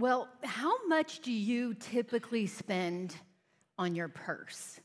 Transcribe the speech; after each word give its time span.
Well, 0.00 0.30
how 0.42 0.86
much 0.86 1.20
do 1.20 1.30
you 1.30 1.74
typically 1.74 2.46
spend 2.46 3.14
on 3.78 3.94
your 3.94 4.08
purse? 4.08 4.80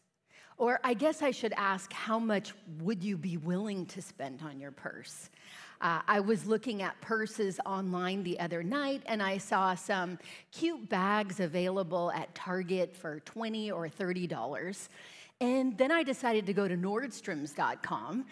Or 0.58 0.82
I 0.84 0.94
guess 0.94 1.22
I 1.22 1.32
should 1.32 1.54
ask, 1.56 1.94
how 1.94 2.20
much 2.20 2.54
would 2.82 3.02
you 3.02 3.16
be 3.16 3.38
willing 3.38 3.86
to 3.86 4.02
spend 4.02 4.42
on 4.42 4.60
your 4.60 4.72
purse? 4.72 5.30
Uh, 5.80 6.02
I 6.06 6.20
was 6.20 6.46
looking 6.46 6.82
at 6.82 7.00
purses 7.00 7.62
online 7.66 8.24
the 8.24 8.38
other 8.42 8.62
night 8.62 9.04
and 9.06 9.24
I 9.24 9.38
saw 9.38 9.74
some 9.74 10.20
cute 10.52 10.90
bags 10.90 11.40
available 11.40 12.12
at 12.12 12.36
Target 12.36 12.94
for 12.94 13.22
20 13.22 13.72
or 13.72 13.88
$30. 13.88 14.90
And 15.40 15.78
then 15.78 15.94
I 15.94 16.04
decided 16.04 16.46
to 16.48 16.54
go 16.54 16.68
to 16.68 16.76
Nordstroms.com 16.76 18.26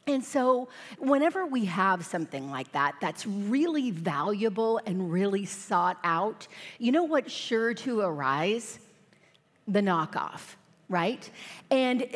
And 0.09 0.25
so, 0.25 0.69
whenever 0.98 1.47
we 1.47 1.64
have 1.64 2.05
something 2.06 2.48
like 2.50 2.70
that 2.72 2.95
that's 3.00 3.27
really 3.27 3.91
valuable 3.91 4.81
and 4.86 5.11
really 5.11 5.45
sought 5.47 5.98
out, 6.05 6.47
you 6.78 6.92
know 6.92 7.03
what's 7.03 7.33
sure 7.33 7.75
to 7.75 8.00
arise? 8.00 8.78
The 9.67 9.81
knockoff 9.81 10.55
right? 10.89 11.31
And 11.70 12.06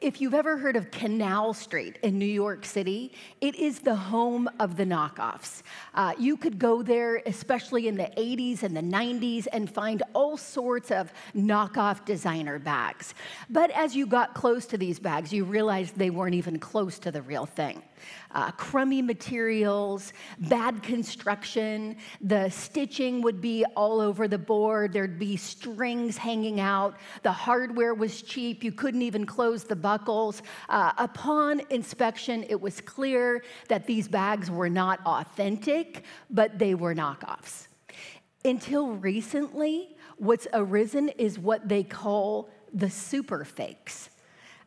if 0.00 0.20
you've 0.20 0.34
ever 0.34 0.56
heard 0.56 0.76
of 0.76 0.90
Canal 0.90 1.52
Street 1.54 1.98
in 2.02 2.18
New 2.18 2.24
York 2.24 2.64
City, 2.64 3.12
it 3.40 3.56
is 3.56 3.80
the 3.80 3.94
home 3.94 4.48
of 4.60 4.76
the 4.76 4.84
knockoffs. 4.84 5.62
Uh, 5.94 6.12
you 6.18 6.36
could 6.36 6.58
go 6.58 6.82
there, 6.82 7.22
especially 7.26 7.88
in 7.88 7.96
the 7.96 8.10
80s 8.16 8.62
and 8.62 8.76
the 8.76 8.82
90s, 8.82 9.46
and 9.52 9.68
find 9.68 10.02
all 10.12 10.36
sorts 10.36 10.90
of 10.90 11.12
knockoff 11.34 12.04
designer 12.04 12.58
bags. 12.58 13.14
But 13.50 13.70
as 13.70 13.96
you 13.96 14.06
got 14.06 14.34
close 14.34 14.66
to 14.66 14.78
these 14.78 14.98
bags, 14.98 15.32
you 15.32 15.44
realized 15.44 15.96
they 15.96 16.10
weren't 16.10 16.34
even 16.34 16.58
close 16.58 16.98
to 17.00 17.10
the 17.10 17.22
real 17.22 17.46
thing 17.46 17.82
uh, 18.32 18.50
crummy 18.52 19.02
materials, 19.02 20.12
bad 20.38 20.82
construction. 20.82 21.96
The 22.20 22.48
stitching 22.50 23.22
would 23.22 23.40
be 23.40 23.64
all 23.76 24.00
over 24.00 24.28
the 24.28 24.38
board. 24.38 24.92
There'd 24.92 25.18
be 25.18 25.36
strings 25.36 26.16
hanging 26.16 26.60
out. 26.60 26.96
The 27.22 27.32
hardware 27.32 27.94
was 27.94 28.22
cheap. 28.22 28.64
You 28.64 28.72
couldn't 28.72 29.02
even 29.02 29.26
close 29.26 29.64
the 29.64 29.76
buckles. 29.76 30.42
Uh, 30.68 30.92
upon 30.98 31.62
inspection, 31.70 32.44
it 32.48 32.60
was 32.60 32.80
clear 32.80 33.44
that 33.68 33.86
these 33.86 34.08
bags 34.08 34.50
were 34.50 34.70
not 34.70 35.00
authentic, 35.06 36.04
but 36.30 36.58
they 36.58 36.74
were 36.74 36.94
knockoffs. 36.94 37.68
Until 38.44 38.88
recently, 38.92 39.96
what's 40.18 40.46
arisen 40.52 41.08
is 41.10 41.38
what 41.38 41.68
they 41.68 41.82
call 41.82 42.50
the 42.72 42.90
super 42.90 43.44
fakes. 43.44 44.10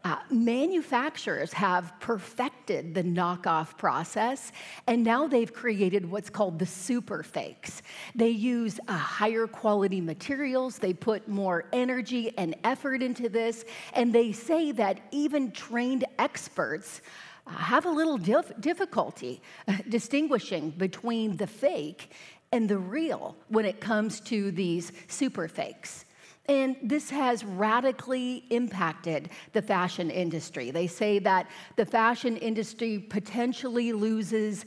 Uh, 0.03 0.17
manufacturers 0.31 1.53
have 1.53 1.93
perfected 1.99 2.56
the 2.67 3.03
knockoff 3.03 3.77
process, 3.77 4.51
and 4.85 5.03
now 5.03 5.27
they've 5.27 5.53
created 5.53 6.09
what's 6.09 6.29
called 6.29 6.59
the 6.59 6.65
super 6.65 7.23
fakes. 7.23 7.81
They 8.15 8.29
use 8.29 8.79
uh, 8.87 8.93
higher 8.93 9.47
quality 9.47 10.01
materials, 10.01 10.77
they 10.77 10.93
put 10.93 11.27
more 11.27 11.65
energy 11.73 12.31
and 12.37 12.55
effort 12.63 13.01
into 13.01 13.29
this, 13.29 13.65
and 13.93 14.13
they 14.13 14.31
say 14.31 14.71
that 14.73 14.99
even 15.11 15.51
trained 15.51 16.05
experts 16.19 17.01
uh, 17.45 17.51
have 17.51 17.85
a 17.85 17.91
little 17.91 18.17
dif- 18.17 18.59
difficulty 18.59 19.41
uh, 19.67 19.73
distinguishing 19.89 20.71
between 20.71 21.37
the 21.37 21.47
fake 21.47 22.11
and 22.51 22.69
the 22.69 22.77
real 22.77 23.35
when 23.49 23.65
it 23.65 23.79
comes 23.79 24.19
to 24.21 24.51
these 24.51 24.91
super 25.07 25.47
fakes. 25.47 26.05
And 26.49 26.77
this 26.81 27.09
has 27.09 27.43
radically 27.43 28.45
impacted 28.49 29.29
the 29.51 29.61
fashion 29.61 30.09
industry. 30.09 30.71
They 30.71 30.87
say 30.87 31.19
that 31.19 31.49
the 31.75 31.85
fashion 31.85 32.37
industry 32.37 32.99
potentially 32.99 33.91
loses 33.91 34.65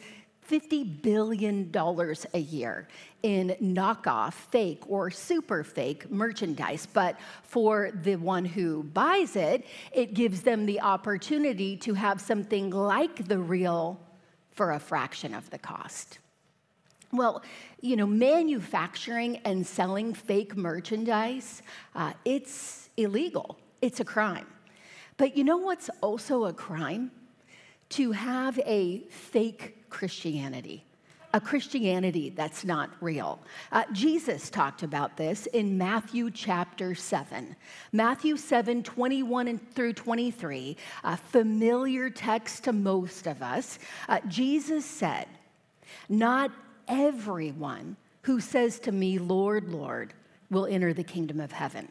$50 0.51 1.01
billion 1.03 1.71
a 2.35 2.39
year 2.39 2.89
in 3.23 3.57
knockoff, 3.63 4.33
fake, 4.33 4.83
or 4.89 5.11
super 5.11 5.63
fake 5.63 6.11
merchandise. 6.11 6.87
But 6.93 7.19
for 7.45 7.93
the 8.03 8.17
one 8.17 8.45
who 8.45 8.83
buys 8.83 9.37
it, 9.37 9.65
it 9.93 10.13
gives 10.13 10.43
them 10.43 10.67
the 10.67 10.81
opportunity 10.81 11.77
to 11.79 11.95
have 11.95 12.21
something 12.21 12.71
like 12.71 13.29
the 13.29 13.39
real 13.39 14.01
for 14.51 14.73
a 14.73 14.81
fraction 14.81 15.35
of 15.35 15.49
the 15.51 15.59
cost. 15.59 16.19
Well, 17.13 17.43
you 17.81 17.97
know, 17.97 18.07
manufacturing 18.07 19.39
and 19.39 19.67
selling 19.67 20.15
fake 20.15 20.57
merchandise, 20.57 21.63
uh, 21.95 22.13
it's 22.25 22.89
illegal. 22.97 23.59
It's 23.83 23.99
a 23.99 24.05
crime. 24.05 24.47
But 25.17 25.37
you 25.37 25.43
know 25.43 25.57
what's 25.57 25.91
also 26.03 26.45
a 26.45 26.53
crime? 26.53 27.11
To 27.91 28.13
have 28.13 28.59
a 28.61 29.01
fake 29.11 29.91
Christianity, 29.91 30.85
a 31.35 31.41
Christianity 31.41 32.31
that's 32.31 32.65
not 32.65 32.91
real. 33.01 33.41
Uh, 33.73 33.83
Jesus 33.93 34.49
talked 34.49 34.85
about 34.85 35.17
this 35.17 35.47
in 35.47 35.77
Matthew 35.77 36.31
chapter 36.31 36.95
7. 36.95 37.57
Matthew 37.91 38.37
7, 38.37 38.85
21 38.85 39.59
through 39.59 39.95
23, 39.95 40.77
a 41.03 41.17
familiar 41.17 42.09
text 42.09 42.65
to 42.65 42.73
most 42.73 43.27
of 43.27 43.43
us. 43.43 43.81
Uh, 44.09 44.21
Jesus 44.29 44.85
said, 44.85 45.27
Not 46.09 46.53
everyone 46.91 47.97
who 48.23 48.41
says 48.41 48.79
to 48.81 48.93
me, 48.93 49.19
Lord, 49.19 49.69
Lord, 49.69 50.13
will 50.51 50.67
enter 50.67 50.93
the 50.93 51.05
kingdom 51.05 51.41
of 51.41 51.53
heaven, 51.53 51.89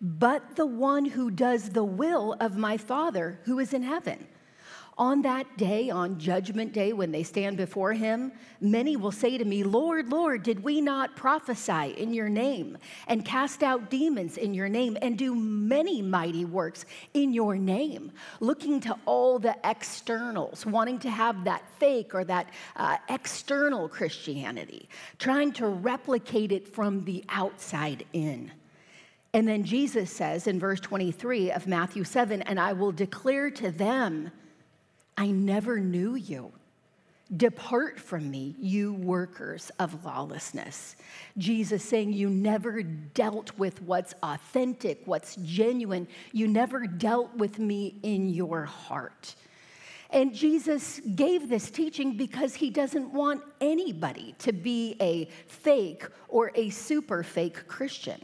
but 0.00 0.56
the 0.56 0.64
one 0.66 1.04
who 1.04 1.30
does 1.30 1.70
the 1.70 1.84
will 1.84 2.36
of 2.40 2.56
my 2.56 2.76
Father 2.76 3.40
who 3.44 3.58
is 3.58 3.74
in 3.74 3.82
heaven. 3.82 4.26
On 4.98 5.20
that 5.22 5.58
day, 5.58 5.90
on 5.90 6.18
Judgment 6.18 6.72
Day, 6.72 6.94
when 6.94 7.12
they 7.12 7.22
stand 7.22 7.58
before 7.58 7.92
him, 7.92 8.32
many 8.62 8.96
will 8.96 9.12
say 9.12 9.36
to 9.36 9.44
me, 9.44 9.62
Lord, 9.62 10.08
Lord, 10.08 10.42
did 10.42 10.64
we 10.64 10.80
not 10.80 11.14
prophesy 11.14 11.94
in 11.98 12.14
your 12.14 12.30
name 12.30 12.78
and 13.06 13.22
cast 13.22 13.62
out 13.62 13.90
demons 13.90 14.38
in 14.38 14.54
your 14.54 14.70
name 14.70 14.96
and 15.02 15.18
do 15.18 15.34
many 15.34 16.00
mighty 16.00 16.46
works 16.46 16.86
in 17.12 17.34
your 17.34 17.56
name? 17.56 18.10
Looking 18.40 18.80
to 18.80 18.96
all 19.04 19.38
the 19.38 19.54
externals, 19.68 20.64
wanting 20.64 20.98
to 21.00 21.10
have 21.10 21.44
that 21.44 21.62
fake 21.78 22.14
or 22.14 22.24
that 22.24 22.48
uh, 22.76 22.96
external 23.10 23.90
Christianity, 23.90 24.88
trying 25.18 25.52
to 25.52 25.66
replicate 25.66 26.52
it 26.52 26.66
from 26.66 27.04
the 27.04 27.22
outside 27.28 28.06
in. 28.14 28.50
And 29.34 29.46
then 29.46 29.62
Jesus 29.62 30.10
says 30.10 30.46
in 30.46 30.58
verse 30.58 30.80
23 30.80 31.50
of 31.50 31.66
Matthew 31.66 32.02
7, 32.02 32.40
and 32.40 32.58
I 32.58 32.72
will 32.72 32.92
declare 32.92 33.50
to 33.50 33.70
them, 33.70 34.30
I 35.16 35.28
never 35.28 35.80
knew 35.80 36.14
you. 36.14 36.52
Depart 37.36 37.98
from 37.98 38.30
me, 38.30 38.54
you 38.60 38.92
workers 38.94 39.72
of 39.80 40.04
lawlessness. 40.04 40.94
Jesus 41.36 41.82
saying, 41.82 42.12
You 42.12 42.30
never 42.30 42.82
dealt 42.82 43.50
with 43.58 43.82
what's 43.82 44.14
authentic, 44.22 45.02
what's 45.06 45.34
genuine. 45.36 46.06
You 46.32 46.46
never 46.46 46.86
dealt 46.86 47.34
with 47.34 47.58
me 47.58 47.96
in 48.04 48.28
your 48.28 48.64
heart. 48.64 49.34
And 50.10 50.32
Jesus 50.32 51.00
gave 51.00 51.48
this 51.48 51.68
teaching 51.68 52.16
because 52.16 52.54
he 52.54 52.70
doesn't 52.70 53.12
want 53.12 53.42
anybody 53.60 54.36
to 54.38 54.52
be 54.52 54.96
a 55.00 55.24
fake 55.48 56.06
or 56.28 56.52
a 56.54 56.70
super 56.70 57.24
fake 57.24 57.66
Christian. 57.66 58.20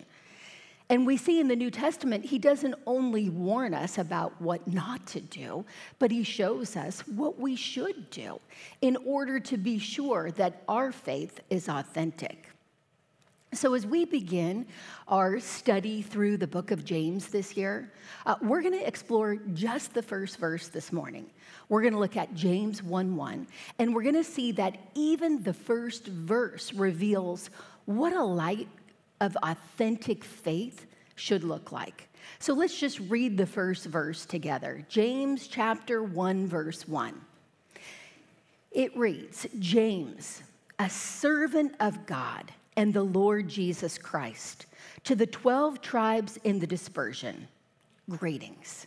And 0.92 1.06
we 1.06 1.16
see 1.16 1.40
in 1.40 1.48
the 1.48 1.56
New 1.56 1.70
Testament, 1.70 2.22
he 2.22 2.38
doesn't 2.38 2.74
only 2.86 3.30
warn 3.30 3.72
us 3.72 3.96
about 3.96 4.38
what 4.42 4.68
not 4.68 5.06
to 5.06 5.22
do, 5.22 5.64
but 5.98 6.10
he 6.10 6.22
shows 6.22 6.76
us 6.76 7.00
what 7.08 7.40
we 7.40 7.56
should 7.56 8.10
do 8.10 8.38
in 8.82 8.98
order 9.06 9.40
to 9.40 9.56
be 9.56 9.78
sure 9.78 10.30
that 10.32 10.62
our 10.68 10.92
faith 10.92 11.40
is 11.48 11.70
authentic. 11.70 12.50
So, 13.54 13.72
as 13.72 13.86
we 13.86 14.04
begin 14.04 14.66
our 15.08 15.40
study 15.40 16.02
through 16.02 16.36
the 16.36 16.46
book 16.46 16.70
of 16.70 16.84
James 16.84 17.28
this 17.28 17.56
year, 17.56 17.90
uh, 18.26 18.34
we're 18.42 18.60
going 18.60 18.78
to 18.78 18.86
explore 18.86 19.36
just 19.54 19.94
the 19.94 20.02
first 20.02 20.38
verse 20.38 20.68
this 20.68 20.92
morning. 20.92 21.24
We're 21.70 21.80
going 21.80 21.94
to 21.94 22.00
look 22.00 22.18
at 22.18 22.34
James 22.34 22.82
1 22.82 23.16
1, 23.16 23.46
and 23.78 23.94
we're 23.94 24.02
going 24.02 24.14
to 24.14 24.24
see 24.24 24.52
that 24.52 24.76
even 24.94 25.42
the 25.42 25.54
first 25.54 26.06
verse 26.06 26.74
reveals 26.74 27.48
what 27.86 28.12
a 28.12 28.22
light 28.22 28.68
of 29.22 29.36
authentic 29.44 30.24
faith 30.24 30.86
should 31.14 31.44
look 31.44 31.70
like. 31.72 32.08
So, 32.40 32.52
let's 32.52 32.78
just 32.78 32.98
read 33.00 33.36
the 33.38 33.46
first 33.46 33.86
verse 33.86 34.26
together 34.26 34.84
James 34.88 35.46
chapter 35.46 36.02
1, 36.02 36.46
verse 36.46 36.86
1. 36.86 37.18
It 38.72 38.96
reads 38.96 39.46
James, 39.58 40.42
a 40.78 40.90
servant 40.90 41.74
of 41.78 42.04
God 42.04 42.52
and 42.76 42.92
the 42.92 43.02
Lord 43.02 43.48
Jesus 43.48 43.96
Christ. 43.96 44.66
To 45.04 45.14
the 45.14 45.26
12 45.26 45.80
tribes 45.80 46.38
in 46.44 46.58
the 46.58 46.66
dispersion, 46.66 47.46
greetings. 48.08 48.86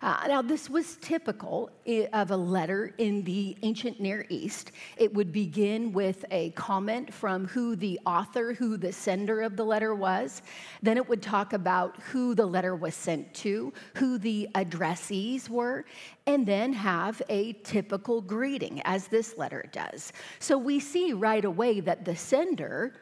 Uh, 0.00 0.24
now, 0.28 0.40
this 0.40 0.70
was 0.70 0.96
typical 0.96 1.70
of 2.12 2.30
a 2.30 2.36
letter 2.36 2.94
in 2.98 3.24
the 3.24 3.56
ancient 3.62 4.00
Near 4.00 4.26
East. 4.28 4.70
It 4.96 5.12
would 5.12 5.32
begin 5.32 5.92
with 5.92 6.24
a 6.30 6.50
comment 6.50 7.12
from 7.12 7.48
who 7.48 7.74
the 7.74 7.98
author, 8.06 8.54
who 8.54 8.76
the 8.76 8.92
sender 8.92 9.42
of 9.42 9.56
the 9.56 9.64
letter 9.64 9.94
was. 9.94 10.42
Then 10.82 10.96
it 10.98 11.08
would 11.08 11.22
talk 11.22 11.52
about 11.52 12.00
who 12.02 12.34
the 12.34 12.46
letter 12.46 12.76
was 12.76 12.94
sent 12.94 13.34
to, 13.34 13.72
who 13.94 14.18
the 14.18 14.48
addressees 14.54 15.48
were, 15.48 15.84
and 16.26 16.46
then 16.46 16.72
have 16.72 17.20
a 17.28 17.54
typical 17.64 18.20
greeting, 18.20 18.80
as 18.84 19.08
this 19.08 19.36
letter 19.36 19.68
does. 19.72 20.12
So 20.38 20.56
we 20.56 20.78
see 20.78 21.12
right 21.12 21.44
away 21.44 21.80
that 21.80 22.04
the 22.04 22.14
sender 22.14 22.94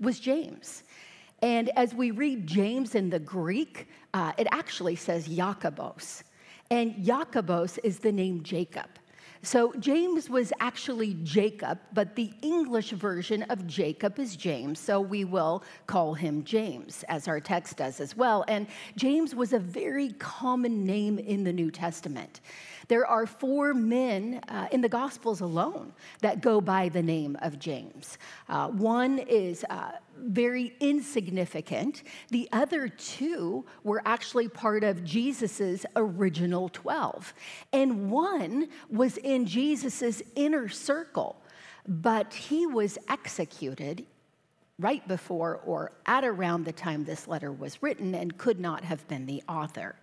was 0.00 0.18
James. 0.18 0.84
And 1.42 1.70
as 1.76 1.94
we 1.94 2.10
read 2.10 2.46
James 2.46 2.94
in 2.94 3.10
the 3.10 3.18
Greek, 3.18 3.88
uh, 4.14 4.32
it 4.38 4.48
actually 4.50 4.96
says 4.96 5.28
Jakobos. 5.28 6.24
And 6.70 6.96
Jakobos 7.04 7.78
is 7.82 7.98
the 7.98 8.12
name 8.12 8.42
Jacob. 8.42 8.88
So 9.42 9.72
James 9.78 10.28
was 10.28 10.52
actually 10.58 11.16
Jacob, 11.22 11.78
but 11.92 12.16
the 12.16 12.32
English 12.42 12.90
version 12.90 13.44
of 13.44 13.66
Jacob 13.68 14.18
is 14.18 14.34
James, 14.34 14.80
so 14.80 15.00
we 15.00 15.24
will 15.24 15.62
call 15.86 16.14
him 16.14 16.42
James, 16.42 17.04
as 17.08 17.28
our 17.28 17.38
text 17.38 17.76
does 17.76 18.00
as 18.00 18.16
well. 18.16 18.44
And 18.48 18.66
James 18.96 19.36
was 19.36 19.52
a 19.52 19.58
very 19.60 20.10
common 20.14 20.84
name 20.84 21.20
in 21.20 21.44
the 21.44 21.52
New 21.52 21.70
Testament. 21.70 22.40
There 22.88 23.06
are 23.06 23.26
four 23.26 23.74
men 23.74 24.40
uh, 24.48 24.66
in 24.72 24.80
the 24.80 24.88
Gospels 24.88 25.40
alone 25.40 25.92
that 26.20 26.40
go 26.40 26.60
by 26.60 26.88
the 26.88 27.02
name 27.02 27.36
of 27.40 27.60
James. 27.60 28.18
Uh, 28.48 28.68
one 28.68 29.20
is 29.20 29.64
uh, 29.70 29.92
very 30.22 30.74
insignificant, 30.80 32.02
the 32.30 32.48
other 32.52 32.88
two 32.88 33.64
were 33.84 34.02
actually 34.04 34.48
part 34.48 34.84
of 34.84 35.04
Jesus's 35.04 35.84
original 35.96 36.68
12. 36.70 37.34
And 37.72 38.10
one 38.10 38.68
was 38.90 39.16
in 39.18 39.46
Jesus's 39.46 40.22
inner 40.34 40.68
circle, 40.68 41.42
but 41.86 42.34
he 42.34 42.66
was 42.66 42.98
executed 43.08 44.06
right 44.78 45.06
before 45.08 45.60
or 45.64 45.92
at 46.06 46.24
around 46.24 46.64
the 46.64 46.72
time 46.72 47.04
this 47.04 47.26
letter 47.26 47.50
was 47.50 47.82
written 47.82 48.14
and 48.14 48.38
could 48.38 48.60
not 48.60 48.84
have 48.84 49.06
been 49.08 49.26
the 49.26 49.42
author. 49.48 49.96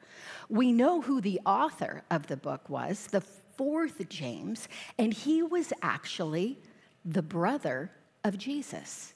We 0.49 0.71
know 0.71 1.01
who 1.01 1.21
the 1.21 1.39
author 1.45 2.03
of 2.11 2.27
the 2.27 2.37
book 2.37 2.69
was, 2.69 3.07
the 3.07 3.21
fourth 3.21 4.07
James, 4.09 4.67
and 4.97 5.13
he 5.13 5.41
was 5.41 5.71
actually 5.81 6.59
the 7.05 7.21
brother 7.21 7.91
of 8.23 8.37
Jesus. 8.37 9.14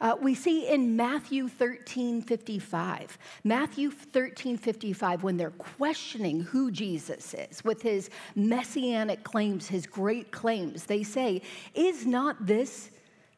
Uh, 0.00 0.16
we 0.20 0.34
see 0.34 0.68
in 0.68 0.96
Matthew 0.96 1.48
13 1.48 2.22
55, 2.22 3.18
Matthew 3.44 3.90
13 3.90 4.56
55, 4.56 5.22
when 5.22 5.36
they're 5.36 5.50
questioning 5.50 6.40
who 6.40 6.70
Jesus 6.70 7.34
is 7.34 7.64
with 7.64 7.82
his 7.82 8.10
messianic 8.34 9.24
claims, 9.24 9.66
his 9.68 9.86
great 9.86 10.30
claims, 10.30 10.84
they 10.84 11.02
say, 11.02 11.42
Is 11.74 12.06
not 12.06 12.46
this 12.46 12.90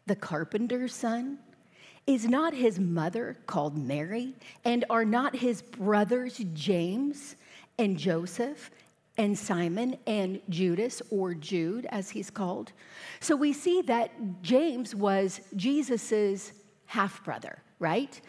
the 0.06 0.16
carpenter's 0.16 0.94
son? 0.94 1.38
Is 2.06 2.26
not 2.26 2.55
his 2.55 2.81
mother 2.81 3.37
called 3.46 3.76
Mary? 3.76 4.34
And 4.64 4.84
are 4.88 5.04
not 5.04 5.37
his 5.37 5.61
brothers 5.61 6.40
James 6.54 7.37
and 7.78 7.99
Joseph 7.99 8.70
and 9.18 9.38
Simon 9.38 9.98
and 10.06 10.40
Judas, 10.48 11.02
or 11.10 11.34
Jude 11.34 11.86
as 11.90 12.08
he's 12.08 12.30
called? 12.30 12.72
So 13.20 13.36
we 13.36 13.52
see 13.52 13.82
that 13.82 14.10
James 14.42 14.94
was 14.94 15.40
Jesus's 15.56 16.52
half 16.86 17.22
brother, 17.24 17.62
right? 17.78 18.20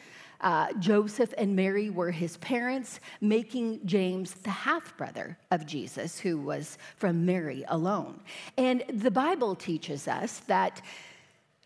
Uh, 0.42 0.72
Joseph 0.80 1.34
and 1.38 1.56
Mary 1.56 1.90
were 1.90 2.12
his 2.12 2.38
parents, 2.38 3.00
making 3.20 3.86
James 3.86 4.34
the 4.36 4.50
half 4.50 4.96
brother 4.98 5.38
of 5.52 5.66
Jesus, 5.66 6.18
who 6.18 6.38
was 6.38 6.78
from 6.96 7.26
Mary 7.26 7.66
alone. 7.68 8.22
And 8.58 8.84
the 8.94 9.12
Bible 9.12 9.54
teaches 9.56 10.08
us 10.08 10.40
that 10.48 10.82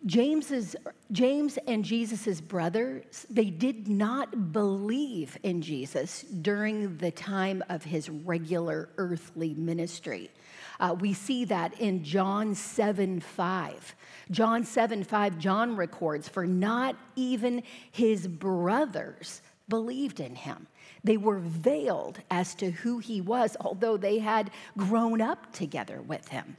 James's, 0.06 0.76
James 1.14 1.58
and 1.66 1.86
Jesus' 1.86 2.42
brothers, 2.42 3.26
they 3.30 3.50
did 3.50 3.88
not 3.88 4.52
believe 4.52 5.38
in 5.44 5.62
Jesus 5.62 6.24
during 6.24 6.98
the 6.98 7.12
time 7.12 7.64
of 7.70 7.84
his 7.84 8.10
regular 8.10 8.90
earthly 8.98 9.54
ministry. 9.54 10.30
Uh, 10.80 10.96
we 11.00 11.14
see 11.14 11.46
that 11.46 11.80
in 11.80 12.04
John 12.04 12.54
7 12.54 13.22
5. 13.22 13.96
John 14.32 14.66
7 14.66 15.04
5, 15.04 15.38
John 15.38 15.78
records, 15.78 16.28
for 16.28 16.46
not 16.46 16.98
even 17.16 17.64
his 17.92 18.28
brothers 18.28 19.42
believed 19.70 20.20
in 20.20 20.36
him. 20.36 20.68
They 21.06 21.18
were 21.18 21.40
veiled 21.40 22.20
as 22.30 22.56
to 22.56 22.72
who 22.72 23.00
he 23.00 23.22
was, 23.22 23.56
although 23.62 23.96
they 23.96 24.20
had 24.20 24.52
grown 24.78 25.22
up 25.22 25.54
together 25.54 26.02
with 26.02 26.28
him. 26.28 26.58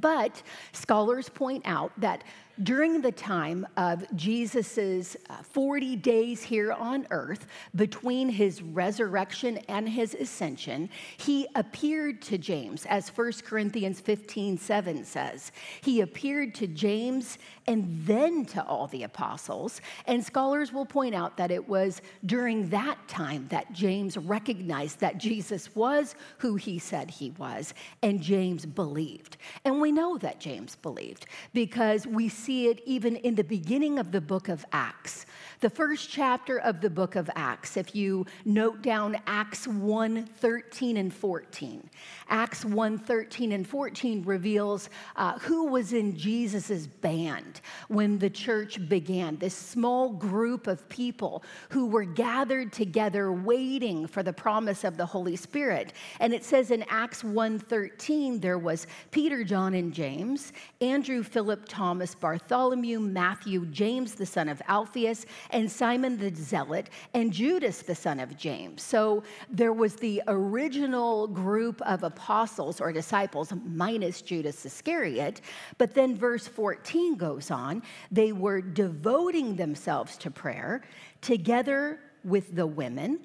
But 0.00 0.42
scholars 0.72 1.28
point 1.28 1.62
out 1.66 1.92
that 1.98 2.24
during 2.62 3.00
the 3.00 3.10
time 3.10 3.66
of 3.76 4.04
Jesus' 4.14 5.16
uh, 5.28 5.36
40 5.42 5.96
days 5.96 6.42
here 6.42 6.72
on 6.72 7.06
earth, 7.10 7.46
between 7.74 8.28
his 8.28 8.62
resurrection 8.62 9.58
and 9.68 9.88
his 9.88 10.14
ascension, 10.14 10.88
he 11.16 11.48
appeared 11.56 12.22
to 12.22 12.38
James, 12.38 12.86
as 12.86 13.08
1 13.08 13.32
Corinthians 13.44 14.00
15 14.00 14.58
7 14.58 15.04
says. 15.04 15.50
He 15.80 16.00
appeared 16.00 16.54
to 16.56 16.66
James 16.66 17.38
and 17.66 17.86
then 18.06 18.44
to 18.44 18.64
all 18.64 18.86
the 18.86 19.02
apostles. 19.02 19.80
And 20.06 20.22
scholars 20.22 20.72
will 20.72 20.86
point 20.86 21.14
out 21.14 21.36
that 21.38 21.50
it 21.50 21.68
was 21.68 22.02
during 22.26 22.68
that 22.68 22.98
time 23.08 23.48
that 23.48 23.72
James 23.72 24.16
recognized 24.16 25.00
that 25.00 25.18
Jesus 25.18 25.74
was 25.74 26.14
who 26.38 26.56
he 26.56 26.78
said 26.78 27.10
he 27.10 27.30
was, 27.32 27.74
and 28.02 28.20
James 28.20 28.66
believed. 28.66 29.38
And 29.64 29.80
we 29.80 29.90
know 29.92 30.18
that 30.18 30.40
James 30.40 30.76
believed 30.76 31.26
because 31.52 32.06
we 32.06 32.28
see 32.28 32.43
it 32.48 32.80
even 32.84 33.16
in 33.16 33.34
the 33.34 33.44
beginning 33.44 33.98
of 33.98 34.12
the 34.12 34.20
book 34.20 34.48
of 34.48 34.64
Acts. 34.72 35.26
The 35.60 35.70
first 35.70 36.10
chapter 36.10 36.58
of 36.58 36.80
the 36.80 36.90
book 36.90 37.16
of 37.16 37.30
Acts, 37.36 37.76
if 37.76 37.94
you 37.94 38.26
note 38.44 38.82
down 38.82 39.16
Acts 39.26 39.68
1 39.68 40.26
13 40.26 40.96
and 40.96 41.14
14. 41.14 41.88
Acts 42.28 42.64
1 42.64 42.98
13 42.98 43.52
and 43.52 43.66
14 43.66 44.24
reveals 44.24 44.90
uh, 45.16 45.38
who 45.38 45.66
was 45.66 45.92
in 45.92 46.16
Jesus' 46.16 46.86
band 46.86 47.60
when 47.88 48.18
the 48.18 48.30
church 48.30 48.88
began. 48.88 49.36
This 49.36 49.54
small 49.54 50.10
group 50.10 50.66
of 50.66 50.88
people 50.88 51.44
who 51.70 51.86
were 51.86 52.04
gathered 52.04 52.72
together 52.72 53.32
waiting 53.32 54.06
for 54.06 54.22
the 54.22 54.32
promise 54.32 54.84
of 54.84 54.96
the 54.96 55.06
Holy 55.06 55.36
Spirit. 55.36 55.92
And 56.20 56.34
it 56.34 56.44
says 56.44 56.70
in 56.70 56.84
Acts 56.88 57.22
1 57.22 57.58
13, 57.60 58.40
there 58.40 58.58
was 58.58 58.86
Peter, 59.12 59.44
John, 59.44 59.74
and 59.74 59.92
James, 59.92 60.52
Andrew, 60.80 61.22
Philip, 61.22 61.66
Thomas, 61.68 62.14
Bartholomew, 62.14 62.98
Matthew, 62.98 63.66
James, 63.66 64.14
the 64.14 64.26
son 64.26 64.48
of 64.48 64.60
Alphaeus, 64.68 65.26
and 65.50 65.70
Simon 65.70 66.18
the 66.18 66.34
Zealot, 66.34 66.90
and 67.12 67.32
Judas, 67.32 67.82
the 67.82 67.94
son 67.94 68.20
of 68.20 68.36
James. 68.36 68.82
So 68.82 69.22
there 69.48 69.72
was 69.72 69.96
the 69.96 70.22
original 70.26 71.26
group 71.26 71.80
of 71.82 72.02
apostles 72.02 72.80
or 72.80 72.92
disciples, 72.92 73.52
minus 73.64 74.22
Judas 74.22 74.64
Iscariot. 74.64 75.40
But 75.78 75.94
then 75.94 76.16
verse 76.16 76.46
14 76.46 77.16
goes 77.16 77.50
on 77.50 77.82
they 78.10 78.32
were 78.32 78.60
devoting 78.60 79.56
themselves 79.56 80.16
to 80.18 80.30
prayer 80.30 80.82
together 81.20 82.00
with 82.24 82.54
the 82.54 82.66
women 82.66 83.20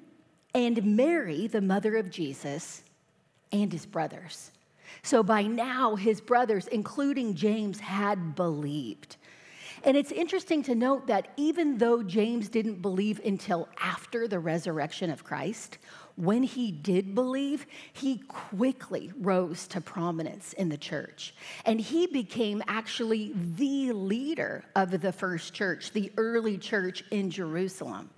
and 0.54 0.96
Mary, 0.96 1.46
the 1.46 1.60
mother 1.60 1.96
of 1.96 2.10
Jesus, 2.10 2.82
and 3.52 3.72
his 3.72 3.86
brothers. 3.86 4.52
So 5.02 5.22
by 5.22 5.42
now, 5.42 5.94
his 5.94 6.20
brothers, 6.20 6.66
including 6.68 7.34
James, 7.34 7.80
had 7.80 8.34
believed. 8.34 9.16
And 9.84 9.96
it's 9.96 10.12
interesting 10.12 10.62
to 10.64 10.74
note 10.74 11.06
that 11.06 11.28
even 11.36 11.78
though 11.78 12.02
James 12.02 12.48
didn't 12.48 12.82
believe 12.82 13.20
until 13.24 13.68
after 13.80 14.28
the 14.28 14.38
resurrection 14.38 15.10
of 15.10 15.24
Christ, 15.24 15.78
when 16.16 16.42
he 16.42 16.70
did 16.70 17.14
believe, 17.14 17.66
he 17.92 18.18
quickly 18.28 19.10
rose 19.18 19.66
to 19.68 19.80
prominence 19.80 20.52
in 20.52 20.68
the 20.68 20.76
church. 20.76 21.34
And 21.64 21.80
he 21.80 22.06
became 22.06 22.62
actually 22.68 23.32
the 23.34 23.92
leader 23.92 24.64
of 24.76 25.00
the 25.00 25.12
first 25.12 25.54
church, 25.54 25.92
the 25.92 26.12
early 26.18 26.58
church 26.58 27.02
in 27.10 27.30
Jerusalem 27.30 28.10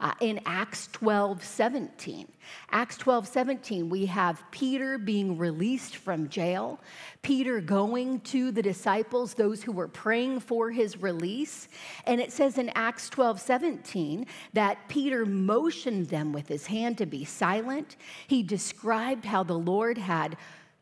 uh, 0.00 0.12
in 0.20 0.40
Acts 0.46 0.88
12 0.92 1.44
17. 1.44 2.28
Acts 2.70 2.96
12 2.98 3.26
17, 3.26 3.88
we 3.88 4.06
have 4.06 4.42
Peter 4.50 4.98
being 4.98 5.38
released 5.38 5.96
from 5.96 6.28
jail, 6.28 6.80
Peter 7.22 7.60
going 7.60 8.20
to 8.20 8.50
the 8.50 8.62
disciples, 8.62 9.34
those 9.34 9.62
who 9.62 9.72
were 9.72 9.88
praying 9.88 10.40
for 10.40 10.70
his 10.70 11.00
release. 11.00 11.68
And 12.06 12.20
it 12.20 12.32
says 12.32 12.58
in 12.58 12.70
Acts 12.74 13.08
12 13.08 13.40
17 13.40 14.26
that 14.52 14.88
Peter 14.88 15.24
motioned 15.24 16.08
them 16.08 16.32
with 16.32 16.48
his 16.48 16.66
hand 16.66 16.98
to 16.98 17.06
be 17.06 17.24
silent. 17.24 17.96
He 18.26 18.42
described 18.42 19.24
how 19.24 19.42
the 19.42 19.58
Lord 19.58 19.98
had 19.98 20.36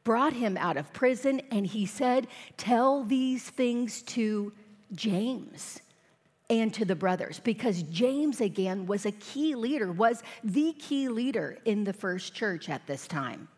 brought 0.05 0.33
him 0.33 0.57
out 0.57 0.77
of 0.77 0.93
prison, 0.93 1.41
and 1.51 1.67
he 1.67 1.87
said, 1.87 2.27
Tell 2.57 3.05
these 3.05 3.49
things 3.49 4.03
to 4.03 4.53
James 4.93 5.81
and 6.53 6.73
to 6.75 6.85
the 6.85 6.95
brothers 6.95 7.41
because 7.41 7.83
James, 7.85 8.43
again, 8.43 8.85
was 8.87 9.07
a 9.07 9.11
key 9.13 9.55
leader, 9.55 9.91
was 9.91 10.23
the 10.45 10.75
key 10.75 11.09
leader 11.09 11.57
in 11.65 11.83
the 11.83 11.95
first 11.95 12.35
church 12.35 12.69
at 12.69 12.87
this 12.87 13.07
time. 13.07 13.49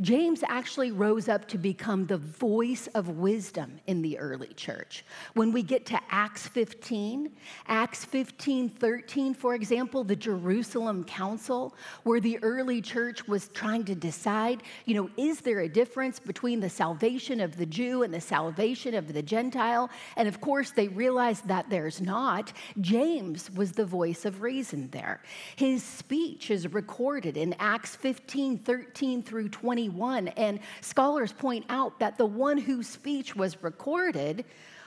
James 0.00 0.42
actually 0.48 0.90
rose 0.90 1.28
up 1.28 1.46
to 1.48 1.58
become 1.58 2.06
the 2.06 2.18
voice 2.18 2.88
of 2.94 3.08
wisdom 3.08 3.78
in 3.86 4.02
the 4.02 4.18
early 4.18 4.52
church. 4.54 5.04
When 5.34 5.52
we 5.52 5.62
get 5.62 5.86
to 5.86 6.00
Acts 6.10 6.46
15, 6.48 7.30
Acts 7.68 8.04
15 8.04 8.68
13, 8.70 9.34
for 9.34 9.54
example, 9.54 10.04
the 10.04 10.16
Jerusalem 10.16 11.04
Council, 11.04 11.74
where 12.02 12.20
the 12.20 12.38
early 12.42 12.80
church 12.80 13.26
was 13.28 13.48
trying 13.48 13.84
to 13.84 13.94
decide, 13.94 14.62
you 14.84 14.94
know, 14.94 15.10
is 15.16 15.40
there 15.40 15.60
a 15.60 15.68
difference 15.68 16.18
between 16.18 16.60
the 16.60 16.70
salvation 16.70 17.40
of 17.40 17.56
the 17.56 17.66
Jew 17.66 18.02
and 18.02 18.12
the 18.12 18.20
salvation 18.20 18.94
of 18.94 19.12
the 19.12 19.22
Gentile? 19.22 19.90
And 20.16 20.26
of 20.26 20.40
course, 20.40 20.72
they 20.72 20.88
realized 20.88 21.46
that 21.48 21.70
there's 21.70 22.00
not. 22.00 22.52
James 22.80 23.50
was 23.50 23.72
the 23.72 23.84
voice 23.84 24.24
of 24.24 24.42
reason 24.42 24.88
there. 24.90 25.22
His 25.56 25.82
speech 25.82 26.50
is 26.50 26.72
recorded 26.72 27.36
in 27.36 27.54
Acts 27.58 27.94
15 27.96 28.58
13 28.58 29.22
through 29.22 29.48
21. 29.54 30.28
And 30.28 30.58
scholars 30.80 31.32
point 31.32 31.64
out 31.68 31.98
that 32.00 32.18
the 32.18 32.26
one 32.26 32.58
whose 32.58 32.88
speech 32.88 33.34
was 33.34 33.62
recorded 33.62 34.44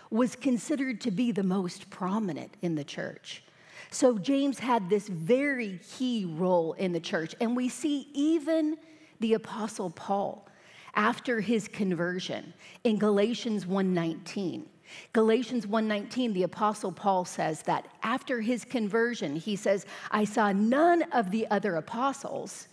was 0.10 0.36
considered 0.36 1.02
to 1.02 1.12
be 1.12 1.32
the 1.32 1.44
most 1.44 1.90
prominent 1.90 2.54
in 2.62 2.76
the 2.76 2.84
church. 2.84 3.44
So 3.90 4.18
James 4.18 4.60
had 4.60 4.90
this 4.90 5.08
very 5.08 5.80
key 5.98 6.26
role 6.26 6.74
in 6.74 6.92
the 6.92 7.00
church. 7.00 7.34
And 7.40 7.56
we 7.56 7.70
see 7.70 8.10
even 8.14 8.78
the 9.20 9.34
apostle 9.34 9.90
Paul 9.90 10.48
after 10.96 11.40
his 11.40 11.68
conversion 11.68 12.54
in 12.84 12.98
Galatians 12.98 13.66
1:19. 13.66 14.66
Galatians 15.14 15.66
1:19 15.66 16.34
the 16.34 16.44
apostle 16.44 16.92
Paul 16.92 17.26
says 17.26 17.62
that 17.64 17.88
after 18.04 18.42
his 18.42 18.66
conversion 18.66 19.36
he 19.36 19.56
says 19.56 19.86
I 20.12 20.24
saw 20.24 20.52
none 20.52 21.04
of 21.12 21.32
the 21.32 21.48
other 21.50 21.76
apostles 21.76 22.68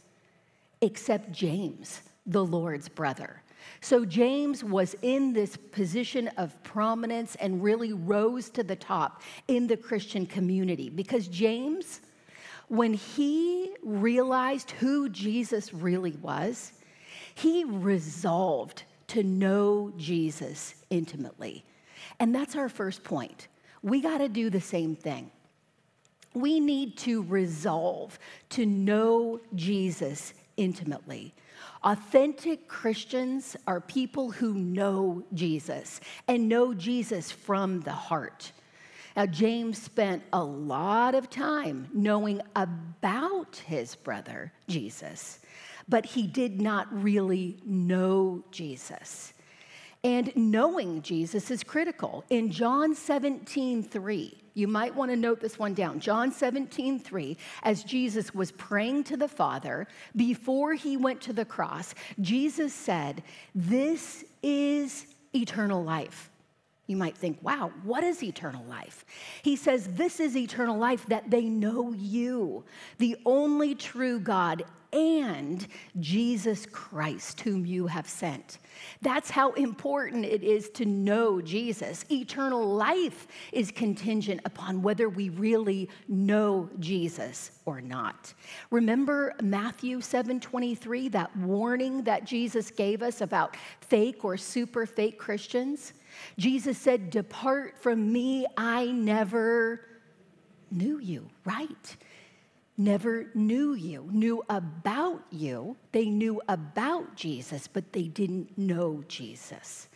except 0.81 1.33
James, 1.33 2.02
the 2.26 2.45
Lord's 2.45 2.88
brother. 2.88 3.43
So 3.81 4.04
James 4.04 4.64
was 4.64 4.97
in 5.02 5.33
this 5.33 5.57
position 5.57 6.28
of 6.37 6.62
prominence 6.62 7.35
and 7.37 7.62
really 7.62 7.93
rose 7.93 8.49
to 8.50 8.62
the 8.62 8.76
top 8.76 9.23
in 9.49 9.66
the 9.66 9.76
Christian 9.76 10.26
community 10.26 10.88
because 10.88 11.28
James, 11.28 12.00
when 12.69 12.95
he 12.95 13.75
realized 13.83 14.71
who 14.73 15.09
Jesus 15.09 15.75
really 15.75 16.16
was, 16.23 16.73
he 17.35 17.64
resolved 17.64 18.85
to 19.09 19.23
know 19.23 19.93
Jesus 19.97 20.75
intimately. 20.90 21.64
And 22.21 22.35
that's 22.35 22.57
our 22.57 22.69
first 22.69 23.04
point. 23.04 23.49
We 23.83 24.00
got 24.00 24.19
to 24.19 24.28
do 24.28 24.50
the 24.50 24.61
same 24.61 24.97
thing. 24.97 25.31
We 26.33 26.59
need 26.59 26.97
to 26.99 27.23
resolve 27.23 28.19
to 28.50 28.66
know 28.66 29.40
Jesus 29.54 30.35
intimately. 30.57 31.35
Authentic 31.83 32.67
Christians 32.69 33.57
are 33.67 33.81
people 33.81 34.31
who 34.31 34.55
know 34.55 35.23
Jesus 35.35 36.01
and 36.29 36.49
know 36.49 36.75
Jesus 36.75 37.31
from 37.31 37.81
the 37.81 37.93
heart. 37.93 38.53
Now, 39.17 39.27
James 39.27 39.81
spent 39.81 40.23
a 40.33 40.43
lot 40.43 41.15
of 41.15 41.31
time 41.31 41.89
knowing 41.93 42.41
about 42.57 43.57
his 43.67 43.95
brother, 43.95 44.53
Jesus, 44.67 45.39
but 45.89 46.05
he 46.05 46.27
did 46.27 46.61
not 46.61 46.89
really 46.91 47.59
know 47.65 48.43
Jesus. 48.51 49.33
And 50.03 50.35
knowing 50.35 51.01
Jesus 51.01 51.51
is 51.51 51.63
critical. 51.63 52.25
In 52.29 52.51
John 52.51 52.95
17, 52.95 53.83
3, 53.85 54.44
you 54.55 54.69
might 54.69 54.95
want 54.95 55.11
to 55.11 55.17
note 55.17 55.41
this 55.41 55.59
one 55.59 55.75
down. 55.75 56.01
John 56.01 56.33
17, 56.33 57.01
3, 57.01 57.37
as 57.63 57.85
Jesus 57.85 58.35
was 58.35 58.53
praying 58.53 59.05
to 59.05 59.17
the 59.17 59.29
Father 59.29 59.87
before 60.17 60.75
he 60.75 60.97
went 60.97 61.21
to 61.23 61.33
the 61.33 61.45
cross, 61.45 61.95
Jesus 62.21 62.73
said, 62.73 63.23
This 63.55 64.25
is 64.43 65.07
eternal 65.35 65.83
life. 65.83 66.31
You 66.87 66.97
might 66.97 67.17
think, 67.17 67.38
wow, 67.43 67.73
what 67.83 68.05
is 68.05 68.23
eternal 68.23 68.64
life? 68.64 69.07
He 69.43 69.57
says, 69.57 69.88
This 69.93 70.21
is 70.21 70.37
eternal 70.37 70.76
life 70.76 71.07
that 71.07 71.31
they 71.31 71.45
know 71.45 71.93
you, 71.93 72.64
the 72.99 73.17
only 73.25 73.75
true 73.75 74.21
God, 74.21 74.64
and 74.95 75.67
Jesus 75.99 76.67
Christ, 76.67 77.41
whom 77.41 77.67
you 77.67 77.88
have 77.88 78.09
sent. 78.09 78.59
That's 79.03 79.29
how 79.29 79.53
important 79.53 80.25
it 80.25 80.45
is 80.45 80.71
to 80.71 80.85
know 80.85 81.41
Jesus. 81.41 82.05
Eternal 82.11 82.64
life 82.64 83.26
is 83.53 83.73
contingent 83.73 84.41
upon 84.45 84.83
whether 84.83 85.09
we 85.09 85.31
really 85.31 85.88
know 86.07 86.71
Jesus 86.79 87.50
or 87.64 87.81
not. 87.81 88.35
Remember 88.71 89.35
Matthew 89.43 90.00
7:23, 90.00 91.09
that 91.09 91.37
warning 91.38 92.05
that 92.05 92.25
Jesus 92.25 92.71
gave 92.71 93.03
us 93.03 93.21
about 93.21 93.57
fake 93.81 94.25
or 94.25 94.37
super 94.37 94.87
fake 94.87 95.19
Christians? 95.19 95.93
Jesus 96.38 96.78
said, 96.78 97.11
"Depart 97.11 97.78
from 97.78 98.12
me, 98.12 98.47
I 98.56 98.87
never 98.87 99.80
knew 100.71 100.99
you." 100.99 101.28
Right? 101.44 101.97
never 102.76 103.26
knew 103.35 103.75
you, 103.75 104.09
knew 104.11 104.42
about 104.49 105.25
you. 105.30 105.76
They 105.92 106.06
knew 106.06 106.40
about 106.49 107.14
Jesus, 107.14 107.68
but 107.68 107.92
they 107.92 108.04
didn't 108.04 108.56
know 108.59 109.04
Jesus. 109.09 109.88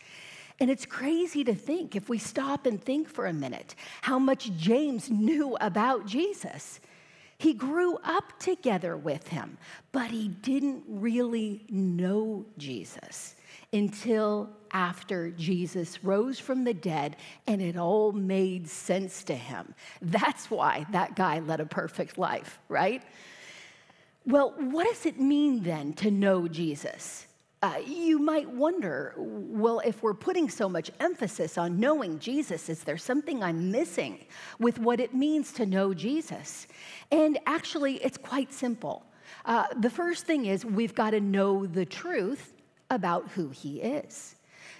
And 0.59 0.69
it's 0.69 0.85
crazy 0.85 1.43
to 1.45 1.55
think, 1.55 1.95
if 1.95 2.09
we 2.09 2.17
stop 2.17 2.65
and 2.65 2.81
think 2.81 3.09
for 3.09 3.25
a 3.25 3.33
minute, 3.33 3.75
how 4.01 4.19
much 4.19 4.51
James 4.57 5.09
knew 5.09 5.57
about 5.61 6.05
Jesus. 6.05 6.79
He 7.37 7.53
grew 7.53 7.97
up 8.03 8.37
together 8.39 8.97
with 8.97 9.29
him, 9.29 9.57
but 9.93 10.11
he 10.11 10.27
didn't 10.27 10.83
really 10.87 11.65
know 11.69 12.45
Jesus 12.57 13.35
until 13.73 14.49
after 14.71 15.31
Jesus 15.31 16.03
rose 16.03 16.39
from 16.39 16.63
the 16.63 16.73
dead 16.73 17.15
and 17.47 17.61
it 17.61 17.77
all 17.77 18.11
made 18.11 18.67
sense 18.67 19.23
to 19.25 19.35
him. 19.35 19.73
That's 20.01 20.49
why 20.49 20.85
that 20.91 21.15
guy 21.15 21.39
led 21.39 21.59
a 21.59 21.65
perfect 21.65 22.17
life, 22.17 22.59
right? 22.67 23.03
Well, 24.25 24.53
what 24.57 24.87
does 24.87 25.05
it 25.05 25.19
mean 25.19 25.63
then 25.63 25.93
to 25.93 26.11
know 26.11 26.47
Jesus? 26.47 27.25
Uh, 27.61 27.79
you 27.85 28.19
might 28.19 28.49
wonder, 28.49 29.13
well, 29.17 29.79
if 29.79 30.01
we're 30.01 30.13
putting 30.13 30.49
so 30.49 30.69
much 30.69 30.91
emphasis 30.99 31.57
on 31.57 31.77
knowing 31.77 32.17
Jesus, 32.19 32.69
is 32.69 32.83
there 32.83 32.97
something 32.97 33.43
I'm 33.43 33.69
missing 33.69 34.25
with 34.59 34.79
what 34.79 35.01
it 35.01 35.13
means 35.13 35.51
to 35.53 35.65
know 35.65 35.93
Jesus? 35.93 36.67
And 37.11 37.37
actually, 37.45 37.95
it's 37.95 38.17
quite 38.17 38.53
simple. 38.53 39.05
Uh, 39.43 39.65
the 39.77 39.89
first 39.89 40.25
thing 40.25 40.45
is 40.45 40.63
we've 40.63 40.95
got 40.95 41.11
to 41.11 41.19
know 41.19 41.65
the 41.65 41.85
truth 41.85 42.53
about 42.89 43.29
who 43.29 43.49
he 43.49 43.81
is. 43.81 44.35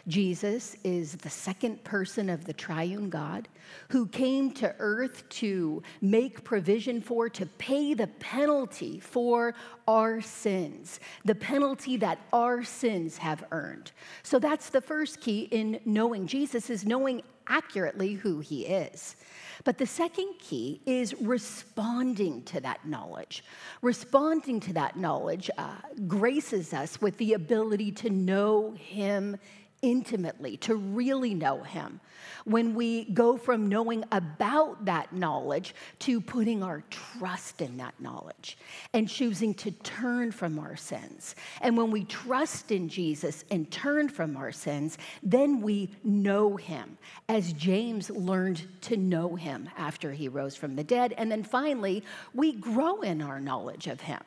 Jesus 0.08 0.75
is 0.84 1.13
the 1.13 1.30
second 1.30 1.84
person 1.84 2.30
of 2.30 2.46
the 2.46 2.54
triune 2.54 3.10
God 3.10 3.48
who 3.89 4.08
came 4.08 4.51
to 4.54 4.74
earth 4.80 5.28
to 5.30 5.84
make 6.01 6.44
provision 6.44 7.01
for, 7.01 7.30
to 7.30 7.46
pay 7.46 7.94
the 7.94 8.08
penalty 8.08 9.00
for 9.00 9.54
our 9.88 10.22
sins, 10.22 11.00
the 11.25 11.36
penalty 11.36 11.98
that 11.98 12.20
our 12.34 12.63
sins 12.63 13.18
have 13.18 13.44
earned. 13.51 13.92
So 14.24 14.39
that's 14.39 14.70
the 14.70 14.82
first 14.82 15.22
key 15.22 15.42
in 15.51 15.80
knowing 15.86 16.25
Jesus 16.28 16.70
is 16.70 16.86
knowing 16.86 17.22
accurately 17.50 18.13
who 18.13 18.39
he 18.39 18.65
is. 18.65 19.15
But 19.63 19.77
the 19.77 19.86
second 19.86 20.36
key 20.39 20.82
is 20.86 21.13
responding 21.20 22.44
to 22.44 22.62
that 22.62 22.86
knowledge. 22.88 23.44
Responding 23.82 24.60
to 24.62 24.74
that 24.74 24.96
knowledge 24.96 25.50
uh, 25.58 25.75
graces 26.08 26.74
us 26.74 27.01
with 27.01 27.18
the 27.18 27.34
ability 27.34 27.91
to 27.94 28.10
know 28.10 28.72
Him 28.72 29.38
intimately, 29.82 30.58
to 30.58 30.76
really 30.76 31.34
know 31.34 31.64
Him. 31.64 32.00
When 32.46 32.76
we 32.76 33.06
go 33.06 33.38
from 33.38 33.70
knowing 33.70 34.04
about 34.12 34.86
that 34.86 35.14
knowledge 35.14 35.76
to 36.00 36.22
putting 36.22 36.64
our 36.64 36.84
trust 36.90 37.62
in 37.62 37.78
that 37.78 38.00
knowledge 38.00 38.58
and 38.94 39.08
choosing 39.08 39.54
to 39.56 39.72
turn 39.72 40.32
from 40.32 40.60
our 40.60 40.76
sins. 40.76 41.36
And 41.62 41.78
when 41.78 41.92
we 41.92 42.06
trust 42.06 42.72
in 42.72 42.90
Jesus 42.90 43.46
and 43.52 43.70
turn 43.72 44.10
from 44.10 44.38
our 44.38 44.52
sins, 44.52 44.98
then 45.24 45.62
we 45.62 45.90
know 46.04 46.56
Him, 46.56 46.98
as 47.28 47.54
James 47.54 48.10
learned 48.10 48.68
to 48.82 48.98
know 48.98 49.36
Him 49.36 49.70
after 49.78 50.12
he 50.12 50.28
rose 50.28 50.56
from 50.56 50.76
the 50.76 50.84
dead. 50.84 51.14
And 51.18 51.32
then 51.32 51.44
finally, 51.44 52.04
we 52.34 52.54
grow 52.54 53.02
in 53.02 53.22
our 53.22 53.40
knowledge 53.40 53.88
of 53.88 54.02
Him. 54.02 54.22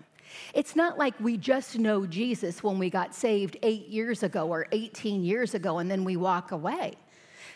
It's 0.54 0.76
not 0.76 0.98
like 0.98 1.14
we 1.20 1.36
just 1.36 1.78
know 1.78 2.06
Jesus 2.06 2.62
when 2.62 2.78
we 2.78 2.90
got 2.90 3.14
saved 3.14 3.56
eight 3.62 3.88
years 3.88 4.22
ago 4.22 4.48
or 4.48 4.66
18 4.72 5.24
years 5.24 5.54
ago 5.54 5.78
and 5.78 5.90
then 5.90 6.04
we 6.04 6.16
walk 6.16 6.52
away. 6.52 6.94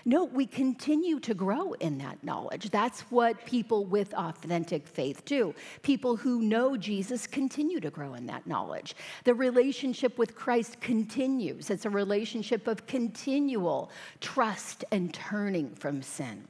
No, 0.09 0.23
we 0.23 0.47
continue 0.47 1.19
to 1.19 1.35
grow 1.35 1.73
in 1.73 1.99
that 1.99 2.23
knowledge. 2.23 2.71
That's 2.71 3.01
what 3.11 3.45
people 3.45 3.85
with 3.85 4.15
authentic 4.15 4.87
faith 4.87 5.25
do. 5.25 5.53
People 5.83 6.15
who 6.15 6.43
know 6.43 6.77
Jesus 6.77 7.27
continue 7.27 7.81
to 7.81 7.91
grow 7.91 8.15
in 8.15 8.25
that 8.27 8.47
knowledge. 8.47 8.95
The 9.25 9.35
relationship 9.35 10.17
with 10.17 10.37
Christ 10.37 10.81
continues, 10.81 11.71
it's 11.71 11.87
a 11.87 11.91
relationship 11.91 12.69
of 12.69 12.87
continual 12.87 13.91
trust 14.21 14.85
and 14.93 15.13
turning 15.13 15.75
from 15.75 16.03
sin. 16.03 16.47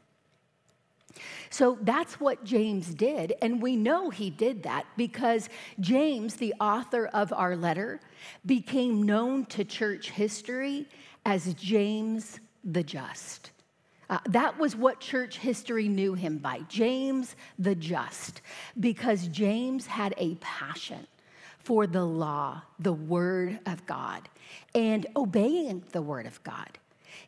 So 1.51 1.79
that's 1.83 2.21
what 2.21 2.45
James 2.45 2.95
did. 2.95 3.35
And 3.43 3.61
we 3.63 3.77
know 3.77 4.11
he 4.11 4.31
did 4.31 4.63
that 4.65 4.87
because 4.97 5.49
James, 5.81 6.37
the 6.37 6.55
author 6.61 7.07
of 7.07 7.33
our 7.33 7.57
letter, 7.57 8.01
became 8.45 9.03
known 9.03 9.47
to 9.47 9.65
church 9.65 10.11
history 10.11 10.87
as 11.25 11.55
James 11.55 12.41
the 12.65 12.83
Just. 12.83 13.51
Uh, 14.09 14.19
that 14.27 14.57
was 14.59 14.77
what 14.77 15.01
church 15.01 15.39
history 15.39 15.89
knew 15.89 16.15
him 16.15 16.39
by 16.39 16.61
James 16.69 17.35
the 17.59 17.75
Just, 17.75 18.41
because 18.79 19.27
James 19.29 19.87
had 19.87 20.15
a 20.17 20.37
passion 20.37 21.07
for 21.59 21.89
the 21.89 22.05
law, 22.05 22.63
the 22.79 22.93
Word 22.93 23.59
of 23.67 23.85
God, 23.87 24.29
and 24.75 25.07
obeying 25.17 25.83
the 25.91 26.03
Word 26.03 26.27
of 26.27 26.41
God. 26.45 26.79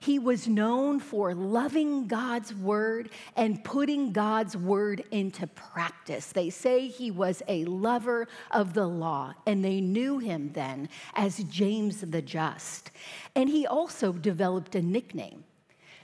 He 0.01 0.19
was 0.19 0.47
known 0.47 1.01
for 1.01 1.35
loving 1.35 2.07
God's 2.07 2.55
word 2.55 3.11
and 3.37 3.63
putting 3.65 4.13
God's 4.13 4.57
word 4.57 5.03
into 5.11 5.47
practice. 5.49 6.27
They 6.33 6.51
say 6.51 6.87
he 6.87 7.11
was 7.11 7.43
a 7.49 7.65
lover 7.65 8.29
of 8.51 8.75
the 8.75 8.87
law, 8.87 9.35
and 9.47 9.65
they 9.65 9.81
knew 9.81 10.19
him 10.19 10.53
then 10.53 10.89
as 11.15 11.39
James 11.45 12.01
the 12.01 12.23
Just. 12.23 12.91
And 13.35 13.49
he 13.49 13.67
also 13.67 14.13
developed 14.13 14.75
a 14.75 14.83
nickname. 14.83 15.45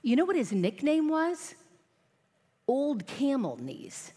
You 0.02 0.16
know 0.16 0.24
what 0.24 0.36
his 0.36 0.52
nickname 0.52 1.08
was? 1.08 1.54
Old 2.66 3.06
Camel 3.06 3.58
Knees. 3.60 4.12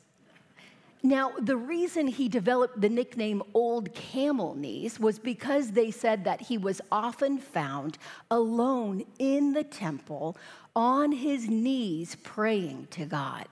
Now, 1.04 1.32
the 1.40 1.58
reason 1.58 2.08
he 2.08 2.28
developed 2.28 2.82
the 2.82 2.90
nickname 2.90 3.44
Old 3.54 3.94
Camel 3.94 4.56
Knees 4.56 5.00
was 5.00 5.20
because 5.20 5.72
they 5.72 5.92
said 5.92 6.24
that 6.24 6.42
he 6.42 6.58
was 6.58 6.82
often 6.92 7.38
found 7.38 7.98
alone 8.32 9.06
in 9.20 9.54
the 9.54 9.64
temple 9.64 10.36
on 10.76 11.12
his 11.12 11.48
knees 11.48 12.16
praying 12.24 12.88
to 12.92 13.06
God. 13.06 13.48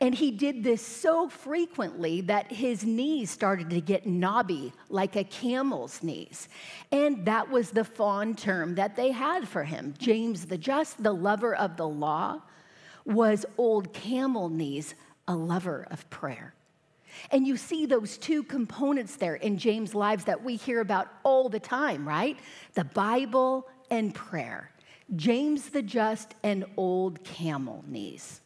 And 0.00 0.14
he 0.14 0.30
did 0.30 0.62
this 0.62 0.84
so 0.84 1.28
frequently 1.28 2.20
that 2.22 2.52
his 2.52 2.84
knees 2.84 3.30
started 3.30 3.70
to 3.70 3.80
get 3.80 4.06
knobby, 4.06 4.72
like 4.88 5.16
a 5.16 5.24
camel's 5.24 6.02
knees. 6.02 6.48
And 6.90 7.24
that 7.24 7.50
was 7.50 7.70
the 7.70 7.84
fond 7.84 8.36
term 8.36 8.74
that 8.74 8.96
they 8.96 9.12
had 9.12 9.48
for 9.48 9.64
him. 9.64 9.94
James 9.98 10.46
the 10.46 10.58
Just, 10.58 11.02
the 11.02 11.14
lover 11.14 11.54
of 11.54 11.76
the 11.76 11.88
law, 11.88 12.42
was 13.04 13.46
old 13.56 13.92
camel 13.92 14.48
knees, 14.48 14.94
a 15.32 15.34
lover 15.34 15.86
of 15.90 16.08
prayer. 16.10 16.54
And 17.30 17.46
you 17.46 17.56
see 17.56 17.86
those 17.86 18.18
two 18.18 18.42
components 18.42 19.16
there 19.16 19.36
in 19.36 19.56
James' 19.58 19.94
lives 19.94 20.24
that 20.24 20.44
we 20.44 20.56
hear 20.56 20.80
about 20.80 21.08
all 21.22 21.48
the 21.48 21.60
time, 21.60 22.06
right? 22.06 22.38
The 22.74 22.84
Bible 22.84 23.66
and 23.90 24.14
prayer. 24.14 24.70
James 25.16 25.70
the 25.70 25.82
Just 25.82 26.34
and 26.42 26.64
old 26.76 27.24
camel 27.24 27.82
knees. 27.86 28.40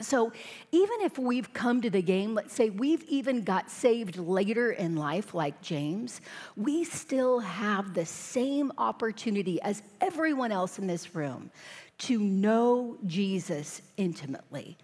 So, 0.00 0.32
even 0.72 1.02
if 1.02 1.18
we've 1.18 1.52
come 1.52 1.80
to 1.82 1.90
the 1.90 2.02
game, 2.02 2.34
let's 2.34 2.52
say 2.52 2.68
we've 2.68 3.04
even 3.04 3.42
got 3.42 3.70
saved 3.70 4.16
later 4.16 4.72
in 4.72 4.96
life, 4.96 5.34
like 5.34 5.62
James, 5.62 6.20
we 6.56 6.82
still 6.82 7.38
have 7.38 7.94
the 7.94 8.04
same 8.04 8.72
opportunity 8.76 9.62
as 9.62 9.82
everyone 10.00 10.50
else 10.50 10.80
in 10.80 10.88
this 10.88 11.14
room 11.14 11.50
to 11.98 12.18
know 12.18 12.96
Jesus 13.06 13.82
intimately. 13.96 14.76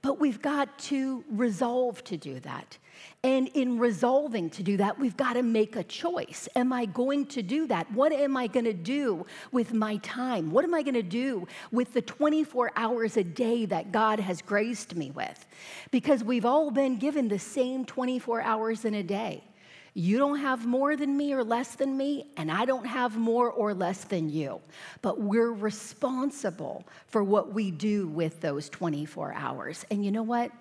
But 0.00 0.20
we've 0.20 0.40
got 0.40 0.78
to 0.80 1.24
resolve 1.30 2.04
to 2.04 2.16
do 2.16 2.38
that. 2.40 2.78
And 3.24 3.48
in 3.48 3.78
resolving 3.78 4.48
to 4.50 4.62
do 4.62 4.76
that, 4.76 4.98
we've 4.98 5.16
got 5.16 5.32
to 5.34 5.42
make 5.42 5.74
a 5.74 5.82
choice. 5.82 6.48
Am 6.54 6.72
I 6.72 6.84
going 6.86 7.26
to 7.26 7.42
do 7.42 7.66
that? 7.66 7.90
What 7.92 8.12
am 8.12 8.36
I 8.36 8.46
going 8.46 8.64
to 8.64 8.72
do 8.72 9.26
with 9.50 9.72
my 9.72 9.96
time? 9.98 10.50
What 10.52 10.64
am 10.64 10.74
I 10.74 10.82
going 10.82 10.94
to 10.94 11.02
do 11.02 11.46
with 11.72 11.92
the 11.94 12.02
24 12.02 12.72
hours 12.76 13.16
a 13.16 13.24
day 13.24 13.66
that 13.66 13.90
God 13.90 14.20
has 14.20 14.40
graced 14.40 14.94
me 14.94 15.10
with? 15.10 15.46
Because 15.90 16.22
we've 16.22 16.44
all 16.44 16.70
been 16.70 16.96
given 16.96 17.28
the 17.28 17.38
same 17.38 17.84
24 17.84 18.42
hours 18.42 18.84
in 18.84 18.94
a 18.94 19.02
day. 19.02 19.44
You 19.98 20.16
don't 20.18 20.38
have 20.38 20.64
more 20.64 20.94
than 20.94 21.16
me 21.16 21.32
or 21.32 21.42
less 21.42 21.74
than 21.74 21.96
me, 21.96 22.30
and 22.36 22.52
I 22.52 22.66
don't 22.66 22.86
have 22.86 23.16
more 23.16 23.50
or 23.50 23.74
less 23.74 24.04
than 24.04 24.30
you. 24.30 24.60
But 25.02 25.20
we're 25.20 25.50
responsible 25.50 26.86
for 27.08 27.24
what 27.24 27.52
we 27.52 27.72
do 27.72 28.06
with 28.06 28.40
those 28.40 28.68
24 28.68 29.34
hours. 29.34 29.84
And 29.90 30.04
you 30.04 30.12
know 30.12 30.22
what? 30.22 30.52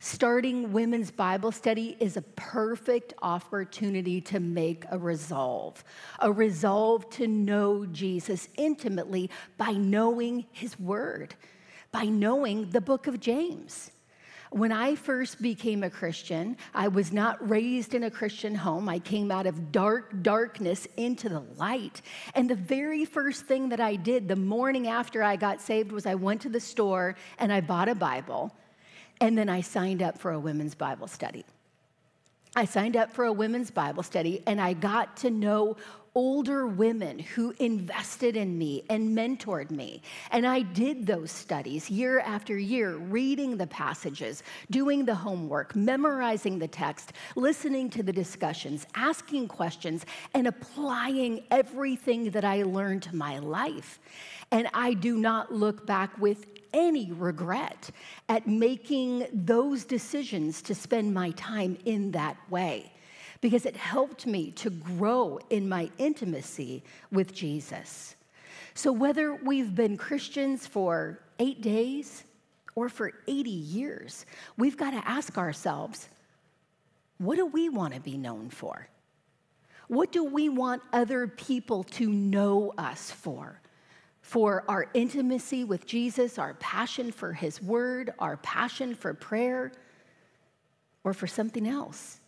Starting 0.00 0.74
women's 0.74 1.10
Bible 1.10 1.52
study 1.52 1.96
is 2.00 2.18
a 2.18 2.22
perfect 2.22 3.14
opportunity 3.22 4.20
to 4.20 4.40
make 4.40 4.84
a 4.90 4.98
resolve, 4.98 5.82
a 6.18 6.30
resolve 6.30 7.08
to 7.12 7.26
know 7.26 7.86
Jesus 7.86 8.46
intimately 8.58 9.30
by 9.56 9.70
knowing 9.70 10.44
his 10.52 10.78
word, 10.78 11.34
by 11.92 12.04
knowing 12.04 12.68
the 12.68 12.82
book 12.82 13.06
of 13.06 13.20
James. 13.20 13.90
When 14.56 14.72
I 14.72 14.94
first 14.94 15.42
became 15.42 15.82
a 15.82 15.90
Christian, 15.90 16.56
I 16.74 16.88
was 16.88 17.12
not 17.12 17.46
raised 17.46 17.92
in 17.92 18.04
a 18.04 18.10
Christian 18.10 18.54
home. 18.54 18.88
I 18.88 18.98
came 18.98 19.30
out 19.30 19.46
of 19.46 19.70
dark 19.70 20.22
darkness 20.22 20.88
into 20.96 21.28
the 21.28 21.40
light. 21.58 22.00
And 22.34 22.48
the 22.48 22.54
very 22.54 23.04
first 23.04 23.44
thing 23.44 23.68
that 23.68 23.80
I 23.80 23.96
did 23.96 24.28
the 24.28 24.34
morning 24.34 24.86
after 24.88 25.22
I 25.22 25.36
got 25.36 25.60
saved 25.60 25.92
was 25.92 26.06
I 26.06 26.14
went 26.14 26.40
to 26.40 26.48
the 26.48 26.58
store 26.58 27.16
and 27.38 27.52
I 27.52 27.60
bought 27.60 27.90
a 27.90 27.94
Bible. 27.94 28.50
And 29.20 29.36
then 29.36 29.50
I 29.50 29.60
signed 29.60 30.02
up 30.02 30.16
for 30.16 30.32
a 30.32 30.40
women's 30.40 30.74
Bible 30.74 31.06
study. 31.06 31.44
I 32.58 32.64
signed 32.64 32.96
up 32.96 33.12
for 33.12 33.26
a 33.26 33.32
women's 33.32 33.70
Bible 33.70 34.02
study 34.02 34.42
and 34.46 34.58
I 34.58 34.72
got 34.72 35.14
to 35.18 35.30
know 35.30 35.76
older 36.14 36.66
women 36.66 37.18
who 37.18 37.54
invested 37.58 38.34
in 38.34 38.56
me 38.56 38.82
and 38.88 39.14
mentored 39.14 39.70
me. 39.70 40.00
And 40.30 40.46
I 40.46 40.62
did 40.62 41.06
those 41.06 41.30
studies 41.30 41.90
year 41.90 42.20
after 42.20 42.56
year, 42.56 42.96
reading 42.96 43.58
the 43.58 43.66
passages, 43.66 44.42
doing 44.70 45.04
the 45.04 45.14
homework, 45.14 45.76
memorizing 45.76 46.58
the 46.58 46.68
text, 46.68 47.12
listening 47.36 47.90
to 47.90 48.02
the 48.02 48.14
discussions, 48.14 48.86
asking 48.94 49.48
questions, 49.48 50.06
and 50.32 50.46
applying 50.46 51.44
everything 51.50 52.30
that 52.30 52.46
I 52.46 52.62
learned 52.62 53.02
to 53.02 53.14
my 53.14 53.38
life. 53.38 54.00
And 54.50 54.68
I 54.72 54.94
do 54.94 55.18
not 55.18 55.52
look 55.52 55.86
back 55.86 56.16
with 56.18 56.55
any 56.76 57.10
regret 57.10 57.90
at 58.28 58.46
making 58.46 59.26
those 59.32 59.84
decisions 59.84 60.62
to 60.62 60.74
spend 60.74 61.12
my 61.12 61.30
time 61.32 61.76
in 61.86 62.12
that 62.12 62.36
way 62.50 62.92
because 63.40 63.66
it 63.66 63.76
helped 63.76 64.26
me 64.26 64.50
to 64.52 64.70
grow 64.70 65.40
in 65.50 65.68
my 65.68 65.90
intimacy 65.98 66.84
with 67.10 67.34
Jesus. 67.34 68.14
So, 68.74 68.92
whether 68.92 69.34
we've 69.34 69.74
been 69.74 69.96
Christians 69.96 70.66
for 70.66 71.20
eight 71.38 71.62
days 71.62 72.24
or 72.74 72.88
for 72.88 73.12
80 73.26 73.50
years, 73.50 74.26
we've 74.58 74.76
got 74.76 74.90
to 74.90 75.08
ask 75.08 75.38
ourselves 75.38 76.08
what 77.18 77.36
do 77.36 77.46
we 77.46 77.70
want 77.70 77.94
to 77.94 78.00
be 78.00 78.18
known 78.18 78.50
for? 78.50 78.88
What 79.88 80.12
do 80.12 80.24
we 80.24 80.48
want 80.48 80.82
other 80.92 81.26
people 81.26 81.84
to 81.84 82.08
know 82.10 82.74
us 82.76 83.10
for? 83.10 83.60
For 84.26 84.64
our 84.66 84.90
intimacy 84.92 85.62
with 85.62 85.86
Jesus, 85.86 86.36
our 86.36 86.54
passion 86.54 87.12
for 87.12 87.32
His 87.32 87.62
Word, 87.62 88.12
our 88.18 88.38
passion 88.38 88.96
for 88.96 89.14
prayer, 89.14 89.70
or 91.04 91.14
for 91.14 91.28
something 91.28 91.64
else? 91.64 92.18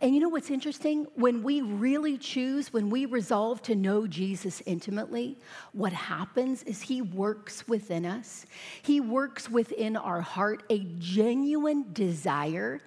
And 0.00 0.14
you 0.14 0.20
know 0.22 0.30
what's 0.30 0.48
interesting? 0.48 1.06
When 1.14 1.42
we 1.42 1.60
really 1.60 2.16
choose, 2.16 2.72
when 2.72 2.88
we 2.88 3.04
resolve 3.04 3.60
to 3.64 3.76
know 3.76 4.06
Jesus 4.06 4.62
intimately, 4.64 5.36
what 5.72 5.92
happens 5.92 6.62
is 6.62 6.80
He 6.80 7.02
works 7.02 7.68
within 7.68 8.06
us. 8.06 8.46
He 8.80 8.98
works 8.98 9.50
within 9.50 9.94
our 9.94 10.22
heart 10.22 10.62
a 10.70 10.86
genuine 10.98 11.92
desire 11.92 12.80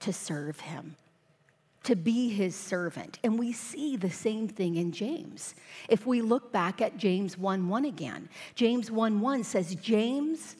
to 0.00 0.12
serve 0.12 0.60
Him. 0.60 0.96
To 1.84 1.96
be 1.96 2.28
his 2.28 2.54
servant. 2.54 3.18
And 3.24 3.38
we 3.38 3.52
see 3.52 3.96
the 3.96 4.10
same 4.10 4.48
thing 4.48 4.76
in 4.76 4.92
James. 4.92 5.54
If 5.88 6.06
we 6.06 6.22
look 6.22 6.52
back 6.52 6.80
at 6.80 6.96
James 6.96 7.36
1 7.36 7.68
1 7.68 7.84
again, 7.84 8.28
James 8.54 8.90
1 8.90 9.20
1 9.20 9.44
says, 9.44 9.74
James, 9.76 10.56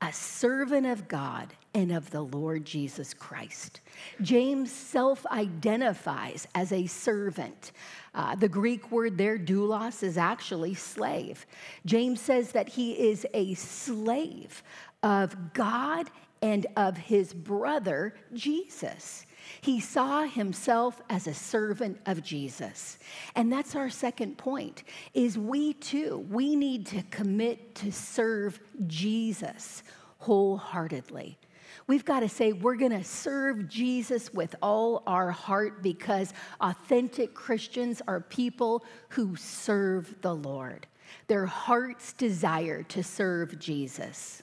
a 0.00 0.12
servant 0.12 0.86
of 0.86 1.08
God 1.08 1.52
and 1.74 1.92
of 1.92 2.10
the 2.10 2.20
Lord 2.20 2.64
Jesus 2.64 3.12
Christ. 3.12 3.80
James 4.22 4.70
self 4.70 5.26
identifies 5.26 6.46
as 6.54 6.72
a 6.72 6.86
servant. 6.86 7.72
Uh, 8.14 8.34
the 8.36 8.48
Greek 8.48 8.90
word 8.90 9.18
there, 9.18 9.38
doulos, 9.38 10.02
is 10.02 10.16
actually 10.16 10.74
slave. 10.74 11.46
James 11.84 12.20
says 12.20 12.52
that 12.52 12.68
he 12.68 12.92
is 12.92 13.26
a 13.34 13.54
slave 13.54 14.62
of 15.02 15.52
God 15.52 16.10
and 16.42 16.66
of 16.76 16.96
his 16.96 17.32
brother, 17.32 18.14
Jesus. 18.34 19.26
He 19.60 19.80
saw 19.80 20.24
himself 20.24 21.00
as 21.08 21.26
a 21.26 21.34
servant 21.34 21.98
of 22.06 22.22
Jesus. 22.22 22.98
And 23.34 23.52
that's 23.52 23.74
our 23.74 23.90
second 23.90 24.38
point 24.38 24.84
is 25.14 25.38
we 25.38 25.74
too, 25.74 26.26
we 26.30 26.56
need 26.56 26.86
to 26.86 27.02
commit 27.04 27.74
to 27.76 27.92
serve 27.92 28.60
Jesus 28.86 29.82
wholeheartedly. 30.18 31.38
We've 31.86 32.04
got 32.04 32.20
to 32.20 32.28
say 32.28 32.52
we're 32.52 32.76
going 32.76 32.92
to 32.92 33.04
serve 33.04 33.68
Jesus 33.68 34.32
with 34.32 34.54
all 34.62 35.02
our 35.06 35.30
heart 35.30 35.82
because 35.82 36.32
authentic 36.60 37.34
Christians 37.34 38.02
are 38.06 38.20
people 38.20 38.84
who 39.10 39.36
serve 39.36 40.14
the 40.20 40.34
Lord. 40.34 40.86
Their 41.26 41.46
heart's 41.46 42.12
desire 42.12 42.82
to 42.84 43.02
serve 43.02 43.58
Jesus. 43.58 44.42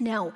Now, 0.00 0.32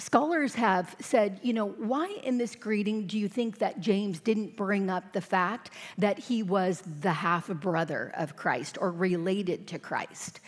Scholars 0.00 0.54
have 0.54 0.96
said, 0.98 1.40
you 1.42 1.52
know, 1.52 1.68
why 1.68 2.06
in 2.24 2.38
this 2.38 2.54
greeting 2.54 3.06
do 3.06 3.18
you 3.18 3.28
think 3.28 3.58
that 3.58 3.80
James 3.80 4.18
didn't 4.18 4.56
bring 4.56 4.88
up 4.88 5.12
the 5.12 5.20
fact 5.20 5.70
that 5.98 6.18
he 6.18 6.42
was 6.42 6.82
the 7.02 7.12
half 7.12 7.48
brother 7.48 8.10
of 8.16 8.34
Christ 8.34 8.78
or 8.80 8.90
related 8.90 9.66
to 9.68 9.78
Christ? 9.78 10.40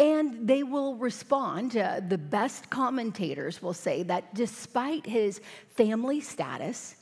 And 0.00 0.48
they 0.48 0.64
will 0.64 0.96
respond, 0.96 1.76
uh, 1.76 2.00
the 2.06 2.18
best 2.18 2.68
commentators 2.68 3.62
will 3.62 3.72
say 3.72 4.02
that 4.02 4.34
despite 4.34 5.06
his 5.06 5.40
family 5.76 6.20
status, 6.20 6.96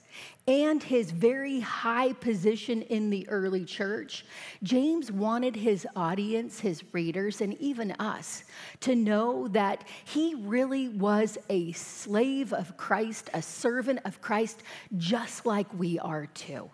and 0.46 0.82
his 0.82 1.10
very 1.10 1.60
high 1.60 2.12
position 2.12 2.82
in 2.82 3.10
the 3.10 3.28
early 3.28 3.64
church, 3.64 4.24
James 4.62 5.10
wanted 5.10 5.56
his 5.56 5.86
audience, 5.96 6.60
his 6.60 6.82
readers, 6.92 7.40
and 7.40 7.54
even 7.60 7.92
us 7.92 8.44
to 8.80 8.94
know 8.94 9.48
that 9.48 9.84
he 10.04 10.34
really 10.34 10.88
was 10.88 11.38
a 11.48 11.72
slave 11.72 12.52
of 12.52 12.76
Christ, 12.76 13.30
a 13.32 13.42
servant 13.42 14.00
of 14.04 14.20
Christ, 14.20 14.62
just 14.96 15.46
like 15.46 15.72
we 15.74 15.98
are 15.98 16.26
too. 16.26 16.70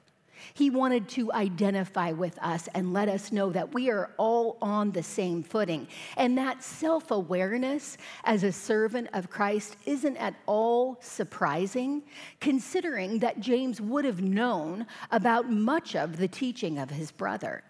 He 0.55 0.71
wanted 0.71 1.09
to 1.11 1.33
identify 1.33 2.13
with 2.13 2.39
us 2.43 2.69
and 2.75 2.93
let 2.93 3.09
us 3.09 3.33
know 3.33 3.51
that 3.51 3.75
we 3.75 3.91
are 3.91 4.11
all 4.17 4.59
on 4.61 4.93
the 4.93 5.03
same 5.03 5.43
footing. 5.43 5.89
And 6.17 6.37
that 6.39 6.63
self 6.63 7.11
awareness 7.11 7.97
as 8.25 8.45
a 8.45 8.53
servant 8.53 9.09
of 9.13 9.31
Christ 9.31 9.77
isn't 9.87 10.17
at 10.17 10.35
all 10.47 10.99
surprising, 11.01 12.03
considering 12.41 13.19
that 13.21 13.41
James 13.41 13.81
would 13.81 14.05
have 14.05 14.23
known 14.23 14.87
about 15.11 15.51
much 15.51 15.97
of 15.97 16.17
the 16.17 16.29
teaching 16.29 16.79
of 16.79 16.91
his 16.91 17.11
brother. 17.11 17.63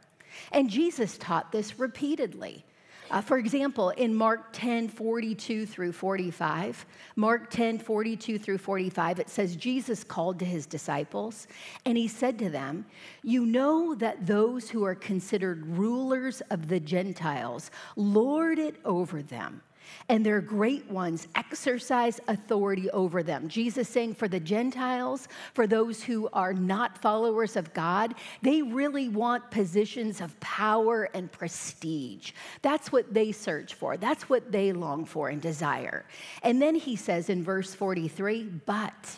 And 0.53 0.71
Jesus 0.71 1.19
taught 1.19 1.53
this 1.53 1.79
repeatedly. 1.79 2.65
Uh, 3.11 3.21
for 3.21 3.39
example, 3.39 3.91
in 3.91 4.15
Mark 4.15 4.53
10 4.53 4.89
42 4.89 5.67
through 5.67 5.93
45, 5.93 6.87
Mark 7.17 7.51
10 7.51 7.79
42 7.79 8.39
through 8.39 8.59
45, 8.59 9.19
it 9.19 9.29
says, 9.29 9.57
Jesus 9.57 10.05
called 10.05 10.39
to 10.39 10.45
his 10.45 10.65
disciples 10.65 11.49
and 11.85 11.99
he 11.99 12.07
said 12.07 12.39
to 12.39 12.49
them, 12.49 12.87
You 13.23 13.47
know 13.47 13.97
that 13.97 14.27
those 14.27 14.71
who 14.71 14.85
are 14.85 14.95
considered 14.95 15.67
rulers 15.67 16.41
of 16.51 16.69
the 16.69 16.79
Gentiles 16.79 17.71
lord 17.97 18.59
it 18.59 18.77
over 18.85 19.23
them 19.23 19.63
and 20.09 20.25
their 20.25 20.41
great 20.41 20.91
ones 20.91 21.29
exercise 21.35 22.21
authority 22.29 22.91
over 22.91 23.23
them. 23.23 23.49
Jesus 23.49 23.89
saying 23.89 24.15
for 24.15 24.29
the 24.29 24.41
Gentiles, 24.41 25.29
for 25.55 25.67
those 25.67 26.03
who 26.03 26.29
are 26.33 26.53
not 26.53 26.99
followers 26.99 27.57
of 27.57 27.73
God, 27.75 28.15
they 28.43 28.63
really 28.63 29.09
want 29.09 29.51
positions 29.51 30.21
of 30.21 30.39
power 30.41 31.09
and 31.15 31.31
prestige. 31.31 32.33
That's 32.63 32.91
what 32.93 33.13
they 33.15 33.33
search 33.33 33.75
for, 33.75 33.97
that's 33.97 34.29
what 34.29 34.51
they 34.51 34.73
long 34.73 35.05
for 35.05 35.29
and 35.29 35.41
desire. 35.41 36.05
And 36.43 36.61
then 36.61 36.75
he 36.75 36.97
says 36.97 37.29
in 37.29 37.45
verse 37.45 37.75
43 37.75 38.45
but 38.67 39.17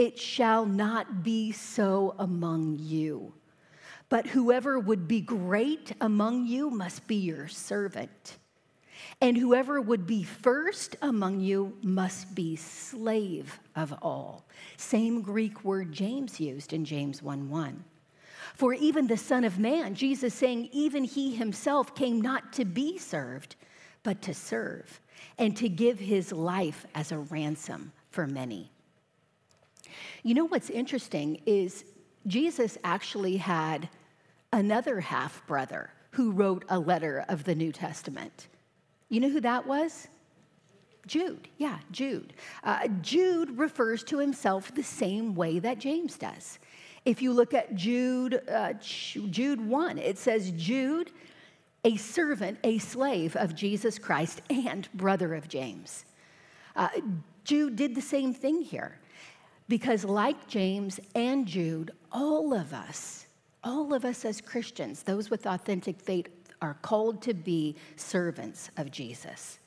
it 0.00 0.18
shall 0.18 0.64
not 0.64 1.22
be 1.22 1.52
so 1.52 2.14
among 2.18 2.78
you. 2.80 3.34
But 4.08 4.26
whoever 4.26 4.78
would 4.78 5.06
be 5.06 5.20
great 5.20 5.92
among 6.00 6.46
you 6.46 6.70
must 6.70 7.06
be 7.06 7.16
your 7.16 7.48
servant. 7.48 8.38
And 9.20 9.36
whoever 9.36 9.80
would 9.80 10.06
be 10.06 10.22
first 10.22 10.96
among 11.02 11.40
you 11.40 11.76
must 11.82 12.34
be 12.34 12.56
slave 12.56 13.60
of 13.76 13.94
all. 14.02 14.44
Same 14.76 15.22
Greek 15.22 15.64
word 15.64 15.92
James 15.92 16.40
used 16.40 16.72
in 16.72 16.84
James 16.84 17.22
1 17.22 17.48
1. 17.48 17.84
For 18.54 18.74
even 18.74 19.06
the 19.06 19.16
Son 19.16 19.44
of 19.44 19.58
Man, 19.58 19.94
Jesus 19.94 20.34
saying, 20.34 20.68
even 20.72 21.04
he 21.04 21.34
himself 21.34 21.94
came 21.94 22.20
not 22.20 22.52
to 22.54 22.64
be 22.64 22.98
served, 22.98 23.56
but 24.02 24.20
to 24.22 24.34
serve, 24.34 25.00
and 25.38 25.56
to 25.56 25.68
give 25.68 25.98
his 25.98 26.32
life 26.32 26.86
as 26.94 27.12
a 27.12 27.18
ransom 27.18 27.92
for 28.10 28.26
many. 28.26 28.70
You 30.22 30.34
know 30.34 30.46
what's 30.46 30.70
interesting 30.70 31.40
is 31.46 31.84
Jesus 32.26 32.76
actually 32.84 33.36
had 33.36 33.88
another 34.52 35.00
half 35.00 35.46
brother 35.46 35.90
who 36.10 36.32
wrote 36.32 36.64
a 36.68 36.78
letter 36.78 37.24
of 37.28 37.44
the 37.44 37.54
New 37.54 37.72
Testament. 37.72 38.48
You 39.10 39.20
know 39.20 39.28
who 39.28 39.40
that 39.42 39.66
was? 39.66 40.08
Jude. 41.06 41.48
Yeah, 41.58 41.78
Jude. 41.90 42.32
Uh, 42.62 42.88
Jude 43.02 43.58
refers 43.58 44.04
to 44.04 44.18
himself 44.18 44.74
the 44.74 44.82
same 44.82 45.34
way 45.34 45.58
that 45.58 45.78
James 45.78 46.16
does. 46.16 46.58
If 47.04 47.20
you 47.20 47.32
look 47.32 47.52
at 47.52 47.74
Jude, 47.74 48.40
uh, 48.48 48.74
Jude 48.80 49.60
1, 49.60 49.98
it 49.98 50.18
says, 50.18 50.52
Jude, 50.52 51.10
a 51.84 51.96
servant, 51.96 52.58
a 52.62 52.78
slave 52.78 53.36
of 53.36 53.54
Jesus 53.54 53.98
Christ, 53.98 54.42
and 54.50 54.88
brother 54.94 55.34
of 55.34 55.48
James. 55.48 56.04
Uh, 56.76 56.88
Jude 57.44 57.76
did 57.76 57.94
the 57.94 58.02
same 58.02 58.32
thing 58.32 58.62
here 58.62 58.98
because, 59.68 60.04
like 60.04 60.46
James 60.46 61.00
and 61.14 61.46
Jude, 61.46 61.90
all 62.12 62.52
of 62.52 62.72
us, 62.72 63.26
all 63.64 63.94
of 63.94 64.04
us 64.04 64.24
as 64.24 64.40
Christians, 64.40 65.02
those 65.02 65.30
with 65.30 65.46
authentic 65.46 66.00
faith, 66.00 66.28
are 66.62 66.74
called 66.82 67.22
to 67.22 67.34
be 67.34 67.76
servants 67.96 68.70
of 68.76 68.90
Jesus. 68.90 69.58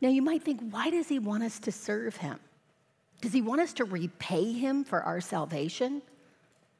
Now, 0.00 0.08
you 0.08 0.22
might 0.22 0.42
think, 0.42 0.60
why 0.70 0.90
does 0.90 1.08
he 1.08 1.18
want 1.18 1.42
us 1.42 1.58
to 1.60 1.72
serve 1.72 2.16
him? 2.16 2.38
Does 3.20 3.32
he 3.32 3.42
want 3.42 3.60
us 3.60 3.72
to 3.74 3.84
repay 3.84 4.52
him 4.52 4.84
for 4.84 5.02
our 5.02 5.20
salvation? 5.20 6.02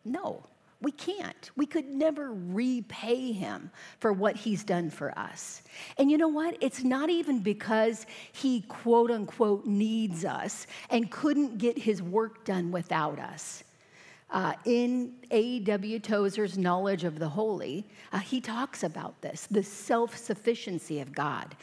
No, 0.05 0.45
we 0.81 0.93
can't. 0.93 1.51
We 1.57 1.67
could 1.67 1.87
never 1.87 2.33
repay 2.33 3.33
him 3.33 3.71
for 3.99 4.13
what 4.13 4.37
he's 4.37 4.63
done 4.63 4.91
for 4.91 5.17
us. 5.19 5.63
And 5.99 6.11
you 6.11 6.17
know 6.17 6.29
what? 6.29 6.57
It's 6.61 6.85
not 6.85 7.11
even 7.11 7.41
because 7.41 8.07
he 8.33 8.61
quote 8.63 9.11
unquote 9.11 9.67
needs 9.67 10.25
us 10.25 10.69
and 10.91 11.11
couldn't 11.11 11.59
get 11.59 11.77
his 11.77 12.01
work 12.01 12.45
done 12.45 12.71
without 12.71 13.19
us. 13.19 13.65
Uh, 14.31 14.53
in 14.67 15.15
A.W. 15.31 15.99
Tozer's 16.01 16.59
Knowledge 16.59 17.05
of 17.05 17.19
the 17.19 17.29
Holy, 17.29 17.87
uh, 18.13 18.19
he 18.19 18.41
talks 18.41 18.83
about 18.83 19.21
this 19.23 19.47
the 19.51 19.63
self 19.63 20.17
sufficiency 20.17 21.01
of 21.01 21.13
God. 21.13 21.57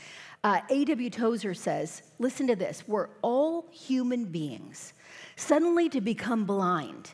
Uh, 0.44 0.62
A.W. 0.70 1.10
Tozer 1.10 1.56
says, 1.56 2.04
listen 2.20 2.46
to 2.46 2.56
this, 2.56 2.88
we're 2.88 3.10
all 3.24 3.66
human 3.72 4.26
beings, 4.26 4.94
suddenly 5.36 5.90
to 5.90 6.00
become 6.02 6.46
blind. 6.46 7.14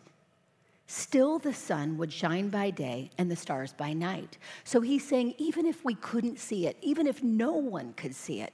Still, 0.87 1.39
the 1.39 1.53
sun 1.53 1.97
would 1.97 2.11
shine 2.11 2.49
by 2.49 2.69
day 2.71 3.09
and 3.17 3.31
the 3.31 3.35
stars 3.37 3.71
by 3.71 3.93
night. 3.93 4.37
So 4.65 4.81
he's 4.81 5.07
saying, 5.07 5.35
even 5.37 5.65
if 5.65 5.85
we 5.85 5.95
couldn't 5.95 6.39
see 6.39 6.67
it, 6.67 6.75
even 6.81 7.07
if 7.07 7.23
no 7.23 7.53
one 7.53 7.93
could 7.93 8.13
see 8.13 8.41
it, 8.41 8.53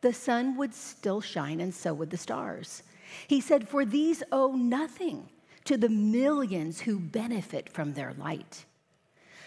the 0.00 0.14
sun 0.14 0.56
would 0.56 0.74
still 0.74 1.20
shine 1.20 1.60
and 1.60 1.74
so 1.74 1.92
would 1.92 2.08
the 2.08 2.16
stars. 2.16 2.82
He 3.26 3.42
said, 3.42 3.68
For 3.68 3.84
these 3.84 4.22
owe 4.32 4.52
nothing 4.52 5.28
to 5.64 5.76
the 5.76 5.88
millions 5.88 6.80
who 6.80 6.98
benefit 6.98 7.68
from 7.68 7.94
their 7.94 8.14
light. 8.14 8.64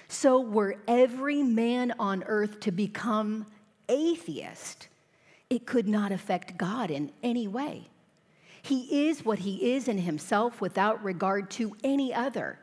So, 0.07 0.39
were 0.39 0.77
every 0.87 1.43
man 1.43 1.93
on 1.99 2.23
earth 2.27 2.59
to 2.61 2.71
become 2.71 3.45
atheist, 3.89 4.87
it 5.49 5.65
could 5.65 5.87
not 5.87 6.11
affect 6.11 6.57
God 6.57 6.91
in 6.91 7.11
any 7.23 7.47
way. 7.47 7.89
He 8.61 9.07
is 9.07 9.23
what 9.23 9.39
he 9.39 9.73
is 9.73 9.87
in 9.87 9.97
himself 9.97 10.59
without 10.59 11.03
regard 11.03 11.49
to 11.51 11.75
any 11.83 12.13
other. 12.13 12.59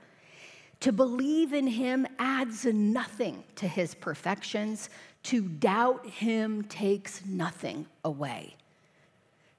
To 0.80 0.92
believe 0.92 1.54
in 1.54 1.66
him 1.66 2.06
adds 2.18 2.66
nothing 2.66 3.42
to 3.56 3.66
his 3.66 3.94
perfections. 3.94 4.90
To 5.24 5.42
doubt 5.42 6.06
him 6.06 6.64
takes 6.64 7.24
nothing 7.24 7.86
away. 8.04 8.56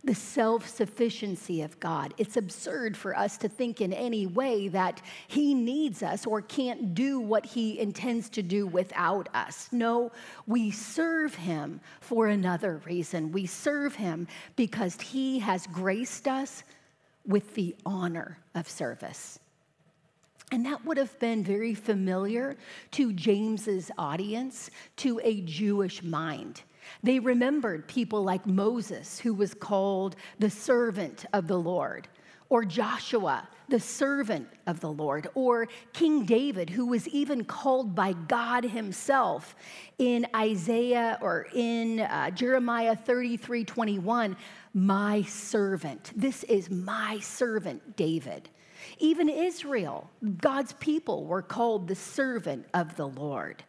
The 0.06 0.15
self 0.15 0.68
sufficiency 0.70 1.63
of 1.63 1.80
God. 1.80 2.13
It's 2.18 2.38
absurd 2.38 2.96
for 2.96 3.18
us 3.18 3.38
to 3.39 3.50
think 3.50 3.82
in 3.82 3.91
any 3.91 4.28
way 4.28 4.68
that 4.70 5.02
He 5.28 5.54
needs 5.54 6.04
us 6.04 6.26
or 6.26 6.41
can't 6.41 6.94
do 6.94 7.20
what 7.20 7.46
He 7.46 7.80
intends 7.80 8.30
to 8.30 8.44
do 8.44 8.68
without 8.68 9.28
us. 9.34 9.68
No, 9.72 10.12
we 10.46 10.72
serve 10.72 11.36
Him 11.36 11.82
for 12.02 12.28
another 12.28 12.82
reason. 12.86 13.32
We 13.32 13.48
serve 13.48 13.96
Him 13.96 14.28
because 14.56 15.02
He 15.02 15.39
has 15.39 15.68
graced 15.68 16.28
us 16.28 16.63
with 17.26 17.56
the 17.56 17.76
honor 17.86 18.38
of 18.54 18.70
service. 18.70 19.39
And 20.52 20.65
that 20.68 20.86
would 20.86 20.98
have 20.98 21.18
been 21.20 21.44
very 21.44 21.74
familiar 21.74 22.56
to 22.91 23.12
James's 23.13 23.89
audience, 23.98 24.70
to 24.98 25.20
a 25.24 25.41
Jewish 25.41 26.04
mind. 26.04 26.62
They 27.04 27.19
remembered 27.19 27.88
people 27.88 28.24
like 28.24 28.45
Moses, 28.45 29.19
who 29.19 29.34
was 29.34 29.54
called 29.54 30.15
the 30.39 30.50
servant 30.50 31.26
of 31.34 31.48
the 31.48 31.60
Lord, 31.60 32.08
or 32.50 32.63
Joshua, 32.63 33.48
the 33.69 33.80
servant 33.80 34.48
of 34.67 34.80
the 34.80 34.91
Lord, 34.91 35.28
or 35.34 35.67
King 35.93 36.26
David, 36.26 36.69
who 36.69 36.86
was 36.86 37.08
even 37.08 37.43
called 37.43 37.95
by 37.95 38.13
God 38.13 38.63
himself 38.63 39.56
in 39.98 40.28
Isaiah 40.36 41.17
or 41.21 41.48
in 41.54 42.02
uh, 42.02 42.30
Jeremiah 42.32 42.95
33 42.95 43.63
21, 43.65 44.38
my 44.74 45.21
servant. 45.24 46.12
This 46.15 46.43
is 46.43 46.69
my 46.69 47.19
servant, 47.19 47.95
David. 47.95 48.50
Even 49.00 49.30
Israel, 49.30 50.10
God's 50.38 50.74
people, 50.74 51.26
were 51.26 51.41
called 51.41 51.88
the 51.88 51.95
servant 51.95 52.67
of 52.74 52.95
the 52.95 53.08
Lord. 53.08 53.63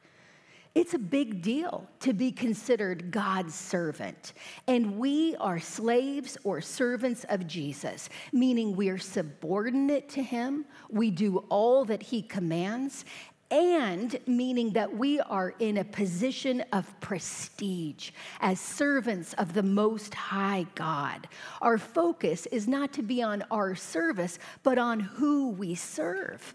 It's 0.77 0.93
a 0.93 0.99
big 0.99 1.41
deal 1.41 1.89
to 2.01 2.13
be 2.13 2.31
considered 2.31 3.11
God's 3.11 3.55
servant. 3.55 4.35
And 4.69 4.99
we 4.99 5.35
are 5.37 5.59
slaves 5.59 6.37
or 6.45 6.61
servants 6.61 7.25
of 7.31 7.47
Jesus, 7.47 8.11
meaning 8.31 8.77
we 8.77 8.91
are 8.91 8.99
subordinate 8.99 10.11
to 10.11 10.23
him. 10.23 10.67
We 10.91 11.11
do 11.11 11.39
all 11.49 11.87
that 11.87 12.03
he 12.03 12.21
commands, 12.21 13.07
and 13.51 14.19
meaning 14.27 14.73
that 14.73 14.95
we 14.95 15.19
are 15.19 15.55
in 15.61 15.79
a 15.79 15.85
position 15.85 16.63
of 16.75 17.01
prestige 17.01 18.11
as 18.43 18.61
servants 18.61 19.33
of 19.39 19.55
the 19.55 19.63
Most 19.63 20.13
High 20.13 20.67
God. 20.75 21.27
Our 21.63 21.79
focus 21.79 22.45
is 22.45 22.69
not 22.69 22.93
to 22.93 23.03
be 23.03 23.23
on 23.23 23.43
our 23.51 23.75
service, 23.77 24.39
but 24.63 24.77
on 24.77 25.01
who 25.01 25.53
we 25.53 25.75
serve. 25.75 26.55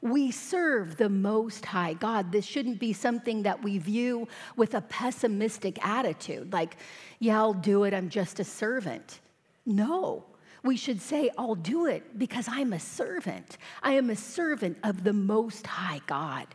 We 0.00 0.30
serve 0.30 0.96
the 0.96 1.08
Most 1.08 1.64
High 1.64 1.94
God. 1.94 2.30
This 2.30 2.44
shouldn't 2.44 2.78
be 2.78 2.92
something 2.92 3.42
that 3.42 3.62
we 3.62 3.78
view 3.78 4.28
with 4.56 4.74
a 4.74 4.80
pessimistic 4.82 5.84
attitude, 5.84 6.52
like, 6.52 6.76
yeah, 7.18 7.38
I'll 7.38 7.52
do 7.52 7.84
it, 7.84 7.94
I'm 7.94 8.08
just 8.08 8.38
a 8.40 8.44
servant. 8.44 9.20
No, 9.66 10.24
we 10.62 10.76
should 10.76 11.00
say, 11.00 11.30
I'll 11.36 11.54
do 11.54 11.86
it 11.86 12.18
because 12.18 12.46
I'm 12.48 12.72
a 12.72 12.80
servant. 12.80 13.58
I 13.82 13.92
am 13.92 14.10
a 14.10 14.16
servant 14.16 14.78
of 14.82 15.04
the 15.04 15.12
Most 15.12 15.66
High 15.66 16.00
God. 16.06 16.46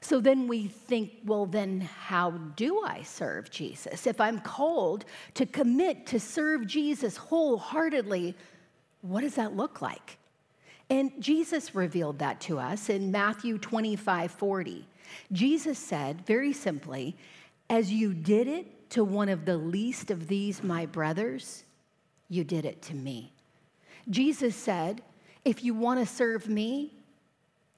So 0.00 0.20
then 0.20 0.48
we 0.48 0.66
think, 0.66 1.12
well, 1.24 1.46
then 1.46 1.80
how 1.80 2.30
do 2.30 2.82
I 2.82 3.02
serve 3.02 3.50
Jesus? 3.50 4.06
If 4.06 4.20
I'm 4.20 4.40
called 4.40 5.04
to 5.34 5.44
commit 5.44 6.06
to 6.06 6.20
serve 6.20 6.66
Jesus 6.66 7.16
wholeheartedly, 7.16 8.34
what 9.02 9.20
does 9.20 9.34
that 9.34 9.56
look 9.56 9.82
like? 9.82 10.16
And 10.90 11.12
Jesus 11.20 11.74
revealed 11.74 12.18
that 12.18 12.40
to 12.42 12.58
us 12.58 12.90
in 12.90 13.12
Matthew 13.12 13.58
25 13.58 14.30
40. 14.30 14.86
Jesus 15.32 15.78
said, 15.78 16.26
very 16.26 16.52
simply, 16.52 17.16
as 17.68 17.92
you 17.92 18.12
did 18.12 18.48
it 18.48 18.90
to 18.90 19.04
one 19.04 19.28
of 19.28 19.44
the 19.44 19.56
least 19.56 20.10
of 20.10 20.28
these, 20.28 20.62
my 20.62 20.86
brothers, 20.86 21.64
you 22.28 22.44
did 22.44 22.64
it 22.64 22.82
to 22.82 22.94
me. 22.94 23.32
Jesus 24.08 24.54
said, 24.54 25.02
if 25.44 25.64
you 25.64 25.74
want 25.74 26.00
to 26.00 26.06
serve 26.06 26.48
me, 26.48 26.92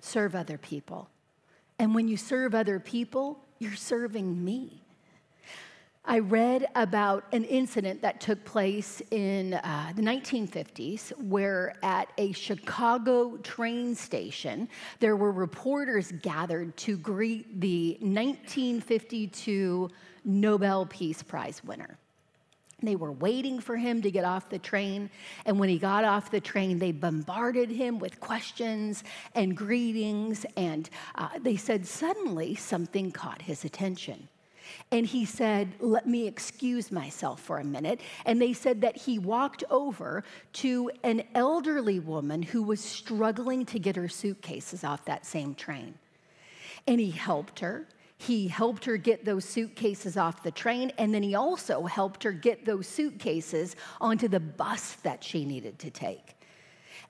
serve 0.01 0.35
other 0.35 0.59
people. 0.59 1.09
And 1.79 1.95
when 1.95 2.09
you 2.09 2.17
serve 2.17 2.55
other 2.55 2.81
people, 2.81 3.39
you're 3.59 3.75
serving 3.75 4.45
me. 4.45 4.82
I 6.05 6.19
read 6.19 6.67
about 6.75 7.25
an 7.33 7.45
incident 7.45 8.03
that 8.03 8.21
took 8.21 8.45
place 8.45 9.01
in 9.13 9.55
uh, 9.55 9.93
the 9.95 10.03
1950s 10.03 11.17
where 11.23 11.77
at 11.85 12.09
a 12.19 12.33
Chicago 12.33 13.37
train 13.37 13.95
station, 13.95 14.69
there 14.99 15.15
were 15.15 15.31
reporters 15.31 16.11
gathered 16.21 16.77
to 16.79 16.97
greet 16.97 17.61
the 17.61 17.99
1952 18.01 19.91
Nobel 20.25 20.87
Peace 20.87 21.23
Prize 21.23 21.63
winner. 21.63 21.97
They 22.83 22.97
were 22.97 23.13
waiting 23.13 23.61
for 23.61 23.77
him 23.77 24.03
to 24.03 24.11
get 24.11 24.25
off 24.25 24.51
the 24.51 24.59
train. 24.59 25.09
And 25.47 25.61
when 25.61 25.69
he 25.69 25.79
got 25.79 26.05
off 26.05 26.33
the 26.33 26.41
train, 26.41 26.81
they 26.81 26.91
bombarded 26.91 27.71
him 27.71 28.01
with 28.01 28.19
questions 28.19 29.05
and 29.37 29.57
greetings. 29.57 30.45
And 30.57 30.91
uh, 31.15 31.29
they 31.41 31.55
said 31.55 31.87
suddenly 31.87 32.57
something 32.57 33.13
caught 33.13 33.43
his 33.43 33.65
attention. 33.65 34.29
And 34.91 35.07
he 35.07 35.25
said, 35.25 35.73
Let 35.81 36.07
me 36.07 36.27
excuse 36.27 36.93
myself 36.93 37.41
for 37.41 37.59
a 37.59 37.65
minute. 37.65 38.01
And 38.27 38.41
they 38.41 38.53
said 38.53 38.81
that 38.83 38.97
he 38.97 39.19
walked 39.19 39.65
over 39.71 40.25
to 40.55 40.91
an 41.03 41.23
elderly 41.35 41.99
woman 41.99 42.43
who 42.43 42.63
was 42.63 42.81
struggling 42.81 43.65
to 43.67 43.79
get 43.79 43.97
her 43.97 44.09
suitcases 44.09 44.85
off 44.85 45.05
that 45.07 45.27
same 45.27 45.55
train. 45.55 45.95
And 46.87 47.01
he 47.01 47.11
helped 47.11 47.61
her. 47.61 47.87
He 48.19 48.47
helped 48.47 48.85
her 48.85 48.97
get 48.97 49.25
those 49.25 49.45
suitcases 49.45 50.17
off 50.17 50.45
the 50.45 50.53
train, 50.53 50.93
and 50.97 51.13
then 51.13 51.25
he 51.25 51.35
also 51.35 51.87
helped 51.87 52.23
her 52.23 52.31
get 52.31 52.65
those 52.65 52.87
suitcases 52.87 53.75
onto 54.01 54.29
the 54.29 54.39
bus 54.39 54.93
that 55.03 55.25
she 55.25 55.45
needed 55.45 55.81
to 55.81 55.91
take. 55.91 56.37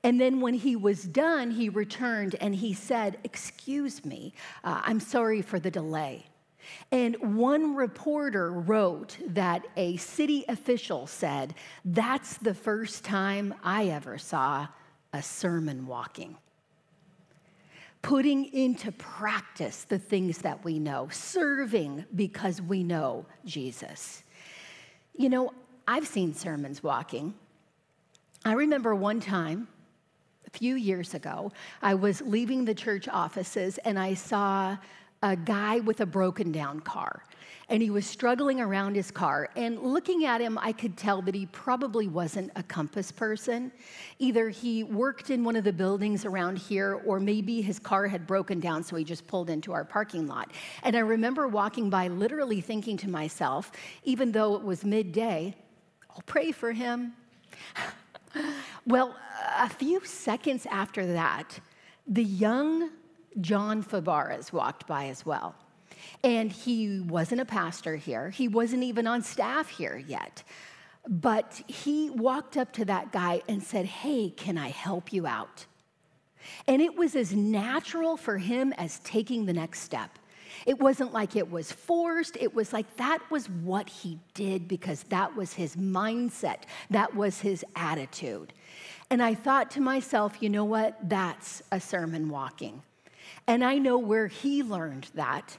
And 0.04 0.20
then 0.20 0.40
when 0.40 0.54
he 0.54 0.74
was 0.74 1.04
done, 1.04 1.50
he 1.50 1.68
returned 1.68 2.36
and 2.36 2.54
he 2.54 2.72
said, 2.72 3.18
Excuse 3.24 4.04
me, 4.04 4.32
uh, 4.64 4.80
I'm 4.84 5.00
sorry 5.00 5.42
for 5.42 5.60
the 5.60 5.70
delay. 5.70 6.24
And 6.90 7.36
one 7.36 7.74
reporter 7.74 8.52
wrote 8.52 9.16
that 9.26 9.66
a 9.76 9.96
city 9.96 10.44
official 10.48 11.06
said, 11.06 11.54
That's 11.84 12.36
the 12.38 12.54
first 12.54 13.04
time 13.04 13.54
I 13.62 13.86
ever 13.86 14.18
saw 14.18 14.68
a 15.12 15.22
sermon 15.22 15.86
walking 15.86 16.36
putting 18.02 18.52
into 18.52 18.90
practice 18.92 19.84
the 19.84 19.98
things 19.98 20.38
that 20.38 20.62
we 20.64 20.78
know, 20.78 21.08
serving 21.10 22.04
because 22.14 22.60
we 22.60 22.82
know 22.82 23.24
Jesus. 23.44 24.24
You 25.16 25.28
know, 25.28 25.52
I've 25.86 26.06
seen 26.06 26.34
sermons 26.34 26.82
walking. 26.82 27.32
I 28.44 28.52
remember 28.54 28.94
one 28.94 29.20
time, 29.20 29.68
a 30.46 30.50
few 30.50 30.74
years 30.74 31.14
ago, 31.14 31.52
I 31.80 31.94
was 31.94 32.20
leaving 32.22 32.64
the 32.64 32.74
church 32.74 33.08
offices 33.08 33.78
and 33.78 33.98
I 33.98 34.14
saw 34.14 34.76
a 35.22 35.36
guy 35.36 35.80
with 35.80 36.00
a 36.00 36.06
broken 36.06 36.52
down 36.52 36.80
car 36.80 37.22
and 37.72 37.82
he 37.82 37.88
was 37.88 38.04
struggling 38.04 38.60
around 38.60 38.94
his 38.94 39.10
car. 39.10 39.48
And 39.56 39.80
looking 39.80 40.26
at 40.26 40.42
him, 40.42 40.58
I 40.58 40.72
could 40.72 40.94
tell 40.94 41.22
that 41.22 41.34
he 41.34 41.46
probably 41.46 42.06
wasn't 42.06 42.50
a 42.54 42.62
compass 42.62 43.10
person. 43.10 43.72
Either 44.18 44.50
he 44.50 44.84
worked 44.84 45.30
in 45.30 45.42
one 45.42 45.56
of 45.56 45.64
the 45.64 45.72
buildings 45.72 46.26
around 46.26 46.58
here, 46.58 47.00
or 47.06 47.18
maybe 47.18 47.62
his 47.62 47.78
car 47.78 48.06
had 48.06 48.26
broken 48.26 48.60
down, 48.60 48.84
so 48.84 48.94
he 48.96 49.04
just 49.04 49.26
pulled 49.26 49.48
into 49.48 49.72
our 49.72 49.84
parking 49.84 50.26
lot. 50.26 50.52
And 50.82 50.94
I 50.94 50.98
remember 50.98 51.48
walking 51.48 51.88
by, 51.88 52.08
literally 52.08 52.60
thinking 52.60 52.98
to 52.98 53.08
myself, 53.08 53.72
even 54.04 54.32
though 54.32 54.54
it 54.56 54.62
was 54.62 54.84
midday, 54.84 55.54
I'll 56.10 56.22
pray 56.26 56.52
for 56.52 56.72
him. 56.72 57.14
well, 58.86 59.16
a 59.56 59.70
few 59.70 60.04
seconds 60.04 60.66
after 60.66 61.06
that, 61.14 61.58
the 62.06 62.24
young 62.24 62.90
John 63.40 63.82
Fabarez 63.82 64.52
walked 64.52 64.86
by 64.86 65.06
as 65.06 65.24
well. 65.24 65.54
And 66.24 66.50
he 66.50 67.00
wasn't 67.00 67.40
a 67.40 67.44
pastor 67.44 67.96
here, 67.96 68.30
he 68.30 68.48
wasn't 68.48 68.82
even 68.82 69.06
on 69.06 69.22
staff 69.22 69.68
here 69.68 70.02
yet. 70.06 70.42
But 71.08 71.62
he 71.66 72.10
walked 72.10 72.56
up 72.56 72.72
to 72.74 72.84
that 72.84 73.10
guy 73.10 73.42
and 73.48 73.62
said, 73.62 73.86
Hey, 73.86 74.30
can 74.30 74.56
I 74.56 74.68
help 74.68 75.12
you 75.12 75.26
out? 75.26 75.66
And 76.66 76.80
it 76.80 76.96
was 76.96 77.16
as 77.16 77.32
natural 77.34 78.16
for 78.16 78.38
him 78.38 78.72
as 78.74 78.98
taking 79.00 79.46
the 79.46 79.52
next 79.52 79.80
step. 79.80 80.18
It 80.66 80.78
wasn't 80.78 81.12
like 81.12 81.34
it 81.34 81.50
was 81.50 81.72
forced. 81.72 82.36
It 82.36 82.54
was 82.54 82.72
like 82.72 82.96
that 82.96 83.18
was 83.30 83.48
what 83.48 83.88
he 83.88 84.18
did 84.34 84.68
because 84.68 85.02
that 85.04 85.34
was 85.34 85.52
his 85.52 85.76
mindset, 85.76 86.62
that 86.90 87.14
was 87.14 87.40
his 87.40 87.64
attitude. 87.74 88.52
And 89.10 89.22
I 89.22 89.34
thought 89.34 89.70
to 89.72 89.80
myself, 89.80 90.36
you 90.40 90.48
know 90.48 90.64
what? 90.64 90.96
That's 91.08 91.62
a 91.72 91.80
sermon 91.80 92.28
walking. 92.28 92.82
And 93.46 93.64
I 93.64 93.78
know 93.78 93.98
where 93.98 94.28
he 94.28 94.62
learned 94.62 95.08
that. 95.14 95.58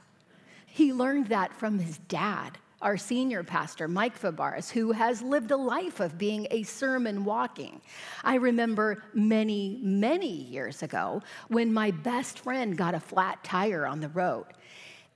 He 0.66 0.92
learned 0.92 1.28
that 1.28 1.54
from 1.54 1.78
his 1.78 1.98
dad, 1.98 2.58
our 2.82 2.96
senior 2.96 3.42
pastor, 3.42 3.88
Mike 3.88 4.18
Fabarez, 4.18 4.70
who 4.70 4.92
has 4.92 5.22
lived 5.22 5.50
a 5.50 5.56
life 5.56 6.00
of 6.00 6.18
being 6.18 6.46
a 6.50 6.62
sermon 6.64 7.24
walking. 7.24 7.80
I 8.22 8.34
remember 8.34 9.02
many, 9.14 9.78
many 9.82 10.32
years 10.32 10.82
ago 10.82 11.22
when 11.48 11.72
my 11.72 11.90
best 11.90 12.40
friend 12.40 12.76
got 12.76 12.94
a 12.94 13.00
flat 13.00 13.42
tire 13.44 13.86
on 13.86 14.00
the 14.00 14.08
road. 14.08 14.46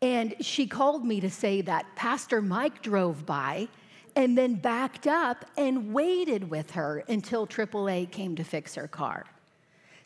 And 0.00 0.34
she 0.40 0.66
called 0.66 1.04
me 1.04 1.20
to 1.20 1.30
say 1.30 1.60
that 1.62 1.84
Pastor 1.96 2.40
Mike 2.40 2.82
drove 2.82 3.26
by 3.26 3.68
and 4.14 4.38
then 4.38 4.54
backed 4.54 5.06
up 5.06 5.44
and 5.56 5.92
waited 5.92 6.50
with 6.50 6.70
her 6.72 7.04
until 7.08 7.46
AAA 7.46 8.10
came 8.10 8.36
to 8.36 8.44
fix 8.44 8.74
her 8.76 8.88
car. 8.88 9.26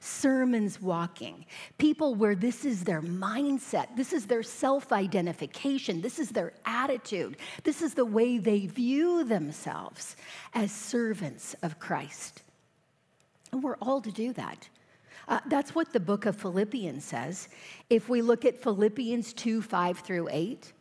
Sermons 0.04 0.80
walking, 0.80 1.46
people 1.78 2.16
where 2.16 2.34
this 2.34 2.64
is 2.64 2.82
their 2.82 3.00
mindset, 3.00 3.96
this 3.96 4.12
is 4.12 4.26
their 4.26 4.42
self 4.42 4.92
identification, 4.92 6.00
this 6.00 6.18
is 6.18 6.30
their 6.30 6.54
attitude, 6.66 7.36
this 7.62 7.82
is 7.82 7.94
the 7.94 8.04
way 8.04 8.38
they 8.38 8.66
view 8.66 9.22
themselves 9.22 10.16
as 10.54 10.72
servants 10.72 11.54
of 11.62 11.78
Christ. 11.78 12.42
And 13.52 13.62
we're 13.62 13.76
all 13.76 14.00
to 14.00 14.10
do 14.10 14.32
that. 14.32 14.68
Uh, 15.28 15.38
that's 15.46 15.72
what 15.72 15.92
the 15.92 16.00
book 16.00 16.26
of 16.26 16.34
Philippians 16.34 17.04
says. 17.04 17.48
If 17.88 18.08
we 18.08 18.22
look 18.22 18.44
at 18.44 18.60
Philippians 18.60 19.32
2 19.34 19.62
5 19.62 19.98
through 20.00 20.28
8, 20.32 20.72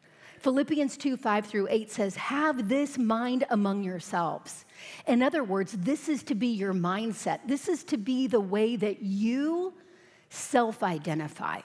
Philippians 0.41 0.97
2 0.97 1.17
5 1.17 1.45
through 1.45 1.67
8 1.69 1.91
says, 1.91 2.15
Have 2.15 2.67
this 2.67 2.97
mind 2.97 3.45
among 3.49 3.83
yourselves. 3.83 4.65
In 5.07 5.21
other 5.21 5.43
words, 5.43 5.73
this 5.73 6.09
is 6.09 6.23
to 6.23 6.35
be 6.35 6.47
your 6.47 6.73
mindset. 6.73 7.39
This 7.45 7.67
is 7.67 7.83
to 7.85 7.97
be 7.97 8.27
the 8.27 8.41
way 8.41 8.75
that 8.75 9.01
you 9.01 9.73
self 10.29 10.81
identify 10.81 11.61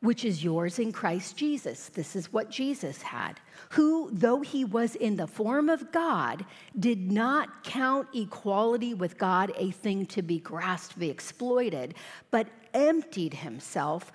which 0.00 0.24
is 0.24 0.42
yours 0.42 0.78
in 0.78 0.92
Christ 0.92 1.36
Jesus. 1.36 1.88
This 1.90 2.16
is 2.16 2.32
what 2.32 2.50
Jesus 2.50 3.02
had, 3.02 3.38
who, 3.70 4.08
though 4.12 4.40
he 4.40 4.64
was 4.64 4.96
in 4.96 5.16
the 5.16 5.26
form 5.26 5.68
of 5.68 5.92
God, 5.92 6.44
did 6.78 7.12
not 7.12 7.64
count 7.64 8.08
equality 8.14 8.94
with 8.94 9.18
God 9.18 9.52
a 9.56 9.70
thing 9.70 10.06
to 10.06 10.22
be 10.22 10.38
grasped, 10.38 10.98
be 10.98 11.10
exploited, 11.10 11.94
but 12.30 12.48
emptied 12.74 13.34
himself 13.34 14.12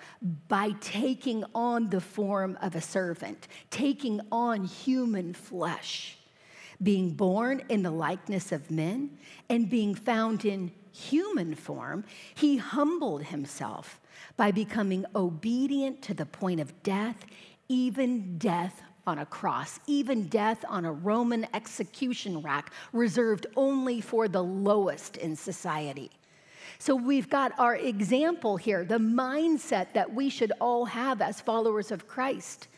by 0.48 0.70
taking 0.80 1.44
on 1.54 1.90
the 1.90 2.00
form 2.00 2.58
of 2.60 2.74
a 2.74 2.80
servant, 2.80 3.48
taking 3.70 4.20
on 4.30 4.64
human 4.64 5.34
flesh, 5.34 6.18
being 6.82 7.10
born 7.10 7.62
in 7.68 7.82
the 7.82 7.90
likeness 7.90 8.52
of 8.52 8.70
men, 8.70 9.18
and 9.48 9.70
being 9.70 9.94
found 9.94 10.44
in 10.44 10.70
human 10.92 11.54
form, 11.54 12.04
he 12.34 12.56
humbled 12.56 13.24
himself 13.24 14.00
by 14.36 14.50
becoming 14.50 15.04
obedient 15.14 16.02
to 16.02 16.14
the 16.14 16.26
point 16.26 16.60
of 16.60 16.82
death, 16.82 17.26
even 17.68 18.38
death 18.38 18.82
on 19.06 19.18
a 19.18 19.26
cross, 19.26 19.78
even 19.86 20.26
death 20.26 20.64
on 20.68 20.84
a 20.84 20.92
Roman 20.92 21.46
execution 21.54 22.40
rack 22.40 22.72
reserved 22.92 23.46
only 23.56 24.00
for 24.00 24.26
the 24.26 24.42
lowest 24.42 25.16
in 25.16 25.36
society. 25.36 26.10
So 26.78 26.94
we've 26.94 27.30
got 27.30 27.58
our 27.58 27.76
example 27.76 28.56
here, 28.56 28.84
the 28.84 28.98
mindset 28.98 29.92
that 29.94 30.12
we 30.12 30.28
should 30.28 30.52
all 30.60 30.84
have 30.84 31.20
as 31.22 31.40
followers 31.40 31.90
of 31.90 32.06
Christ 32.06 32.68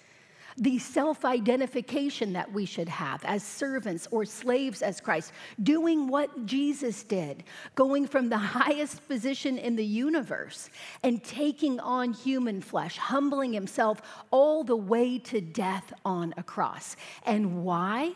the 0.58 0.78
self 0.78 1.24
identification 1.24 2.32
that 2.32 2.52
we 2.52 2.64
should 2.64 2.88
have 2.88 3.24
as 3.24 3.42
servants 3.42 4.08
or 4.10 4.24
slaves 4.24 4.82
as 4.82 5.00
Christ, 5.00 5.32
doing 5.62 6.08
what 6.08 6.46
Jesus 6.46 7.02
did, 7.04 7.44
going 7.74 8.06
from 8.06 8.28
the 8.28 8.38
highest 8.58 9.06
position 9.06 9.56
in 9.56 9.76
the 9.76 9.84
universe 9.84 10.68
and 11.02 11.22
taking 11.22 11.78
on 11.80 12.12
human 12.12 12.60
flesh, 12.60 12.96
humbling 12.96 13.52
himself 13.52 14.02
all 14.30 14.64
the 14.64 14.76
way 14.76 15.18
to 15.18 15.40
death 15.40 15.92
on 16.04 16.34
a 16.36 16.42
cross. 16.42 16.96
And 17.24 17.64
why? 17.64 18.12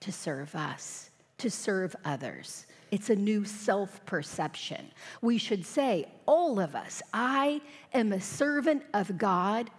To 0.00 0.12
serve 0.12 0.54
us, 0.56 1.10
to 1.38 1.50
serve 1.50 1.94
others. 2.04 2.66
It's 2.92 3.08
a 3.08 3.16
new 3.16 3.46
self 3.46 4.04
perception. 4.04 4.92
We 5.22 5.38
should 5.38 5.64
say, 5.64 6.06
all 6.26 6.60
of 6.60 6.74
us, 6.76 7.02
I 7.12 7.62
am 7.94 8.12
a 8.12 8.20
servant 8.20 8.82
of 8.92 9.16
God 9.16 9.70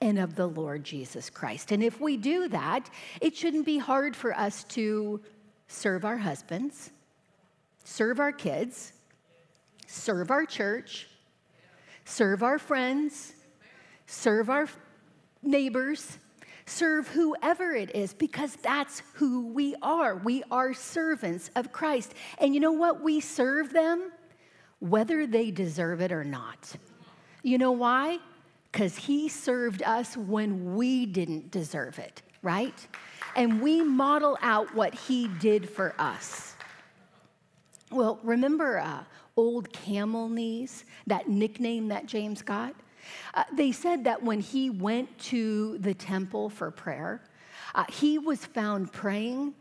and 0.00 0.18
of 0.18 0.34
the 0.34 0.48
Lord 0.48 0.82
Jesus 0.82 1.30
Christ. 1.30 1.70
And 1.70 1.80
if 1.80 2.00
we 2.00 2.16
do 2.16 2.48
that, 2.48 2.90
it 3.20 3.36
shouldn't 3.36 3.66
be 3.66 3.78
hard 3.78 4.16
for 4.16 4.36
us 4.36 4.64
to 4.64 5.20
serve 5.68 6.04
our 6.04 6.16
husbands, 6.16 6.90
serve 7.84 8.18
our 8.18 8.32
kids, 8.32 8.94
serve 9.86 10.32
our 10.32 10.44
church, 10.44 11.08
serve 12.04 12.42
our 12.42 12.58
friends, 12.58 13.32
serve 14.06 14.50
our 14.50 14.66
neighbors, 15.40 16.18
serve 16.70 17.08
whoever 17.08 17.72
it 17.72 17.94
is, 17.94 18.14
because 18.14 18.56
that's 18.56 19.02
who 19.14 19.46
we 19.48 19.74
are. 19.82 20.16
We 20.16 20.42
are 20.50 20.72
servants 20.72 21.50
of 21.56 21.72
Christ. 21.72 22.14
And 22.38 22.54
you 22.54 22.60
know 22.60 22.72
what? 22.72 23.02
We 23.02 23.20
serve 23.20 23.72
them 23.72 24.12
whether 24.78 25.26
they 25.26 25.50
deserve 25.50 26.00
it 26.00 26.12
or 26.12 26.24
not. 26.24 26.72
You 27.42 27.58
know 27.58 27.72
why? 27.72 28.18
because 28.70 28.96
he 28.96 29.28
served 29.28 29.82
us 29.82 30.16
when 30.16 30.74
we 30.74 31.06
didn't 31.06 31.50
deserve 31.50 31.98
it, 31.98 32.22
right? 32.42 32.86
And 33.36 33.60
we 33.60 33.82
model 33.82 34.38
out 34.42 34.74
what 34.74 34.94
he 34.94 35.28
did 35.40 35.68
for 35.68 35.94
us. 35.98 36.54
Well, 37.90 38.20
remember 38.22 38.78
uh, 38.78 39.02
old 39.36 39.72
camel 39.72 40.28
knees, 40.28 40.84
that 41.06 41.28
nickname 41.28 41.88
that 41.88 42.06
James 42.06 42.42
got? 42.42 42.74
Uh, 43.34 43.44
they 43.52 43.72
said 43.72 44.04
that 44.04 44.22
when 44.22 44.40
he 44.40 44.70
went 44.70 45.18
to 45.18 45.78
the 45.78 45.94
temple 45.94 46.50
for 46.50 46.70
prayer, 46.70 47.22
uh, 47.74 47.84
he 47.88 48.18
was 48.18 48.44
found 48.44 48.92
praying 48.92 49.54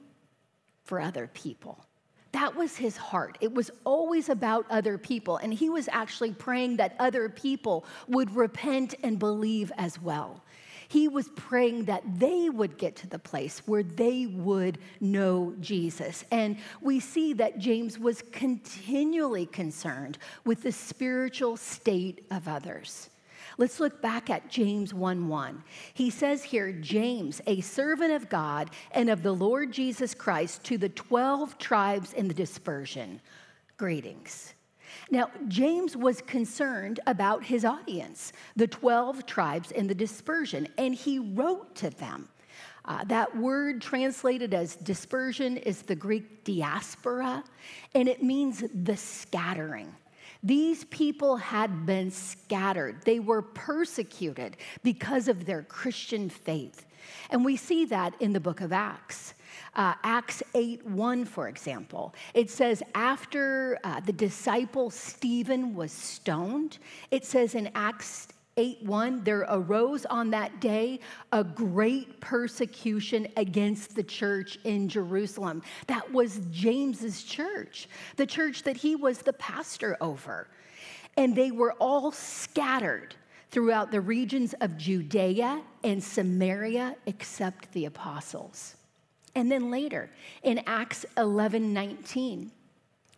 for 0.83 0.99
other 0.99 1.29
people. 1.33 1.85
That 2.31 2.55
was 2.55 2.75
his 2.75 2.95
heart. 2.95 3.37
It 3.41 3.53
was 3.53 3.71
always 3.85 4.29
about 4.29 4.65
other 4.69 4.97
people. 4.97 5.37
And 5.37 5.53
he 5.53 5.69
was 5.69 5.87
actually 5.91 6.33
praying 6.33 6.77
that 6.77 6.95
other 6.99 7.27
people 7.29 7.85
would 8.07 8.35
repent 8.35 8.95
and 9.03 9.17
believe 9.17 9.71
as 9.77 9.99
well. 9.99 10.43
He 10.87 11.07
was 11.07 11.29
praying 11.35 11.85
that 11.85 12.03
they 12.19 12.49
would 12.49 12.77
get 12.79 12.95
to 12.97 13.07
the 13.07 13.19
place 13.19 13.61
where 13.67 13.83
they 13.83 14.25
would 14.25 14.79
know 14.99 15.53
Jesus. 15.59 16.25
And 16.31 16.57
we 16.81 16.99
see 16.99 17.33
that 17.33 17.59
James 17.59 17.99
was 17.99 18.23
continually 18.31 19.45
concerned 19.45 20.17
with 20.45 20.63
the 20.63 20.71
spiritual 20.71 21.57
state 21.57 22.25
of 22.31 22.47
others. 22.47 23.11
Let's 23.59 23.81
look 23.81 24.01
back 24.01 24.29
at 24.29 24.49
James 24.49 24.93
1 24.93 25.27
1. 25.27 25.63
He 25.93 26.09
says 26.09 26.43
here, 26.43 26.71
James, 26.71 27.41
a 27.45 27.59
servant 27.59 28.13
of 28.13 28.29
God 28.29 28.69
and 28.91 29.09
of 29.09 29.21
the 29.21 29.33
Lord 29.33 29.73
Jesus 29.73 30.13
Christ, 30.13 30.63
to 30.63 30.77
the 30.77 30.87
12 30.87 31.57
tribes 31.57 32.13
in 32.13 32.29
the 32.29 32.33
dispersion, 32.33 33.19
greetings. 33.75 34.53
Now, 35.11 35.29
James 35.49 35.97
was 35.97 36.21
concerned 36.21 37.01
about 37.05 37.43
his 37.43 37.65
audience, 37.65 38.31
the 38.55 38.65
12 38.65 39.25
tribes 39.25 39.71
in 39.71 39.87
the 39.87 39.93
dispersion, 39.93 40.65
and 40.77 40.95
he 40.95 41.19
wrote 41.19 41.75
to 41.75 41.89
them. 41.89 42.29
Uh, 42.85 43.03
that 43.03 43.35
word 43.35 43.81
translated 43.81 44.53
as 44.53 44.77
dispersion 44.77 45.57
is 45.57 45.81
the 45.81 45.95
Greek 45.95 46.45
diaspora, 46.45 47.43
and 47.93 48.07
it 48.07 48.23
means 48.23 48.63
the 48.73 48.95
scattering. 48.95 49.93
These 50.41 50.85
people 50.85 51.35
had 51.35 51.85
been 51.85 52.11
scattered, 52.11 53.03
they 53.03 53.19
were 53.19 53.41
persecuted 53.41 54.57
because 54.83 55.27
of 55.27 55.45
their 55.45 55.63
Christian 55.63 56.29
faith. 56.29 56.85
And 57.29 57.43
we 57.43 57.55
see 57.55 57.85
that 57.85 58.13
in 58.19 58.33
the 58.33 58.39
book 58.39 58.61
of 58.61 58.71
Acts. 58.71 59.33
Uh, 59.75 59.93
Acts 60.03 60.41
8 60.53 60.85
1, 60.85 61.25
for 61.25 61.47
example, 61.47 62.13
it 62.33 62.49
says, 62.49 62.81
after 62.95 63.77
uh, 63.83 63.99
the 63.99 64.13
disciple 64.13 64.89
Stephen 64.89 65.75
was 65.75 65.91
stoned, 65.91 66.77
it 67.11 67.25
says 67.25 67.55
in 67.55 67.69
Acts 67.75 68.27
8 68.59 68.83
1, 68.83 69.23
there 69.23 69.45
arose 69.49 70.05
on 70.05 70.29
that 70.31 70.59
day 70.59 70.99
a 71.31 71.45
great 71.45 72.19
persecution 72.19 73.25
against 73.37 73.95
the 73.95 74.03
church 74.03 74.59
in 74.65 74.89
Jerusalem. 74.89 75.63
That 75.87 76.11
was 76.11 76.41
James's 76.51 77.23
church, 77.23 77.87
the 78.17 78.25
church 78.25 78.63
that 78.63 78.75
he 78.75 78.97
was 78.97 79.19
the 79.19 79.33
pastor 79.33 79.95
over. 80.01 80.49
And 81.15 81.33
they 81.33 81.51
were 81.51 81.71
all 81.79 82.11
scattered 82.11 83.15
throughout 83.49 83.91
the 83.91 84.01
regions 84.01 84.53
of 84.59 84.77
Judea 84.77 85.61
and 85.85 86.03
Samaria 86.03 86.97
except 87.05 87.71
the 87.71 87.85
apostles. 87.85 88.75
And 89.35 89.49
then 89.49 89.71
later 89.71 90.09
in 90.43 90.61
Acts 90.67 91.05
11 91.17 91.73
19, 91.73 92.51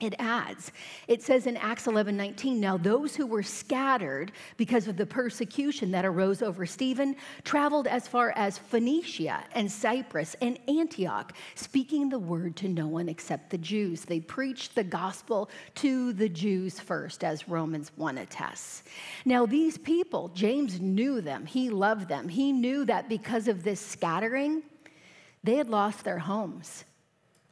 it 0.01 0.15
adds 0.19 0.71
it 1.07 1.21
says 1.21 1.47
in 1.47 1.57
acts 1.57 1.87
11 1.87 2.15
19 2.17 2.59
now 2.59 2.77
those 2.77 3.15
who 3.15 3.25
were 3.25 3.43
scattered 3.43 4.31
because 4.57 4.87
of 4.87 4.97
the 4.97 5.05
persecution 5.05 5.91
that 5.91 6.05
arose 6.05 6.41
over 6.41 6.65
stephen 6.65 7.15
traveled 7.43 7.87
as 7.87 8.07
far 8.07 8.31
as 8.35 8.57
phoenicia 8.57 9.43
and 9.53 9.71
cyprus 9.71 10.35
and 10.41 10.59
antioch 10.67 11.33
speaking 11.55 12.09
the 12.09 12.19
word 12.19 12.55
to 12.55 12.67
no 12.67 12.87
one 12.87 13.09
except 13.09 13.49
the 13.49 13.57
jews. 13.57 14.05
They 14.05 14.19
preached 14.19 14.75
the 14.75 14.83
gospel 14.83 15.49
to 15.75 16.13
the 16.13 16.29
jews 16.29 16.79
first 16.79 17.23
as 17.23 17.47
romans 17.47 17.91
1 17.95 18.17
attests. 18.17 18.83
Now 19.25 19.45
these 19.45 19.77
people 19.77 20.29
james 20.29 20.79
knew 20.79 21.21
them. 21.21 21.45
He 21.45 21.69
loved 21.69 22.07
them. 22.07 22.27
He 22.29 22.51
knew 22.51 22.85
that 22.85 23.09
because 23.09 23.47
of 23.47 23.63
this 23.63 23.79
scattering 23.79 24.63
they 25.43 25.55
had 25.55 25.69
lost 25.69 26.03
their 26.03 26.19
homes. 26.19 26.85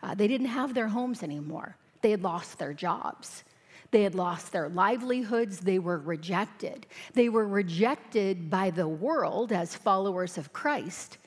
Uh, 0.02 0.14
they 0.14 0.28
didn't 0.28 0.48
have 0.48 0.74
their 0.74 0.88
homes 0.88 1.24
anymore 1.24 1.76
they 2.02 2.12
had 2.12 2.24
lost 2.24 2.58
their 2.60 2.74
jobs. 2.74 3.44
They 3.92 4.04
had 4.04 4.16
lost 4.16 4.52
their 4.52 4.70
livelihoods. 4.70 5.60
They 5.60 5.80
were 5.80 5.98
rejected. 5.98 6.86
They 7.14 7.30
were 7.30 7.48
rejected 7.48 8.50
by 8.50 8.70
the 8.70 8.88
world 8.88 9.52
as 9.52 9.76
followers 9.76 10.38
of 10.38 10.54
Christ. 10.54 11.18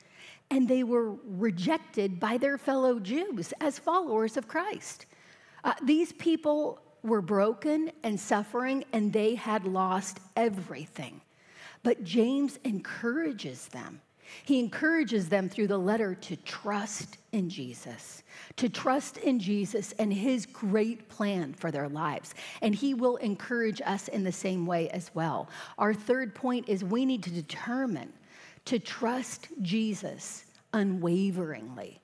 and 0.52 0.68
they 0.68 0.84
were 0.84 1.14
rejected 1.24 2.20
by 2.20 2.36
their 2.36 2.58
fellow 2.58 3.00
Jews 3.00 3.54
as 3.62 3.78
followers 3.78 4.36
of 4.36 4.48
Christ. 4.48 5.06
Uh, 5.64 5.72
these 5.82 6.12
people 6.12 6.78
were 7.02 7.22
broken 7.22 7.90
and 8.02 8.20
suffering, 8.20 8.84
and 8.92 9.10
they 9.10 9.34
had 9.34 9.64
lost 9.64 10.20
everything. 10.36 11.22
But 11.82 12.04
James 12.04 12.58
encourages 12.64 13.68
them. 13.68 14.02
He 14.44 14.58
encourages 14.58 15.28
them 15.28 15.48
through 15.48 15.68
the 15.68 15.78
letter 15.78 16.14
to 16.14 16.36
trust 16.36 17.18
in 17.32 17.48
Jesus, 17.48 18.22
to 18.56 18.68
trust 18.68 19.18
in 19.18 19.38
Jesus 19.38 19.92
and 19.98 20.12
his 20.12 20.46
great 20.46 21.08
plan 21.08 21.54
for 21.54 21.70
their 21.70 21.88
lives. 21.88 22.34
And 22.60 22.74
he 22.74 22.94
will 22.94 23.16
encourage 23.16 23.80
us 23.84 24.08
in 24.08 24.24
the 24.24 24.32
same 24.32 24.66
way 24.66 24.88
as 24.90 25.10
well. 25.14 25.48
Our 25.78 25.94
third 25.94 26.34
point 26.34 26.68
is 26.68 26.84
we 26.84 27.06
need 27.06 27.22
to 27.24 27.30
determine 27.30 28.12
to 28.64 28.78
trust 28.78 29.48
Jesus 29.62 30.44
unwaveringly. 30.72 32.00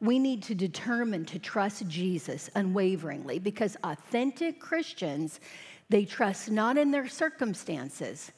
We 0.00 0.18
need 0.18 0.42
to 0.44 0.54
determine 0.54 1.24
to 1.26 1.38
trust 1.38 1.86
Jesus 1.86 2.50
unwaveringly 2.56 3.38
because 3.38 3.76
authentic 3.84 4.60
Christians, 4.60 5.38
they 5.90 6.04
trust 6.04 6.50
not 6.50 6.76
in 6.76 6.90
their 6.90 7.08
circumstances, 7.08 8.32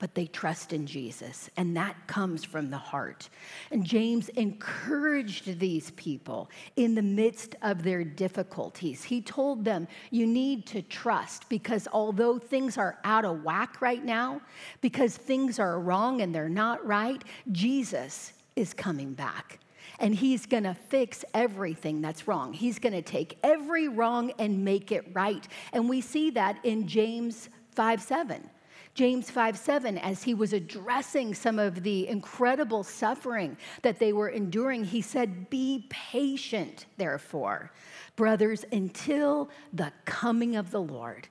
but 0.00 0.14
they 0.14 0.26
trust 0.26 0.72
in 0.72 0.86
Jesus, 0.86 1.50
and 1.58 1.76
that 1.76 1.94
comes 2.06 2.42
from 2.42 2.70
the 2.70 2.78
heart. 2.78 3.28
And 3.70 3.84
James 3.84 4.30
encouraged 4.30 5.60
these 5.60 5.90
people 5.92 6.50
in 6.76 6.94
the 6.94 7.02
midst 7.02 7.54
of 7.60 7.82
their 7.82 8.02
difficulties. 8.02 9.04
He 9.04 9.20
told 9.20 9.62
them, 9.62 9.86
You 10.10 10.26
need 10.26 10.66
to 10.68 10.80
trust 10.80 11.48
because 11.50 11.86
although 11.92 12.38
things 12.38 12.78
are 12.78 12.98
out 13.04 13.26
of 13.26 13.44
whack 13.44 13.82
right 13.82 14.02
now, 14.02 14.40
because 14.80 15.16
things 15.16 15.58
are 15.58 15.78
wrong 15.78 16.22
and 16.22 16.34
they're 16.34 16.48
not 16.48 16.84
right, 16.84 17.22
Jesus 17.52 18.32
is 18.56 18.72
coming 18.72 19.12
back. 19.12 19.60
And 19.98 20.14
he's 20.14 20.46
gonna 20.46 20.74
fix 20.88 21.26
everything 21.34 22.00
that's 22.00 22.26
wrong. 22.26 22.54
He's 22.54 22.78
gonna 22.78 23.02
take 23.02 23.38
every 23.42 23.86
wrong 23.86 24.32
and 24.38 24.64
make 24.64 24.92
it 24.92 25.04
right. 25.12 25.46
And 25.74 25.90
we 25.90 26.00
see 26.00 26.30
that 26.30 26.58
in 26.64 26.88
James 26.88 27.50
5 27.74 28.00
7 28.00 28.48
James 28.94 29.30
5 29.30 29.56
7, 29.56 29.98
as 29.98 30.22
he 30.22 30.34
was 30.34 30.52
addressing 30.52 31.34
some 31.34 31.58
of 31.58 31.82
the 31.82 32.08
incredible 32.08 32.82
suffering 32.82 33.56
that 33.82 33.98
they 33.98 34.12
were 34.12 34.28
enduring, 34.28 34.84
he 34.84 35.00
said, 35.00 35.48
Be 35.48 35.86
patient, 35.88 36.86
therefore, 36.96 37.72
brothers, 38.16 38.64
until 38.72 39.48
the 39.72 39.92
coming 40.04 40.56
of 40.56 40.70
the 40.70 40.82
Lord 40.82 41.28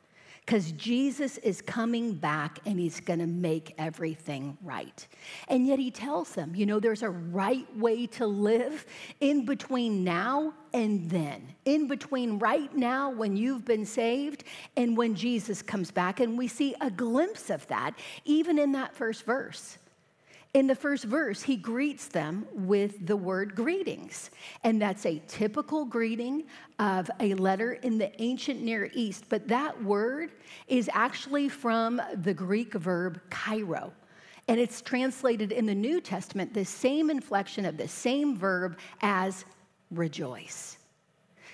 because 0.50 0.72
Jesus 0.72 1.38
is 1.38 1.62
coming 1.62 2.16
back 2.16 2.58
and 2.66 2.80
he's 2.80 3.00
going 3.00 3.20
to 3.20 3.28
make 3.28 3.76
everything 3.78 4.58
right. 4.64 5.08
And 5.48 5.68
yet 5.68 5.78
he 5.78 5.92
tells 5.92 6.34
them, 6.34 6.56
you 6.56 6.66
know, 6.66 6.80
there's 6.80 7.04
a 7.04 7.10
right 7.12 7.68
way 7.78 8.08
to 8.08 8.26
live 8.26 8.88
in 9.20 9.46
between 9.46 10.04
now 10.04 10.56
and 10.74 11.10
then, 11.10 11.54
in 11.66 11.88
between 11.88 12.40
right 12.40 12.76
now 12.76 13.10
when 13.10 13.36
you've 13.36 13.66
been 13.66 13.86
saved 13.86 14.44
and 14.78 14.96
when 14.96 15.16
Jesus 15.16 15.62
comes 15.62 15.92
back. 15.92 16.20
And 16.20 16.38
we 16.38 16.48
see 16.48 16.76
a 16.82 16.90
glimpse 16.90 17.50
of 17.50 17.66
that 17.68 17.94
even 18.26 18.60
in 18.60 18.72
that 18.74 18.96
first 18.96 19.26
verse. 19.26 19.78
In 20.56 20.66
the 20.66 20.76
first 20.76 21.04
verse, 21.04 21.44
he 21.44 21.56
greets 21.56 22.08
them 22.08 22.48
with 22.54 23.06
the 23.06 23.16
word 23.16 23.56
greetings. 23.56 24.32
And 24.64 24.82
that's 24.82 25.06
a 25.06 25.22
typical 25.28 25.86
greeting 25.86 26.46
of 26.80 27.10
a 27.20 27.36
letter 27.36 27.74
in 27.74 28.00
the 28.00 28.20
ancient 28.20 28.62
Near 28.62 28.90
East. 28.96 29.26
But 29.30 29.48
that 29.48 29.84
word 29.84 30.32
is 30.68 30.90
actually 30.92 31.50
from 31.50 32.02
the 32.24 32.34
Greek 32.34 32.74
verb 32.74 33.22
kairo. 33.30 33.92
And 34.48 34.60
it's 34.60 34.82
translated 34.82 35.52
in 35.52 35.68
the 35.68 35.76
New 35.76 36.02
Testament, 36.02 36.56
the 36.56 36.66
same 36.66 37.12
inflection 37.12 37.66
of 37.66 37.78
the 37.78 37.88
same 37.88 38.36
verb 38.36 38.80
as 39.02 39.46
rejoice. 39.92 40.78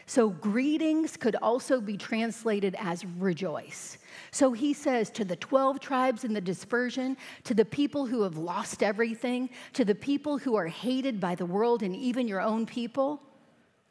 So, 0.08 0.30
greetings 0.30 1.18
could 1.18 1.36
also 1.38 1.82
be 1.82 1.98
translated 1.98 2.76
as 2.78 3.04
rejoice. 3.06 3.98
So 4.32 4.52
he 4.52 4.74
says 4.74 5.10
to 5.12 5.26
the 5.26 5.36
12 5.38 5.80
tribes 5.80 6.24
in 6.24 6.34
the 6.34 6.42
dispersion, 6.42 7.18
to 7.46 7.54
the 7.54 7.66
people 7.66 8.06
who 8.06 8.22
have 8.24 8.38
lost 8.38 8.84
everything, 8.84 9.50
to 9.74 9.86
the 9.86 9.96
people 9.96 10.38
who 10.38 10.56
are 10.56 10.68
hated 10.68 11.20
by 11.20 11.36
the 11.36 11.46
world 11.46 11.84
and 11.84 11.96
even 11.96 12.28
your 12.28 12.42
own 12.42 12.66
people, 12.66 13.22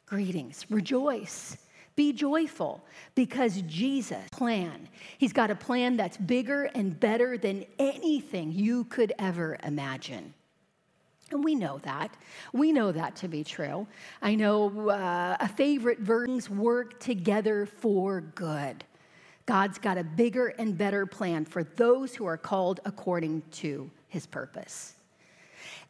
greetings, 0.05 0.65
rejoice. 0.69 1.57
Be 1.95 2.11
joyful 2.11 2.83
because 3.15 3.61
Jesus' 3.63 4.29
plan, 4.31 4.89
he's 5.17 5.33
got 5.33 5.49
a 5.49 5.55
plan 5.55 5.95
that's 5.97 6.17
bigger 6.17 6.65
and 6.75 6.99
better 6.99 7.37
than 7.37 7.65
anything 7.79 8.51
you 8.51 8.83
could 8.85 9.13
ever 9.17 9.57
imagine. 9.63 10.33
And 11.31 11.43
we 11.43 11.55
know 11.55 11.79
that. 11.79 12.15
We 12.53 12.71
know 12.71 12.91
that 12.91 13.15
to 13.17 13.27
be 13.27 13.43
true. 13.43 13.87
I 14.21 14.35
know 14.35 14.89
uh, 14.89 15.37
a 15.39 15.47
favorite 15.47 15.99
verse 15.99 16.49
work 16.49 16.99
together 16.99 17.65
for 17.65 18.21
good. 18.21 18.83
God's 19.45 19.77
got 19.77 19.97
a 19.97 20.03
bigger 20.03 20.47
and 20.47 20.77
better 20.77 21.05
plan 21.05 21.45
for 21.45 21.63
those 21.63 22.15
who 22.15 22.25
are 22.25 22.37
called 22.37 22.79
according 22.85 23.43
to 23.53 23.89
his 24.07 24.25
purpose. 24.25 24.95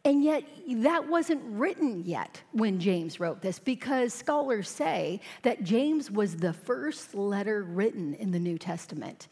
And 0.04 0.22
yet, 0.22 0.44
that 0.76 1.08
wasn't 1.08 1.42
written 1.44 2.04
yet 2.04 2.40
when 2.52 2.78
James 2.78 3.18
wrote 3.18 3.42
this 3.42 3.58
because 3.58 4.14
scholars 4.14 4.68
say 4.68 5.20
that 5.42 5.64
James 5.64 6.10
was 6.10 6.36
the 6.36 6.52
first 6.52 7.14
letter 7.14 7.64
written 7.64 8.14
in 8.14 8.30
the 8.30 8.38
New 8.38 8.56
Testament. 8.56 9.28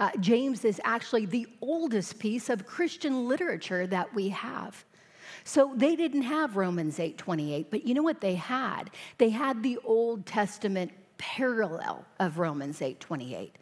Uh, 0.00 0.10
James 0.20 0.64
is 0.64 0.80
actually 0.84 1.26
the 1.26 1.46
oldest 1.60 2.18
piece 2.18 2.50
of 2.50 2.66
Christian 2.66 3.28
literature 3.28 3.86
that 3.86 4.12
we 4.14 4.28
have. 4.30 4.84
So 5.46 5.72
they 5.76 5.94
didn't 5.94 6.22
have 6.22 6.56
Romans 6.56 6.98
8:28, 6.98 7.70
but 7.70 7.86
you 7.86 7.94
know 7.94 8.02
what 8.02 8.20
they 8.20 8.34
had? 8.34 8.90
They 9.18 9.30
had 9.30 9.62
the 9.62 9.78
Old 9.84 10.26
Testament 10.26 10.90
parallel 11.18 12.04
of 12.18 12.40
Romans 12.40 12.82
8:28. 12.82 13.52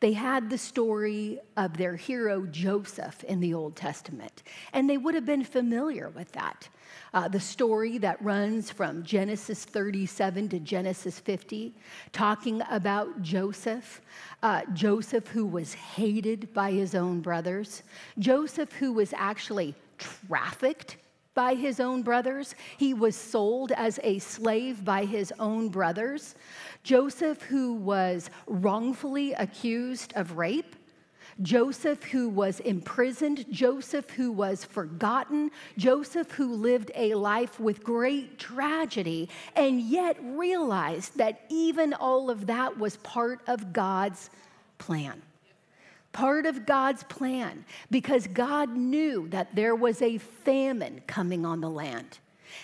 They 0.00 0.14
had 0.14 0.48
the 0.48 0.56
story 0.56 1.38
of 1.58 1.76
their 1.76 1.94
hero 1.94 2.46
Joseph 2.46 3.22
in 3.24 3.40
the 3.40 3.52
Old 3.52 3.76
Testament, 3.76 4.42
and 4.72 4.88
they 4.88 4.96
would 4.96 5.14
have 5.14 5.26
been 5.26 5.44
familiar 5.44 6.08
with 6.08 6.32
that. 6.32 6.70
Uh, 7.12 7.28
the 7.28 7.38
story 7.38 7.98
that 7.98 8.20
runs 8.22 8.70
from 8.70 9.02
Genesis 9.02 9.66
37 9.66 10.48
to 10.48 10.58
Genesis 10.58 11.20
50, 11.20 11.74
talking 12.12 12.62
about 12.70 13.20
Joseph, 13.20 14.00
uh, 14.42 14.62
Joseph 14.72 15.28
who 15.28 15.44
was 15.44 15.74
hated 15.74 16.54
by 16.54 16.70
his 16.70 16.94
own 16.94 17.20
brothers, 17.20 17.82
Joseph 18.18 18.72
who 18.72 18.94
was 18.94 19.12
actually 19.12 19.74
trafficked 19.98 20.96
by 21.36 21.54
his 21.54 21.78
own 21.78 22.02
brothers. 22.02 22.56
He 22.76 22.94
was 22.94 23.14
sold 23.14 23.70
as 23.70 24.00
a 24.02 24.18
slave 24.18 24.84
by 24.84 25.04
his 25.04 25.32
own 25.38 25.68
brothers. 25.68 26.34
Joseph, 26.82 27.42
who 27.42 27.74
was 27.74 28.28
wrongfully 28.48 29.34
accused 29.34 30.12
of 30.16 30.36
rape. 30.36 30.74
Joseph, 31.42 32.02
who 32.04 32.30
was 32.30 32.60
imprisoned, 32.60 33.44
Joseph, 33.50 34.08
who 34.10 34.32
was 34.32 34.64
forgotten, 34.64 35.50
Joseph, 35.76 36.30
who 36.32 36.54
lived 36.54 36.90
a 36.94 37.14
life 37.14 37.60
with 37.60 37.84
great 37.84 38.38
tragedy, 38.38 39.28
and 39.54 39.80
yet 39.80 40.16
realized 40.22 41.18
that 41.18 41.42
even 41.50 41.92
all 41.92 42.30
of 42.30 42.46
that 42.46 42.78
was 42.78 42.96
part 42.98 43.40
of 43.46 43.74
God's 43.74 44.30
plan 44.78 45.22
part 46.16 46.46
of 46.46 46.64
God's 46.64 47.02
plan 47.04 47.62
because 47.90 48.26
God 48.26 48.74
knew 48.74 49.28
that 49.28 49.54
there 49.54 49.74
was 49.74 50.00
a 50.00 50.16
famine 50.16 51.02
coming 51.06 51.44
on 51.44 51.60
the 51.60 51.68
land. 51.68 52.20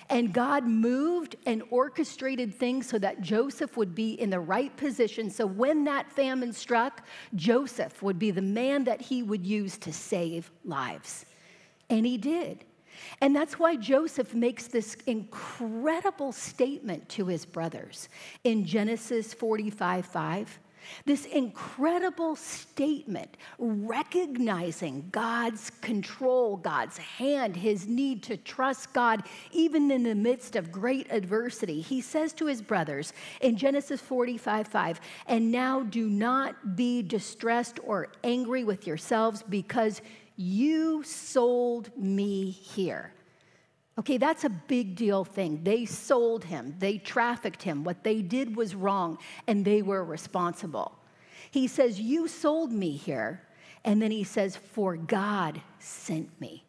And 0.09 0.32
God 0.32 0.64
moved 0.64 1.36
and 1.44 1.62
orchestrated 1.68 2.55
things 2.55 2.86
so 2.86 2.98
that 3.00 3.20
Joseph 3.20 3.76
would 3.76 3.94
be 3.94 4.12
in 4.14 4.30
the 4.30 4.40
right 4.40 4.74
position. 4.78 5.28
So 5.28 5.44
when 5.44 5.84
that 5.84 6.11
famine 6.11 6.55
struck, 6.55 7.07
Joseph 7.34 8.03
would 8.03 8.18
be 8.18 8.30
the 8.30 8.40
man 8.40 8.84
that 8.84 9.03
he 9.03 9.22
would 9.22 9.46
use 9.46 9.76
to 9.78 9.92
save 9.92 10.50
lives. 10.64 11.26
And 11.90 12.07
he 12.07 12.16
did. 12.16 12.64
And 13.20 13.36
that's 13.36 13.59
why 13.59 13.76
Joseph 13.76 14.32
makes 14.32 14.66
this 14.66 14.94
incredible 15.07 16.32
statement 16.32 17.07
to 17.11 17.26
his 17.26 17.44
brothers 17.44 18.09
in 18.44 18.64
Genesis 18.64 19.34
45 19.34 20.07
5. 20.07 20.59
This 21.05 21.26
incredible 21.26 22.37
statement 22.37 23.37
recognizing 23.59 25.09
God's 25.11 25.70
control, 25.80 26.57
God's 26.57 26.99
hand, 26.99 27.57
his 27.57 27.87
need 27.87 28.22
to 28.24 28.37
trust 28.37 28.93
God, 28.93 29.24
even 29.53 29.91
in 29.91 30.03
the 30.03 30.14
midst 30.14 30.57
of 30.57 30.72
great 30.72 31.11
adversity. 31.11 31.80
He 31.80 32.01
says 32.01 32.33
to 32.35 32.47
his 32.47 32.62
brothers 32.62 33.12
in 33.41 33.57
Genesis 33.57 34.01
45 34.01 34.68
5, 34.68 35.01
and 35.26 35.51
now 35.51 35.83
do 35.83 36.09
not 36.09 36.76
be 36.76 37.03
distressed 37.03 37.78
or 37.85 38.09
angry 38.24 38.64
with 38.64 38.87
yourselves 38.87 39.43
because 39.43 40.03
you 40.37 41.03
sold 41.03 41.91
me 41.97 42.51
here. 42.51 43.12
Okay, 43.99 44.16
that's 44.16 44.45
a 44.45 44.49
big 44.49 44.97
deal 44.97 45.24
thing. 45.24 45.61
They 45.62 45.84
sold 45.84 46.45
him, 46.45 46.74
they 46.78 46.99
trafficked 46.99 47.62
him. 47.62 47.84
What 47.84 48.03
they 48.05 48.22
did 48.22 48.57
was 48.57 48.74
wrong, 48.74 49.18
and 49.47 49.64
they 49.64 49.82
were 49.82 50.05
responsible. 50.05 50.99
He 51.51 51.66
says, 51.66 52.01
You 52.01 52.28
sold 52.28 52.72
me 52.72 52.97
here. 52.97 53.43
And 53.84 54.01
then 54.01 54.11
he 54.11 54.24
says, 54.24 54.57
For 54.57 54.97
God 54.97 55.61
sent 55.78 56.40
me. 56.40 56.64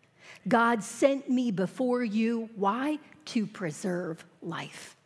God 0.48 0.84
sent 0.84 1.30
me 1.30 1.52
before 1.52 2.04
you. 2.04 2.50
Why? 2.56 3.00
To 3.26 3.48
preserve 3.48 4.26
life. 4.42 4.98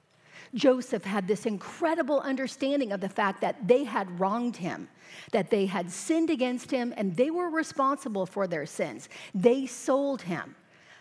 Joseph 0.55 1.03
had 1.03 1.27
this 1.27 1.45
incredible 1.45 2.21
understanding 2.21 2.91
of 2.91 3.01
the 3.01 3.09
fact 3.09 3.41
that 3.41 3.67
they 3.67 3.83
had 3.83 4.19
wronged 4.19 4.55
him, 4.55 4.87
that 5.31 5.49
they 5.51 5.65
had 5.65 5.91
sinned 5.91 6.29
against 6.29 6.71
him, 6.71 6.93
and 6.97 7.15
they 7.15 7.29
were 7.29 7.49
responsible 7.49 8.25
for 8.25 8.47
their 8.47 8.65
sins. 8.65 9.09
They 9.35 9.65
sold 9.67 10.21
him. 10.21 10.55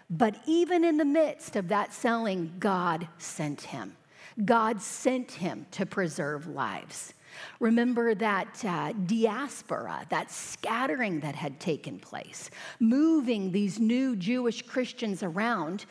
But 0.09 0.37
even 0.47 0.85
in 0.85 0.97
the 0.97 1.05
midst 1.05 1.57
of 1.57 1.69
that 1.69 1.93
selling, 1.93 2.55
God 2.59 3.09
sent 3.19 3.63
him. 3.63 3.97
God 4.45 4.81
sent 4.81 5.33
him 5.33 5.67
to 5.73 5.87
preserve 5.87 6.47
lives. 6.47 7.15
Remember 7.61 8.15
that 8.15 8.65
uh, 8.65 8.93
diaspora, 8.93 10.07
that 10.11 10.31
scattering 10.31 11.21
that 11.21 11.35
had 11.35 11.61
taken 11.61 11.99
place, 11.99 12.51
moving 12.81 13.51
these 13.53 13.79
new 13.79 14.17
Jewish 14.17 14.63
Christians 14.63 15.23
around 15.23 15.87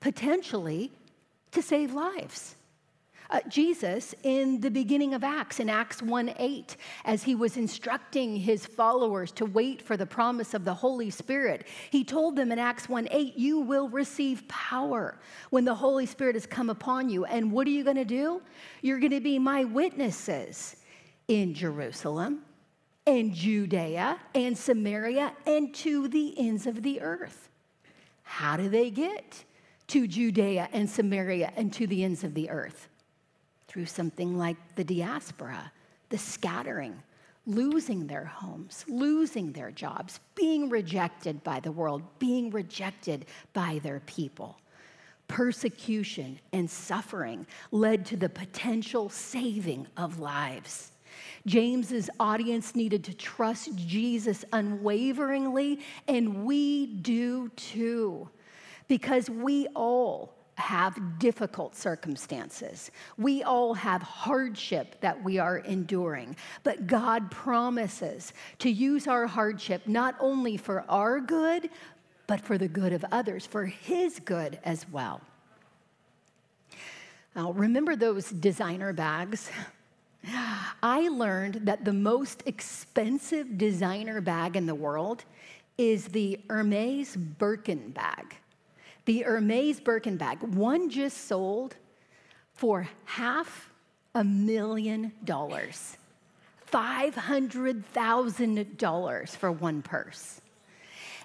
potentially 0.00 0.92
to 1.52 1.62
save 1.62 1.94
lives. 1.94 2.55
Uh, 3.28 3.40
Jesus, 3.48 4.14
in 4.22 4.60
the 4.60 4.70
beginning 4.70 5.14
of 5.14 5.24
Acts, 5.24 5.58
in 5.58 5.68
Acts 5.68 6.00
1 6.00 6.34
8, 6.38 6.76
as 7.04 7.22
he 7.22 7.34
was 7.34 7.56
instructing 7.56 8.36
his 8.36 8.64
followers 8.66 9.32
to 9.32 9.44
wait 9.44 9.82
for 9.82 9.96
the 9.96 10.06
promise 10.06 10.54
of 10.54 10.64
the 10.64 10.74
Holy 10.74 11.10
Spirit, 11.10 11.66
he 11.90 12.04
told 12.04 12.36
them 12.36 12.52
in 12.52 12.58
Acts 12.58 12.88
1 12.88 13.08
8, 13.10 13.36
You 13.36 13.60
will 13.60 13.88
receive 13.88 14.46
power 14.48 15.18
when 15.50 15.64
the 15.64 15.74
Holy 15.74 16.06
Spirit 16.06 16.36
has 16.36 16.46
come 16.46 16.70
upon 16.70 17.08
you. 17.08 17.24
And 17.24 17.50
what 17.50 17.66
are 17.66 17.70
you 17.70 17.84
going 17.84 17.96
to 17.96 18.04
do? 18.04 18.42
You're 18.82 19.00
going 19.00 19.10
to 19.10 19.20
be 19.20 19.38
my 19.38 19.64
witnesses 19.64 20.76
in 21.28 21.54
Jerusalem, 21.54 22.42
and 23.06 23.32
Judea, 23.34 24.18
and 24.34 24.56
Samaria, 24.56 25.32
and 25.46 25.74
to 25.76 26.08
the 26.08 26.38
ends 26.38 26.66
of 26.66 26.82
the 26.82 27.00
earth. 27.00 27.48
How 28.22 28.56
do 28.56 28.68
they 28.68 28.90
get 28.90 29.44
to 29.88 30.06
Judea 30.06 30.68
and 30.72 30.88
Samaria 30.90 31.52
and 31.56 31.72
to 31.74 31.86
the 31.86 32.04
ends 32.04 32.24
of 32.24 32.34
the 32.34 32.50
earth? 32.50 32.88
Through 33.76 33.84
something 33.84 34.38
like 34.38 34.56
the 34.76 34.84
diaspora, 34.84 35.70
the 36.08 36.16
scattering, 36.16 37.02
losing 37.44 38.06
their 38.06 38.24
homes, 38.24 38.86
losing 38.88 39.52
their 39.52 39.70
jobs, 39.70 40.18
being 40.34 40.70
rejected 40.70 41.44
by 41.44 41.60
the 41.60 41.70
world, 41.70 42.00
being 42.18 42.48
rejected 42.48 43.26
by 43.52 43.78
their 43.82 44.00
people. 44.06 44.58
Persecution 45.28 46.40
and 46.54 46.70
suffering 46.70 47.46
led 47.70 48.06
to 48.06 48.16
the 48.16 48.30
potential 48.30 49.10
saving 49.10 49.86
of 49.98 50.20
lives. 50.20 50.92
James's 51.44 52.08
audience 52.18 52.74
needed 52.74 53.04
to 53.04 53.12
trust 53.12 53.76
Jesus 53.76 54.42
unwaveringly, 54.54 55.80
and 56.08 56.46
we 56.46 56.86
do 56.86 57.50
too, 57.56 58.30
because 58.88 59.28
we 59.28 59.66
all 59.74 60.35
have 60.56 61.18
difficult 61.18 61.76
circumstances. 61.76 62.90
We 63.18 63.42
all 63.42 63.74
have 63.74 64.02
hardship 64.02 65.00
that 65.00 65.22
we 65.22 65.38
are 65.38 65.58
enduring. 65.58 66.36
But 66.62 66.86
God 66.86 67.30
promises 67.30 68.32
to 68.60 68.70
use 68.70 69.06
our 69.06 69.26
hardship 69.26 69.86
not 69.86 70.16
only 70.18 70.56
for 70.56 70.84
our 70.88 71.20
good, 71.20 71.70
but 72.26 72.40
for 72.40 72.58
the 72.58 72.68
good 72.68 72.92
of 72.92 73.04
others, 73.12 73.46
for 73.46 73.66
His 73.66 74.18
good 74.20 74.58
as 74.64 74.88
well. 74.90 75.20
Now, 77.34 77.52
remember 77.52 77.94
those 77.94 78.30
designer 78.30 78.94
bags? 78.94 79.50
I 80.82 81.08
learned 81.08 81.66
that 81.66 81.84
the 81.84 81.92
most 81.92 82.42
expensive 82.46 83.58
designer 83.58 84.20
bag 84.20 84.56
in 84.56 84.66
the 84.66 84.74
world 84.74 85.24
is 85.76 86.06
the 86.06 86.40
Hermes 86.48 87.14
Birkin 87.14 87.90
bag. 87.90 88.36
The 89.06 89.22
Hermes 89.22 89.80
Birkin 89.80 90.18
bag, 90.18 90.42
one 90.42 90.90
just 90.90 91.26
sold 91.26 91.76
for 92.52 92.86
half 93.04 93.70
a 94.14 94.22
million 94.24 95.12
dollars. 95.24 95.96
$500,000 96.72 99.36
for 99.36 99.52
one 99.52 99.82
purse. 99.82 100.40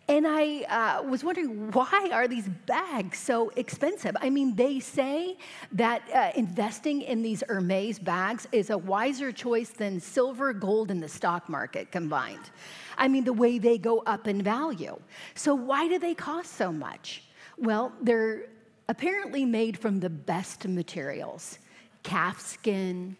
And 0.07 0.27
I 0.27 0.61
uh, 0.63 1.03
was 1.03 1.23
wondering 1.23 1.71
why 1.71 2.09
are 2.11 2.27
these 2.27 2.49
bags 2.65 3.17
so 3.17 3.49
expensive? 3.55 4.15
I 4.19 4.29
mean, 4.29 4.55
they 4.55 4.79
say 4.79 5.37
that 5.71 6.03
uh, 6.13 6.31
investing 6.35 7.01
in 7.01 7.23
these 7.23 7.43
Hermes 7.47 7.97
bags 7.97 8.47
is 8.51 8.69
a 8.69 8.77
wiser 8.77 9.31
choice 9.31 9.69
than 9.69 9.99
silver, 9.99 10.53
gold, 10.53 10.91
and 10.91 11.01
the 11.01 11.07
stock 11.07 11.49
market 11.49 11.91
combined. 11.91 12.51
I 12.97 13.07
mean, 13.07 13.23
the 13.23 13.33
way 13.33 13.57
they 13.57 13.77
go 13.77 14.03
up 14.05 14.27
in 14.27 14.43
value. 14.43 14.99
So 15.33 15.55
why 15.55 15.87
do 15.87 15.97
they 15.97 16.13
cost 16.13 16.57
so 16.57 16.71
much? 16.71 17.23
Well, 17.61 17.93
they're 18.01 18.47
apparently 18.89 19.45
made 19.45 19.77
from 19.77 20.01
the 20.01 20.09
best 20.09 20.67
materials: 20.67 21.59
calf 22.03 22.41
skin, 22.41 23.15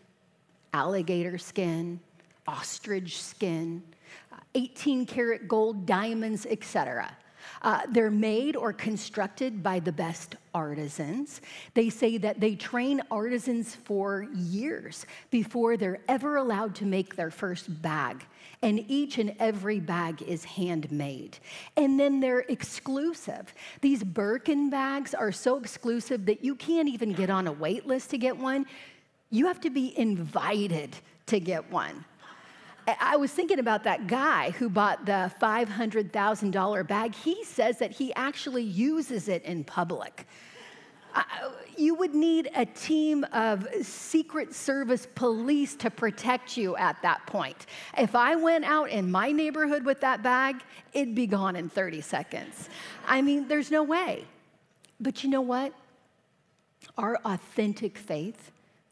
alligator 0.74 1.38
skin, 1.38 2.02
ostrich 2.48 3.22
skin 3.22 3.84
18 4.56 5.06
karat 5.06 5.48
gold, 5.48 5.86
diamonds, 5.86 6.46
etc. 6.50 7.16
Uh, 7.62 7.82
they're 7.90 8.12
made 8.12 8.56
or 8.56 8.74
constructed 8.74 9.64
by 9.64 9.80
the 9.80 9.92
best 9.92 10.36
artisans. 10.54 11.42
They 11.74 11.90
say 11.90 12.18
that 12.18 12.40
they 12.40 12.56
train 12.56 13.02
artisans 13.10 13.76
for 13.76 14.28
years 14.34 15.06
before 15.30 15.78
they're 15.78 16.02
ever 16.08 16.38
allowed 16.38 16.76
to 16.76 16.86
make 16.86 17.16
their 17.16 17.32
first 17.32 17.82
bag. 17.82 18.26
And 18.64 18.86
each 18.88 19.18
and 19.18 19.36
every 19.40 19.80
bag 19.80 20.22
is 20.22 20.44
handmade. 20.44 21.38
And 21.76 22.00
then 22.00 22.20
they're 22.20 22.42
exclusive. 22.42 23.54
These 23.82 24.04
Birkin 24.04 24.70
bags 24.70 25.14
are 25.16 25.32
so 25.32 25.58
exclusive 25.58 26.26
that 26.28 26.44
you 26.44 26.56
can't 26.56 26.88
even 26.88 27.12
get 27.14 27.30
on 27.30 27.48
a 27.48 27.52
wait 27.52 27.88
list 27.88 28.12
to 28.12 28.20
get 28.20 28.38
one. 28.38 28.68
You 29.32 29.48
have 29.48 29.62
to 29.62 29.70
be 29.70 29.98
invited 29.98 30.96
to 31.28 31.40
get 31.40 31.72
one. 31.72 32.06
I 33.00 33.16
was 33.16 33.32
thinking 33.32 33.60
about 33.60 33.84
that 33.84 34.08
guy 34.08 34.52
who 34.52 34.70
bought 34.70 35.06
the 35.06 35.32
$500,000 35.42 36.88
bag. 36.88 37.16
He 37.16 37.44
says 37.44 37.80
that 37.80 37.92
he 37.92 38.14
actually 38.16 38.64
uses 38.64 39.28
it 39.28 39.44
in 39.44 39.64
public. 39.64 40.28
You 41.78 41.96
would 41.96 42.14
need 42.14 42.50
a 42.56 42.66
team 42.66 43.26
of 43.34 43.68
Secret 43.82 44.54
Service 44.54 45.08
police 45.16 45.76
to 45.76 45.90
protect 45.90 46.58
you 46.58 46.76
at 46.76 47.02
that 47.02 47.26
point. 47.26 47.66
If 47.98 48.16
I 48.16 48.36
went 48.36 48.66
out 48.66 48.90
in 48.90 49.10
my 49.10 49.32
neighborhood 49.32 49.86
with 49.86 50.02
that 50.02 50.22
bag, 50.22 50.58
it'd 50.94 51.16
be 51.16 51.28
gone 51.28 51.56
in 51.56 51.70
30 51.70 52.02
seconds. 52.02 52.70
I 53.08 53.22
mean, 53.22 53.48
there's 53.48 53.72
no 53.72 53.84
way. 53.84 54.26
But 55.00 55.24
you 55.24 55.30
know 55.30 55.42
what? 55.42 55.74
Our 56.98 57.16
authentic 57.26 57.98
faith 57.98 58.52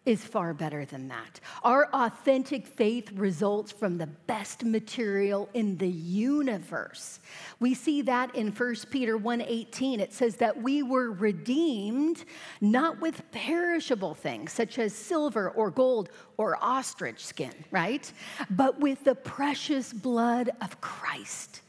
is 0.09 0.25
far 0.25 0.55
better 0.55 0.85
than 0.85 1.07
that. 1.07 1.39
Our 1.61 1.87
authentic 1.93 2.65
faith 2.65 3.11
results 3.11 3.71
from 3.71 3.99
the 3.99 4.07
best 4.07 4.63
material 4.63 5.47
in 5.53 5.77
the 5.77 5.87
universe. 5.87 7.19
We 7.59 7.75
see 7.75 8.01
that 8.01 8.33
in 8.33 8.51
1 8.51 8.89
Peter 8.89 9.19
1:18. 9.19 9.99
It 9.99 10.11
says 10.11 10.37
that 10.37 10.59
we 10.63 10.81
were 10.81 11.11
redeemed 11.11 12.25
not 12.59 12.99
with 12.99 13.21
perishable 13.31 14.15
things 14.15 14.51
such 14.51 14.79
as 14.79 14.95
silver 14.95 15.51
or 15.51 15.69
gold 15.69 16.09
or 16.37 16.57
ostrich 16.59 17.23
skin, 17.23 17.53
right? 17.69 18.11
But 18.49 18.79
with 18.79 19.03
the 19.03 19.13
precious 19.13 19.93
blood 19.93 20.49
of 20.59 20.81
Christ 20.81 21.61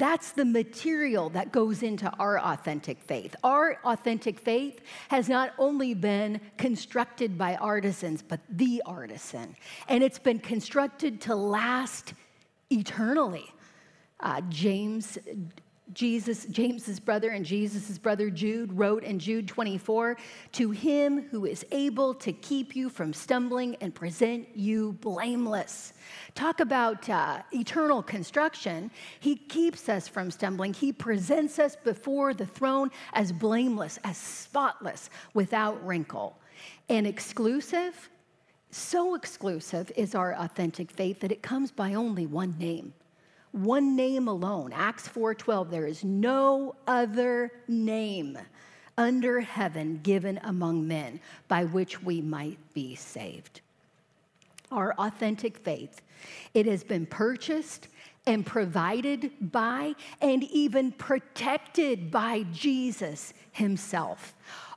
that's 0.00 0.32
the 0.32 0.46
material 0.46 1.28
that 1.30 1.52
goes 1.52 1.82
into 1.82 2.10
our 2.18 2.40
authentic 2.40 3.00
faith. 3.02 3.36
Our 3.44 3.78
authentic 3.84 4.40
faith 4.40 4.80
has 5.08 5.28
not 5.28 5.52
only 5.58 5.92
been 5.92 6.40
constructed 6.56 7.36
by 7.36 7.56
artisans, 7.56 8.22
but 8.22 8.40
the 8.48 8.82
artisan. 8.86 9.54
And 9.88 10.02
it's 10.02 10.18
been 10.18 10.38
constructed 10.38 11.20
to 11.22 11.34
last 11.34 12.14
eternally. 12.70 13.44
Uh, 14.18 14.40
James 14.48 15.18
Jesus, 15.92 16.46
James's 16.46 17.00
brother 17.00 17.30
and 17.30 17.44
Jesus's 17.44 17.98
brother 17.98 18.30
Jude 18.30 18.72
wrote 18.72 19.02
in 19.02 19.18
Jude 19.18 19.48
24, 19.48 20.16
to 20.52 20.70
him 20.70 21.22
who 21.30 21.46
is 21.46 21.64
able 21.72 22.14
to 22.14 22.32
keep 22.32 22.76
you 22.76 22.88
from 22.88 23.12
stumbling 23.12 23.76
and 23.80 23.94
present 23.94 24.48
you 24.54 24.92
blameless. 25.00 25.92
Talk 26.34 26.60
about 26.60 27.08
uh, 27.08 27.42
eternal 27.52 28.02
construction. 28.02 28.90
He 29.20 29.36
keeps 29.36 29.88
us 29.88 30.06
from 30.06 30.30
stumbling. 30.30 30.74
He 30.74 30.92
presents 30.92 31.58
us 31.58 31.76
before 31.76 32.34
the 32.34 32.46
throne 32.46 32.90
as 33.12 33.32
blameless, 33.32 33.98
as 34.04 34.16
spotless, 34.16 35.10
without 35.34 35.84
wrinkle. 35.84 36.38
And 36.88 37.06
exclusive, 37.06 38.10
so 38.70 39.14
exclusive 39.14 39.90
is 39.96 40.14
our 40.14 40.34
authentic 40.34 40.90
faith 40.90 41.20
that 41.20 41.32
it 41.32 41.42
comes 41.42 41.70
by 41.70 41.94
only 41.94 42.26
one 42.26 42.56
name 42.58 42.94
one 43.52 43.96
name 43.96 44.28
alone 44.28 44.72
acts 44.72 45.08
4:12 45.08 45.70
there 45.70 45.86
is 45.86 46.04
no 46.04 46.74
other 46.86 47.50
name 47.68 48.38
under 48.96 49.40
heaven 49.40 50.00
given 50.02 50.38
among 50.44 50.86
men 50.86 51.20
by 51.48 51.64
which 51.64 52.02
we 52.02 52.20
might 52.20 52.58
be 52.74 52.94
saved 52.94 53.60
our 54.70 54.92
authentic 54.98 55.58
faith 55.58 56.00
it 56.54 56.66
has 56.66 56.84
been 56.84 57.06
purchased 57.06 57.88
and 58.26 58.44
provided 58.44 59.32
by 59.40 59.94
and 60.20 60.44
even 60.44 60.92
protected 60.92 62.10
by 62.10 62.44
Jesus 62.52 63.32
himself. 63.52 64.34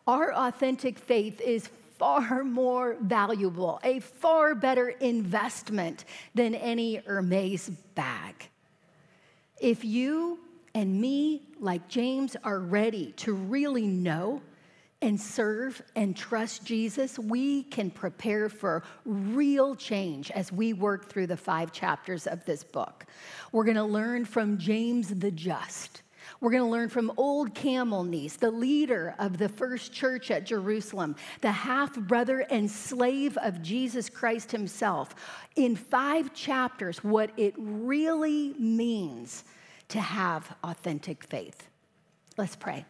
Our 0.08 0.34
authentic 0.34 0.98
faith 0.98 1.40
is 1.42 1.70
far 1.98 2.44
more 2.44 2.98
valuable, 3.02 3.80
a 3.84 4.00
far 4.00 4.56
better 4.56 4.90
investment 4.90 6.06
than 6.34 6.56
any 6.56 6.96
Hermes 6.96 7.70
bag. 7.96 8.50
If 9.64 9.86
you 9.86 10.40
and 10.76 11.00
me, 11.00 11.44
like 11.58 11.88
James, 11.88 12.36
are 12.44 12.60
ready 12.60 13.14
to 13.14 13.32
really 13.32 13.88
know 13.88 14.42
and 15.02 15.20
serve 15.20 15.82
and 15.96 16.18
trust 16.18 16.66
Jesus, 16.66 17.18
we 17.18 17.64
can 17.64 17.90
prepare 17.90 18.50
for 18.50 18.84
real 19.06 19.74
change 19.74 20.32
as 20.32 20.52
we 20.52 20.74
work 20.74 21.08
through 21.08 21.28
the 21.28 21.38
five 21.38 21.72
chapters 21.72 22.28
of 22.28 22.44
this 22.44 22.62
book. 22.62 23.06
We're 23.54 23.64
going 23.64 23.78
to 23.78 23.86
learn 23.86 24.26
from 24.26 24.58
James 24.58 25.08
the 25.08 25.32
Just. 25.32 26.03
We're 26.44 26.52
going 26.52 26.64
to 26.64 26.70
learn 26.70 26.90
from 26.90 27.14
old 27.16 27.56
camel 27.56 28.04
knees, 28.04 28.36
the 28.36 28.52
leader 28.52 29.16
of 29.18 29.38
the 29.38 29.48
first 29.48 29.94
church 29.94 30.30
at 30.30 30.46
Jerusalem, 30.46 31.16
the 31.40 31.54
half 31.54 31.98
brother 31.98 32.42
and 32.50 32.70
slave 32.70 33.38
of 33.38 33.62
Jesus 33.62 34.10
Christ 34.10 34.52
himself, 34.52 35.16
in 35.56 35.78
five 35.78 36.34
chapters, 36.34 37.02
what 37.02 37.32
it 37.38 37.54
really 37.58 38.56
means 38.60 39.46
to 39.88 40.02
have 40.02 40.54
authentic 40.66 41.24
faith. 41.24 41.70
Let's 42.36 42.58
pray. 42.58 42.84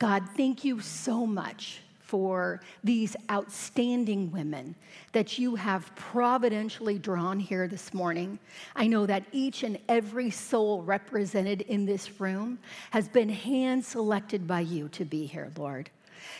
God, 0.00 0.24
thank 0.36 0.64
you 0.64 0.80
so 0.80 1.24
much 1.24 1.82
for 2.08 2.60
these 2.82 3.14
outstanding 3.30 4.32
women 4.32 4.74
that 5.12 5.38
you 5.38 5.54
have 5.54 5.94
providentially 5.94 6.98
drawn 6.98 7.38
here 7.38 7.68
this 7.68 7.92
morning. 7.92 8.38
I 8.74 8.86
know 8.86 9.04
that 9.04 9.24
each 9.30 9.62
and 9.62 9.78
every 9.90 10.30
soul 10.30 10.82
represented 10.82 11.60
in 11.62 11.84
this 11.84 12.18
room 12.18 12.58
has 12.92 13.08
been 13.08 13.28
hand 13.28 13.84
selected 13.84 14.46
by 14.46 14.60
you 14.60 14.88
to 14.88 15.04
be 15.04 15.26
here, 15.26 15.52
Lord. 15.58 15.90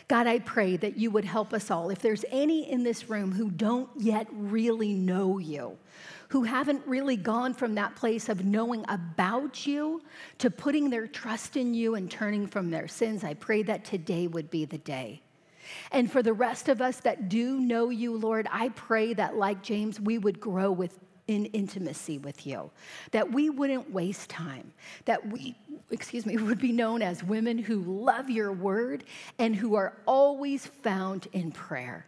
God, 0.09 0.27
I 0.27 0.39
pray 0.39 0.79
that 0.79 0.97
you 0.97 1.11
would 1.11 1.27
help 1.27 1.53
us 1.53 1.71
all. 1.71 1.91
If 1.91 2.01
there's 2.01 2.25
any 2.31 2.71
in 2.71 2.83
this 2.83 3.11
room 3.11 3.31
who 3.31 3.51
don't 3.51 3.91
yet 3.97 4.27
really 4.33 4.95
know 4.95 5.37
you, 5.37 5.77
who 6.29 6.45
haven't 6.45 6.87
really 6.87 7.17
gone 7.17 7.53
from 7.53 7.75
that 7.75 7.95
place 7.95 8.31
of 8.31 8.45
knowing 8.45 8.87
about 8.89 9.67
you 9.67 10.03
to 10.39 10.51
putting 10.51 10.89
their 10.89 11.07
trust 11.07 11.59
in 11.59 11.75
you 11.75 11.95
and 11.95 12.11
turning 12.11 12.47
from 12.47 12.71
their 12.71 12.89
sins, 12.89 13.23
I 13.23 13.35
pray 13.35 13.63
that 13.65 13.85
today 13.85 14.27
would 14.27 14.51
be 14.51 14.65
the 14.65 14.79
day. 14.79 15.21
And 15.93 16.11
for 16.11 16.23
the 16.23 16.33
rest 16.33 16.69
of 16.69 16.81
us 16.81 17.01
that 17.01 17.29
do 17.29 17.61
know 17.61 17.91
you, 17.91 18.17
Lord, 18.17 18.47
I 18.51 18.71
pray 18.71 19.15
that, 19.15 19.37
like 19.37 19.63
James, 19.63 20.01
we 20.01 20.19
would 20.19 20.41
grow 20.41 20.71
with 20.73 20.99
in 21.29 21.45
intimacy 21.47 22.19
with 22.19 22.47
you, 22.47 22.71
that 23.13 23.31
we 23.31 23.51
wouldn't 23.51 23.93
waste 23.93 24.31
time, 24.31 24.73
that 25.05 25.25
we, 25.29 25.55
excuse 25.91 26.27
me, 26.27 26.37
would 26.39 26.59
be 26.59 26.73
known 26.73 27.03
as 27.03 27.23
women 27.23 27.59
who 27.59 27.83
love 27.83 28.29
your 28.29 28.53
word 28.53 29.05
and 29.39 29.55
who 29.55 29.75
are 29.77 29.95
always 30.07 30.67
found 30.67 31.29
in 31.33 31.53
prayer. 31.53 32.07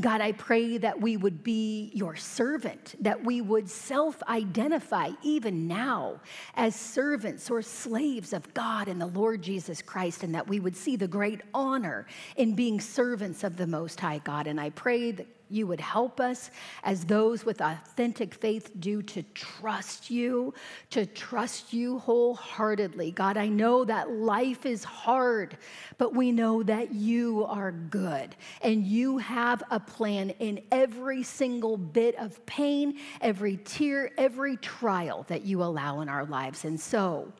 God, 0.00 0.20
I 0.20 0.32
pray 0.32 0.78
that 0.78 1.00
we 1.00 1.16
would 1.16 1.42
be 1.42 1.90
your 1.94 2.16
servant, 2.16 2.94
that 3.00 3.24
we 3.24 3.40
would 3.40 3.68
self 3.68 4.22
identify 4.28 5.10
even 5.22 5.66
now 5.66 6.20
as 6.54 6.74
servants 6.74 7.50
or 7.50 7.62
slaves 7.62 8.32
of 8.32 8.52
God 8.54 8.88
and 8.88 9.00
the 9.00 9.06
Lord 9.06 9.42
Jesus 9.42 9.82
Christ, 9.82 10.22
and 10.22 10.34
that 10.34 10.48
we 10.48 10.60
would 10.60 10.76
see 10.76 10.96
the 10.96 11.08
great 11.08 11.40
honor 11.54 12.06
in 12.36 12.54
being 12.54 12.80
servants 12.80 13.44
of 13.44 13.56
the 13.56 13.66
Most 13.66 14.00
High 14.00 14.18
God. 14.18 14.46
And 14.46 14.60
I 14.60 14.70
pray 14.70 15.12
that 15.12 15.26
you 15.52 15.66
would 15.66 15.80
help 15.80 16.20
us 16.20 16.50
as 16.82 17.04
those 17.04 17.44
with 17.44 17.60
authentic 17.60 18.34
faith 18.34 18.70
do 18.80 19.02
to 19.02 19.22
trust 19.34 20.10
you, 20.10 20.54
to 20.90 21.06
trust 21.06 21.72
you 21.72 21.98
wholeheartedly. 22.00 23.12
God, 23.12 23.36
I 23.36 23.48
know 23.48 23.84
that 23.84 24.10
life 24.10 24.66
is 24.66 24.84
hard, 24.84 25.56
but 25.98 26.14
we 26.14 26.32
know 26.32 26.62
that 26.62 26.92
you 26.92 27.44
are 27.44 27.72
good 27.72 28.34
and 28.62 28.86
you 28.86 29.18
have 29.18 29.62
a 29.70 29.78
plan 29.78 30.30
in 30.40 30.62
every 30.72 31.22
single 31.22 31.76
bit 31.76 32.16
of 32.16 32.44
pain, 32.46 32.98
every 33.20 33.58
tear, 33.64 34.10
every 34.18 34.56
trial 34.56 35.24
that 35.28 35.42
you 35.42 35.62
allow 35.62 36.00
in 36.00 36.08
our 36.08 36.24
lives. 36.24 36.64
And 36.64 36.80
so, 36.80 37.32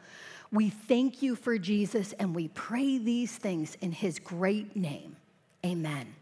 we 0.52 0.68
thank 0.68 1.22
you 1.22 1.34
for 1.34 1.56
Jesus 1.56 2.12
and 2.18 2.34
we 2.34 2.48
pray 2.48 2.98
these 2.98 3.34
things 3.34 3.74
in 3.80 3.90
his 3.90 4.18
great 4.18 4.76
name. 4.76 5.16
Amen. 5.64 6.14